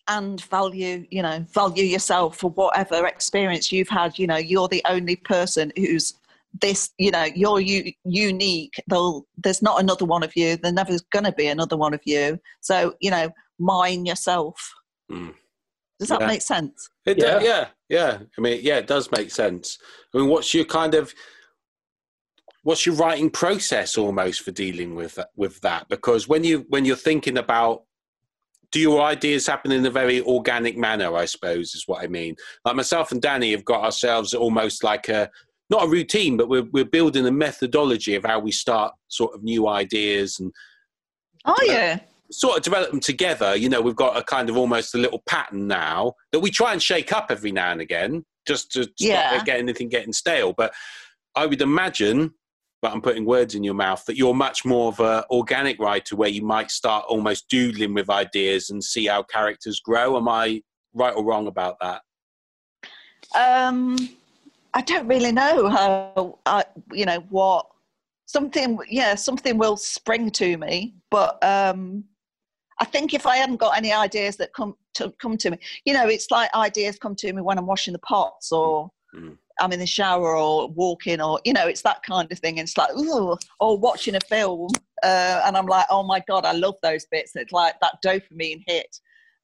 and 0.07 0.41
value, 0.45 1.05
you 1.09 1.23
know, 1.23 1.45
value 1.51 1.83
yourself 1.83 2.37
for 2.37 2.51
whatever 2.51 3.07
experience 3.07 3.71
you've 3.71 3.89
had. 3.89 4.19
You 4.19 4.27
know, 4.27 4.37
you're 4.37 4.67
the 4.67 4.83
only 4.87 5.15
person 5.15 5.71
who's 5.75 6.13
this, 6.61 6.91
you 6.97 7.11
know, 7.11 7.23
you're 7.23 7.59
u- 7.59 7.91
unique. 8.03 8.75
There'll, 8.87 9.25
there's 9.37 9.61
not 9.61 9.81
another 9.81 10.05
one 10.05 10.23
of 10.23 10.35
you. 10.35 10.57
There's 10.57 10.73
never 10.73 10.93
going 11.11 11.25
to 11.25 11.31
be 11.31 11.47
another 11.47 11.75
one 11.75 11.93
of 11.93 12.01
you. 12.05 12.39
So, 12.61 12.93
you 12.99 13.09
know, 13.11 13.29
mine 13.59 14.05
yourself. 14.05 14.73
Mm. 15.11 15.33
Does 15.99 16.09
that 16.09 16.21
yeah. 16.21 16.27
make 16.27 16.41
sense? 16.41 16.89
It 17.05 17.17
yeah. 17.17 17.25
Does, 17.25 17.43
yeah, 17.43 17.67
yeah. 17.89 18.19
I 18.37 18.41
mean, 18.41 18.59
yeah, 18.63 18.77
it 18.77 18.87
does 18.87 19.11
make 19.11 19.31
sense. 19.31 19.77
I 20.13 20.19
mean, 20.19 20.29
what's 20.29 20.53
your 20.53 20.65
kind 20.65 20.95
of 20.95 21.13
what's 22.63 22.85
your 22.85 22.95
writing 22.95 23.29
process 23.29 23.97
almost 23.97 24.41
for 24.41 24.51
dealing 24.51 24.95
with 24.95 25.15
that, 25.15 25.29
with 25.35 25.61
that? 25.61 25.87
Because 25.89 26.27
when 26.27 26.43
you 26.43 26.65
when 26.69 26.85
you're 26.85 26.95
thinking 26.95 27.37
about 27.37 27.83
do 28.71 28.79
your 28.79 29.01
ideas 29.01 29.47
happen 29.47 29.71
in 29.71 29.85
a 29.85 29.91
very 29.91 30.21
organic 30.21 30.77
manner? 30.77 31.15
I 31.15 31.25
suppose 31.25 31.75
is 31.75 31.87
what 31.87 32.03
I 32.03 32.07
mean. 32.07 32.35
Like 32.65 32.75
myself 32.75 33.11
and 33.11 33.21
Danny 33.21 33.51
have 33.51 33.65
got 33.65 33.83
ourselves 33.83 34.33
almost 34.33 34.83
like 34.83 35.09
a 35.09 35.29
not 35.69 35.85
a 35.85 35.89
routine, 35.89 36.37
but 36.37 36.49
we're 36.49 36.67
we're 36.71 36.85
building 36.85 37.25
a 37.27 37.31
methodology 37.31 38.15
of 38.15 38.25
how 38.25 38.39
we 38.39 38.51
start 38.51 38.93
sort 39.07 39.35
of 39.35 39.43
new 39.43 39.67
ideas 39.67 40.39
and. 40.39 40.51
Oh 41.47 41.63
yeah 41.67 41.99
sort 42.31 42.57
of 42.57 42.63
develop 42.63 42.91
them 42.91 42.99
together. 42.99 43.55
You 43.55 43.69
know, 43.69 43.81
we've 43.81 43.95
got 43.95 44.17
a 44.17 44.23
kind 44.23 44.49
of 44.49 44.57
almost 44.57 44.95
a 44.95 44.97
little 44.97 45.23
pattern 45.27 45.67
now 45.67 46.13
that 46.31 46.39
we 46.39 46.51
try 46.51 46.73
and 46.73 46.81
shake 46.81 47.11
up 47.13 47.27
every 47.29 47.51
now 47.51 47.71
and 47.71 47.81
again, 47.81 48.25
just 48.47 48.71
to 48.73 48.89
yeah. 48.99 49.31
stop 49.31 49.45
get 49.45 49.59
anything 49.59 49.89
getting 49.89 50.13
stale. 50.13 50.53
But 50.53 50.73
I 51.35 51.45
would 51.45 51.61
imagine, 51.61 52.33
but 52.81 52.91
I'm 52.91 53.01
putting 53.01 53.25
words 53.25 53.55
in 53.55 53.63
your 53.63 53.73
mouth, 53.73 54.03
that 54.05 54.17
you're 54.17 54.33
much 54.33 54.65
more 54.65 54.89
of 54.89 54.99
an 54.99 55.23
organic 55.29 55.79
writer 55.79 56.15
where 56.15 56.29
you 56.29 56.43
might 56.43 56.71
start 56.71 57.05
almost 57.07 57.47
doodling 57.49 57.93
with 57.93 58.09
ideas 58.09 58.69
and 58.69 58.83
see 58.83 59.05
how 59.07 59.23
characters 59.23 59.79
grow. 59.79 60.17
Am 60.17 60.27
I 60.27 60.61
right 60.93 61.13
or 61.15 61.23
wrong 61.23 61.47
about 61.47 61.77
that? 61.81 62.01
Um, 63.35 63.97
I 64.73 64.81
don't 64.81 65.07
really 65.07 65.31
know 65.31 65.69
how. 65.69 66.39
I, 66.45 66.63
you 66.91 67.05
know 67.05 67.23
what 67.29 67.65
something. 68.25 68.79
Yeah, 68.89 69.15
something 69.15 69.57
will 69.57 69.77
spring 69.77 70.29
to 70.31 70.57
me, 70.57 70.95
but 71.09 71.43
um, 71.43 72.03
I 72.79 72.85
think 72.85 73.13
if 73.13 73.25
I 73.25 73.37
haven't 73.37 73.57
got 73.57 73.77
any 73.77 73.93
ideas 73.93 74.37
that 74.37 74.53
come 74.53 74.75
to 74.95 75.13
come 75.21 75.37
to 75.37 75.51
me, 75.51 75.57
you 75.85 75.93
know, 75.93 76.07
it's 76.07 76.29
like 76.31 76.53
ideas 76.53 76.97
come 76.97 77.15
to 77.15 77.33
me 77.33 77.41
when 77.41 77.57
I'm 77.57 77.67
washing 77.67 77.93
the 77.93 77.99
pots 77.99 78.51
or 78.51 78.89
mm. 79.15 79.37
I'm 79.59 79.71
in 79.71 79.79
the 79.79 79.85
shower 79.85 80.35
or 80.35 80.67
walking 80.69 81.21
or 81.21 81.39
you 81.45 81.53
know, 81.53 81.67
it's 81.67 81.83
that 81.83 82.03
kind 82.03 82.29
of 82.31 82.39
thing. 82.39 82.59
And 82.59 82.67
it's 82.67 82.77
like 82.77 82.93
ooh, 82.97 83.37
or 83.59 83.77
watching 83.77 84.15
a 84.15 84.21
film, 84.27 84.69
uh, 85.03 85.41
and 85.45 85.55
I'm 85.55 85.67
like, 85.67 85.85
oh 85.89 86.03
my 86.03 86.21
god, 86.27 86.45
I 86.45 86.51
love 86.51 86.75
those 86.81 87.05
bits. 87.11 87.35
It's 87.35 87.51
like 87.51 87.75
that 87.81 87.97
dopamine 88.03 88.63
hit. 88.67 88.97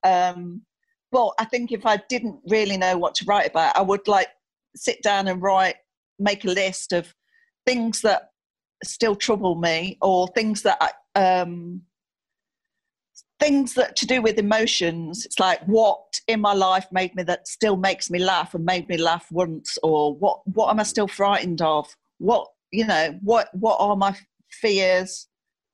Um, 0.03 0.63
but 1.11 1.31
I 1.39 1.45
think 1.45 1.71
if 1.71 1.85
I 1.85 1.97
didn't 2.09 2.39
really 2.47 2.77
know 2.77 2.97
what 2.97 3.15
to 3.15 3.25
write 3.25 3.49
about, 3.49 3.77
I 3.77 3.81
would 3.81 4.07
like 4.07 4.29
sit 4.75 5.01
down 5.03 5.27
and 5.27 5.41
write, 5.41 5.75
make 6.19 6.45
a 6.45 6.49
list 6.49 6.93
of 6.93 7.13
things 7.65 8.01
that 8.01 8.29
still 8.83 9.15
trouble 9.15 9.55
me 9.55 9.97
or 10.01 10.27
things 10.29 10.61
that 10.63 10.77
I, 10.81 11.19
um, 11.19 11.81
things 13.39 13.73
that 13.73 13.95
to 13.95 14.05
do 14.05 14.21
with 14.21 14.37
emotions 14.37 15.25
it's 15.25 15.39
like 15.39 15.59
what 15.65 15.99
in 16.27 16.39
my 16.39 16.53
life 16.53 16.85
made 16.91 17.13
me 17.15 17.23
that 17.23 17.47
still 17.47 17.75
makes 17.75 18.09
me 18.09 18.19
laugh 18.19 18.53
and 18.53 18.63
made 18.63 18.87
me 18.87 18.97
laugh 18.97 19.25
once 19.31 19.77
or 19.81 20.13
what 20.15 20.39
what 20.45 20.69
am 20.69 20.79
i 20.79 20.83
still 20.83 21.07
frightened 21.07 21.61
of 21.61 21.87
what 22.19 22.47
you 22.71 22.85
know 22.85 23.17
what 23.21 23.49
what 23.53 23.77
are 23.79 23.95
my 23.95 24.15
fears 24.51 25.27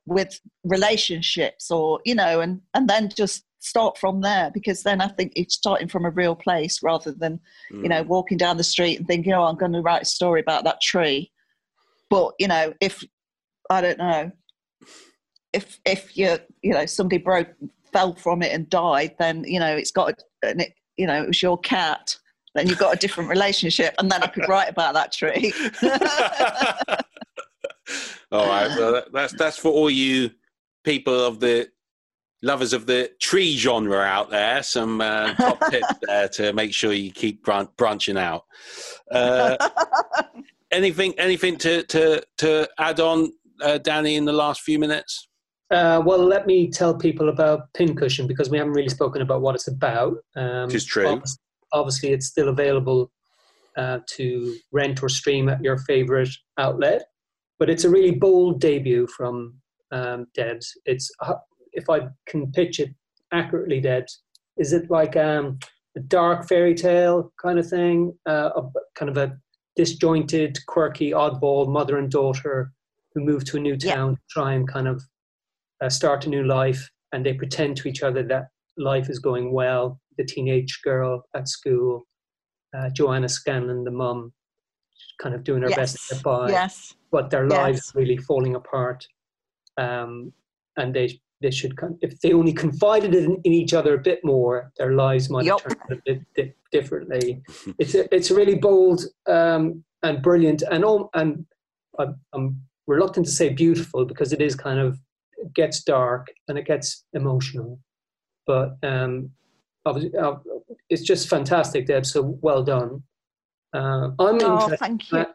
with 0.05 0.39
relationships 0.63 1.69
or 1.69 1.99
you 2.05 2.15
know 2.15 2.39
and 2.39 2.61
and 2.73 2.89
then 2.89 3.09
just 3.15 3.43
start 3.59 3.97
from 3.97 4.21
there 4.21 4.49
because 4.53 4.83
then 4.83 5.01
i 5.01 5.07
think 5.07 5.33
it's 5.35 5.55
starting 5.55 5.87
from 5.87 6.05
a 6.05 6.09
real 6.11 6.35
place 6.35 6.81
rather 6.81 7.11
than 7.11 7.39
mm. 7.71 7.83
you 7.83 7.89
know 7.89 8.03
mm. 8.03 8.07
walking 8.07 8.37
down 8.37 8.55
the 8.55 8.63
street 8.63 8.97
and 8.97 9.07
thinking 9.07 9.33
oh 9.33 9.43
i'm 9.43 9.57
going 9.57 9.73
to 9.73 9.81
write 9.81 10.03
a 10.03 10.05
story 10.05 10.39
about 10.39 10.63
that 10.63 10.79
tree 10.79 11.31
but 12.09 12.33
you 12.39 12.47
know 12.47 12.73
if 12.79 13.03
i 13.69 13.81
don't 13.81 13.97
know 13.97 14.31
if 15.53 15.79
if 15.85 16.17
you 16.17 16.37
you 16.61 16.73
know 16.73 16.85
somebody 16.85 17.17
broke 17.17 17.49
fell 17.91 18.13
from 18.15 18.41
it 18.41 18.51
and 18.53 18.69
died, 18.69 19.15
then 19.19 19.43
you 19.45 19.59
know 19.59 19.75
it's 19.75 19.91
got 19.91 20.21
and 20.43 20.61
it 20.61 20.73
you 20.97 21.07
know 21.07 21.23
it 21.23 21.27
was 21.27 21.41
your 21.41 21.57
cat. 21.59 22.15
Then 22.55 22.67
you've 22.67 22.79
got 22.79 22.95
a 22.95 22.97
different 22.97 23.29
relationship, 23.29 23.93
and 23.99 24.11
then 24.11 24.23
I 24.23 24.27
could 24.27 24.47
write 24.49 24.69
about 24.69 24.93
that 24.95 25.11
tree. 25.11 25.53
all 28.31 28.47
right, 28.47 28.67
well 28.77 29.03
that's 29.13 29.33
that's 29.33 29.57
for 29.57 29.71
all 29.71 29.89
you 29.89 30.31
people 30.83 31.25
of 31.25 31.39
the 31.39 31.69
lovers 32.41 32.73
of 32.73 32.85
the 32.85 33.11
tree 33.19 33.57
genre 33.57 33.99
out 33.99 34.29
there. 34.29 34.63
Some 34.63 35.01
uh, 35.01 35.33
top 35.35 35.59
tips 35.69 35.93
there 36.03 36.27
to 36.29 36.53
make 36.53 36.73
sure 36.73 36.93
you 36.93 37.11
keep 37.11 37.43
bran- 37.43 37.69
branching 37.77 38.17
out. 38.17 38.45
Uh, 39.11 39.57
anything 40.71 41.13
anything 41.17 41.57
to 41.57 41.83
to 41.83 42.23
to 42.37 42.69
add 42.77 42.99
on, 42.99 43.31
uh, 43.61 43.77
Danny, 43.79 44.15
in 44.15 44.25
the 44.25 44.33
last 44.33 44.61
few 44.61 44.79
minutes? 44.79 45.27
Uh, 45.69 46.01
well, 46.05 46.23
let 46.23 46.47
me 46.47 46.69
tell 46.69 46.95
people 46.95 47.29
about 47.29 47.71
Pincushion 47.73 48.25
because 48.27 48.49
we 48.49 48.57
haven't 48.57 48.73
really 48.73 48.89
spoken 48.89 49.21
about 49.21 49.41
what 49.41 49.55
it's 49.55 49.67
about. 49.67 50.17
Um, 50.35 50.71
it's 50.71 50.85
true. 50.85 51.07
Obviously, 51.07 51.39
obviously, 51.73 52.09
it's 52.11 52.27
still 52.27 52.47
available 52.49 53.11
uh, 53.75 53.99
to 54.07 54.55
rent 54.71 55.03
or 55.03 55.09
stream 55.09 55.49
at 55.49 55.61
your 55.61 55.77
favorite 55.79 56.29
outlet, 56.57 57.07
but 57.59 57.69
it's 57.69 57.83
a 57.83 57.89
really 57.89 58.11
bold 58.11 58.61
debut 58.61 59.07
from 59.07 59.55
um, 59.91 60.27
Debs. 60.33 60.71
It's 60.85 61.11
uh, 61.21 61.35
if 61.73 61.89
I 61.89 62.07
can 62.27 62.51
pitch 62.51 62.79
it 62.79 62.89
accurately, 63.33 63.81
Debs, 63.81 64.21
is 64.57 64.71
it 64.71 64.89
like 64.89 65.17
um, 65.17 65.59
a 65.97 65.99
dark 65.99 66.47
fairy 66.47 66.75
tale 66.75 67.31
kind 67.41 67.59
of 67.59 67.67
thing, 67.67 68.17
uh, 68.27 68.51
a, 68.55 68.61
kind 68.95 69.09
of 69.09 69.17
a 69.17 69.37
disjointed, 69.75 70.57
quirky, 70.67 71.11
oddball 71.11 71.67
mother 71.67 71.97
and 71.97 72.09
daughter 72.09 72.71
who 73.13 73.21
move 73.21 73.45
to 73.45 73.57
a 73.57 73.59
new 73.59 73.77
town 73.77 74.11
yeah. 74.11 74.15
to 74.15 74.21
try 74.29 74.53
and 74.53 74.67
kind 74.67 74.87
of 74.87 75.03
uh, 75.81 75.89
start 75.89 76.25
a 76.25 76.29
new 76.29 76.43
life 76.43 76.89
and 77.11 77.25
they 77.25 77.33
pretend 77.33 77.77
to 77.77 77.87
each 77.87 78.03
other 78.03 78.23
that 78.23 78.47
life 78.77 79.09
is 79.09 79.19
going 79.19 79.51
well. 79.51 79.99
The 80.17 80.25
teenage 80.25 80.81
girl 80.83 81.23
at 81.35 81.47
school, 81.47 82.07
uh, 82.75 82.89
Joanna 82.89 83.29
Scanlon, 83.29 83.83
the 83.83 83.91
mum, 83.91 84.33
kind 85.21 85.35
of 85.35 85.43
doing 85.43 85.61
her 85.61 85.69
yes. 85.69 85.77
best 85.77 86.09
to 86.09 86.15
get 86.15 86.23
by, 86.23 86.49
yes. 86.49 86.95
but 87.11 87.29
their 87.29 87.47
lives 87.47 87.87
yes. 87.87 87.95
really 87.95 88.17
falling 88.17 88.55
apart. 88.55 89.07
Um, 89.77 90.33
and 90.75 90.93
they 90.93 91.19
they 91.41 91.51
should 91.51 91.77
if 92.01 92.19
they 92.21 92.33
only 92.33 92.51
confided 92.51 93.13
in, 93.13 93.39
in, 93.43 93.53
each 93.53 93.73
other 93.73 93.93
a 93.93 93.99
bit 93.99 94.23
more, 94.23 94.71
their 94.77 94.93
lives 94.93 95.29
might 95.29 95.45
yep. 95.45 95.59
have 95.61 95.77
turned 95.77 95.99
a 95.99 96.01
bit 96.03 96.21
di- 96.35 96.53
differently. 96.71 97.43
it's 97.77 97.93
a, 97.93 98.13
it's 98.13 98.31
a 98.31 98.35
really 98.35 98.55
bold 98.55 99.05
um, 99.27 99.83
and 100.01 100.23
brilliant 100.23 100.63
and 100.71 100.83
all 100.83 101.11
and 101.13 101.45
I'm, 101.99 102.19
I'm 102.33 102.61
reluctant 102.87 103.27
to 103.27 103.31
say 103.31 103.49
beautiful 103.49 104.05
because 104.05 104.33
it 104.33 104.41
is 104.41 104.55
kind 104.55 104.79
of 104.79 104.99
gets 105.53 105.83
dark 105.83 106.27
and 106.47 106.57
it 106.57 106.65
gets 106.65 107.05
emotional. 107.13 107.79
But 108.45 108.77
um, 108.83 109.31
uh, 109.85 110.35
it's 110.89 111.03
just 111.03 111.29
fantastic, 111.29 111.87
Deb. 111.87 112.05
So 112.05 112.37
well 112.41 112.63
done. 112.63 113.03
Uh, 113.73 114.09
I'm 114.19 114.41
oh, 114.41 114.53
interested. 114.53 114.79
Thank 114.79 115.11
you. 115.11 115.17
uh, 115.19 115.25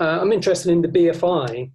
I'm 0.00 0.32
interested 0.32 0.72
in 0.72 0.82
the 0.82 0.88
BFI. 0.88 1.70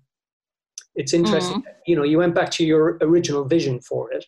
It's 0.95 1.13
interesting, 1.13 1.61
mm-hmm. 1.61 1.69
you 1.85 1.95
know, 1.95 2.03
you 2.03 2.17
went 2.17 2.35
back 2.35 2.49
to 2.51 2.65
your 2.65 2.97
original 3.01 3.45
vision 3.45 3.79
for 3.79 4.11
it, 4.11 4.25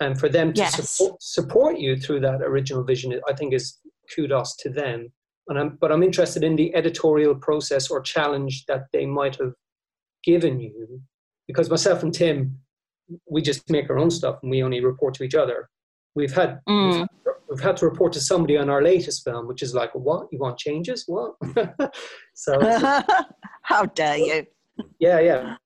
and 0.00 0.18
for 0.18 0.28
them 0.28 0.52
to 0.54 0.60
yes. 0.60 0.90
support, 0.90 1.22
support 1.22 1.78
you 1.78 1.96
through 1.96 2.20
that 2.20 2.42
original 2.42 2.82
vision, 2.82 3.18
I 3.28 3.34
think 3.34 3.54
is 3.54 3.78
kudos 4.14 4.56
to 4.56 4.70
them. 4.70 5.12
And 5.48 5.58
I'm, 5.58 5.78
but 5.80 5.92
I'm 5.92 6.02
interested 6.02 6.42
in 6.42 6.56
the 6.56 6.74
editorial 6.74 7.34
process 7.34 7.90
or 7.90 8.00
challenge 8.00 8.64
that 8.66 8.86
they 8.92 9.06
might 9.06 9.36
have 9.36 9.52
given 10.24 10.58
you, 10.60 11.00
because 11.46 11.70
myself 11.70 12.02
and 12.02 12.12
Tim, 12.12 12.58
we 13.28 13.42
just 13.42 13.68
make 13.70 13.90
our 13.90 13.98
own 13.98 14.10
stuff 14.10 14.38
and 14.42 14.50
we 14.50 14.62
only 14.62 14.84
report 14.84 15.14
to 15.14 15.24
each 15.24 15.34
other. 15.34 15.68
We've 16.14 16.32
had, 16.32 16.60
mm. 16.68 17.00
we've, 17.00 17.34
we've, 17.48 17.60
had 17.60 17.76
to 17.78 17.86
report 17.86 18.12
to 18.14 18.20
somebody 18.20 18.56
on 18.56 18.68
our 18.68 18.82
latest 18.82 19.24
film, 19.24 19.48
which 19.48 19.62
is 19.62 19.74
like, 19.74 19.94
what? 19.94 20.28
You 20.30 20.38
want 20.38 20.58
changes? 20.58 21.04
What? 21.06 21.34
so, 22.34 22.58
how 23.62 23.86
dare 23.86 24.18
you? 24.18 24.46
Yeah, 24.98 25.20
yeah. 25.20 25.56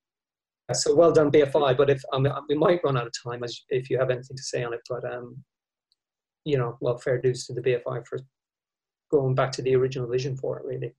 So 0.72 0.94
well 0.94 1.12
done, 1.12 1.30
BFI. 1.30 1.76
But 1.76 1.90
if 1.90 2.02
um, 2.12 2.26
we 2.48 2.56
might 2.56 2.80
run 2.84 2.96
out 2.96 3.06
of 3.06 3.12
time, 3.22 3.44
as 3.44 3.60
if 3.68 3.88
you 3.88 3.98
have 3.98 4.10
anything 4.10 4.36
to 4.36 4.42
say 4.42 4.64
on 4.64 4.74
it, 4.74 4.80
but 4.88 5.04
um, 5.12 5.36
you 6.44 6.58
know, 6.58 6.76
well, 6.80 6.98
fair 6.98 7.20
dues 7.20 7.46
to 7.46 7.54
the 7.54 7.60
BFI 7.60 8.06
for 8.06 8.18
going 9.10 9.34
back 9.34 9.52
to 9.52 9.62
the 9.62 9.74
original 9.76 10.08
vision 10.08 10.36
for 10.36 10.58
it, 10.58 10.64
really. 10.64 10.92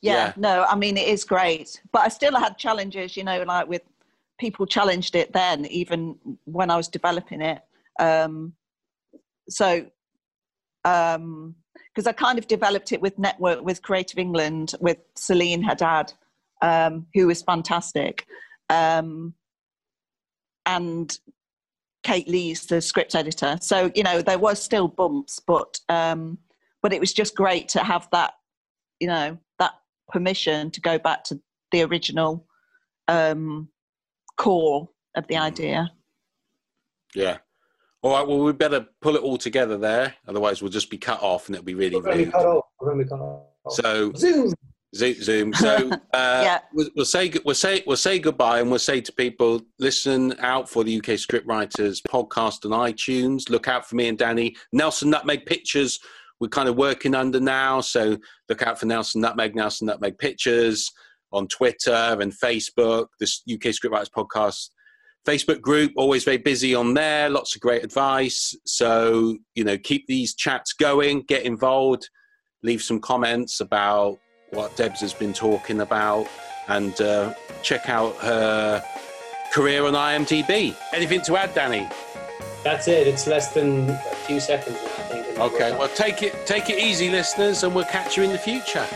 Yeah, 0.00 0.26
yeah, 0.26 0.32
no, 0.36 0.64
I 0.64 0.76
mean, 0.76 0.96
it 0.96 1.08
is 1.08 1.24
great. 1.24 1.80
But 1.90 2.02
I 2.02 2.08
still 2.08 2.36
had 2.36 2.58
challenges, 2.58 3.16
you 3.16 3.24
know, 3.24 3.42
like 3.42 3.66
with 3.66 3.82
people 4.38 4.66
challenged 4.66 5.14
it 5.14 5.32
then, 5.32 5.66
even 5.66 6.16
when 6.44 6.70
I 6.70 6.76
was 6.76 6.88
developing 6.88 7.40
it. 7.40 7.60
Um, 7.98 8.54
so, 9.48 9.86
because 10.82 11.16
um, 11.16 11.54
I 12.06 12.12
kind 12.12 12.38
of 12.38 12.46
developed 12.46 12.92
it 12.92 13.00
with 13.00 13.18
Network, 13.18 13.62
with 13.62 13.82
Creative 13.82 14.18
England, 14.18 14.74
with 14.80 14.98
Celine 15.16 15.62
Haddad, 15.62 16.12
um, 16.62 17.06
who 17.14 17.26
was 17.26 17.42
fantastic. 17.42 18.26
Um, 18.70 19.34
and 20.66 21.16
Kate 22.04 22.28
Leys, 22.28 22.66
the 22.66 22.80
script 22.80 23.14
editor. 23.14 23.58
So 23.60 23.90
you 23.94 24.02
know 24.02 24.22
there 24.22 24.38
was 24.38 24.62
still 24.62 24.88
bumps, 24.88 25.40
but 25.40 25.78
um, 25.88 26.38
but 26.82 26.92
it 26.92 27.00
was 27.00 27.12
just 27.12 27.34
great 27.34 27.68
to 27.70 27.82
have 27.82 28.08
that, 28.12 28.34
you 29.00 29.08
know, 29.08 29.38
that 29.58 29.72
permission 30.10 30.70
to 30.70 30.80
go 30.80 30.98
back 30.98 31.24
to 31.24 31.40
the 31.72 31.82
original 31.82 32.46
um, 33.08 33.68
core 34.36 34.88
of 35.16 35.26
the 35.28 35.36
idea. 35.36 35.90
Yeah. 37.14 37.38
All 38.02 38.12
right. 38.12 38.26
Well, 38.26 38.40
we 38.40 38.52
better 38.52 38.86
pull 39.00 39.16
it 39.16 39.22
all 39.22 39.38
together 39.38 39.78
there. 39.78 40.14
Otherwise, 40.28 40.60
we'll 40.60 40.70
just 40.70 40.90
be 40.90 40.98
cut 40.98 41.22
off, 41.22 41.46
and 41.46 41.56
it'll 41.56 41.64
be 41.64 41.74
really. 41.74 42.00
We're 42.00 42.30
cut 42.30 42.44
off. 42.44 42.64
We're 42.80 43.04
cut 43.04 43.20
off. 43.20 43.46
So 43.70 44.12
Zoom. 44.14 44.52
Zoom. 44.94 45.52
So 45.54 45.90
uh, 45.92 45.98
yeah. 46.12 46.60
we'll, 46.72 46.88
we'll, 46.96 47.04
say 47.04 47.32
we'll 47.44 47.54
say 47.54 47.82
we'll 47.86 47.96
say 47.96 48.18
goodbye, 48.18 48.60
and 48.60 48.70
we'll 48.70 48.78
say 48.78 49.00
to 49.00 49.12
people: 49.12 49.62
listen 49.78 50.34
out 50.40 50.68
for 50.68 50.84
the 50.84 50.98
UK 50.98 51.16
Scriptwriters 51.16 52.00
podcast 52.02 52.70
on 52.70 52.92
iTunes. 52.92 53.48
Look 53.48 53.68
out 53.68 53.88
for 53.88 53.96
me 53.96 54.08
and 54.08 54.18
Danny. 54.18 54.54
Nelson 54.72 55.10
Nutmeg 55.10 55.46
Pictures. 55.46 55.98
We're 56.40 56.48
kind 56.48 56.68
of 56.68 56.76
working 56.76 57.14
under 57.14 57.40
now, 57.40 57.80
so 57.80 58.18
look 58.48 58.62
out 58.62 58.78
for 58.78 58.86
Nelson 58.86 59.20
Nutmeg, 59.20 59.54
Nelson 59.54 59.86
Nutmeg 59.86 60.18
Pictures 60.18 60.90
on 61.34 61.48
Twitter 61.48 62.16
and 62.20 62.32
Facebook. 62.32 63.06
This 63.20 63.42
UK 63.50 63.72
Scriptwriters 63.72 64.10
podcast 64.10 64.68
Facebook 65.26 65.60
group, 65.60 65.92
always 65.96 66.24
very 66.24 66.36
busy 66.36 66.74
on 66.74 66.94
there. 66.94 67.30
Lots 67.30 67.54
of 67.54 67.60
great 67.60 67.82
advice. 67.82 68.54
So 68.64 69.38
you 69.54 69.64
know, 69.64 69.78
keep 69.78 70.06
these 70.06 70.34
chats 70.34 70.72
going. 70.72 71.22
Get 71.22 71.44
involved. 71.44 72.08
Leave 72.62 72.82
some 72.82 73.00
comments 73.00 73.60
about 73.60 74.18
what 74.50 74.76
Debs 74.76 75.00
has 75.00 75.12
been 75.12 75.32
talking 75.32 75.80
about 75.80 76.28
and 76.68 76.98
uh, 77.00 77.34
check 77.62 77.88
out 77.88 78.14
her 78.16 78.82
career 79.52 79.84
on 79.84 79.94
IMDb. 79.94 80.74
Anything 80.92 81.20
to 81.22 81.36
add, 81.36 81.54
Danny? 81.54 81.88
That's 82.62 82.88
it. 82.88 83.06
It's 83.06 83.26
less 83.26 83.52
than 83.52 83.90
a 83.90 83.98
few 84.26 84.40
seconds, 84.40 84.76
I 84.76 85.02
think. 85.02 85.38
Okay, 85.38 85.72
well, 85.72 85.88
take 85.88 86.22
it, 86.22 86.34
take 86.46 86.70
it 86.70 86.78
easy, 86.78 87.10
listeners, 87.10 87.62
and 87.62 87.74
we'll 87.74 87.84
catch 87.84 88.16
you 88.16 88.22
in 88.22 88.32
the 88.32 88.38
future. 88.38 88.86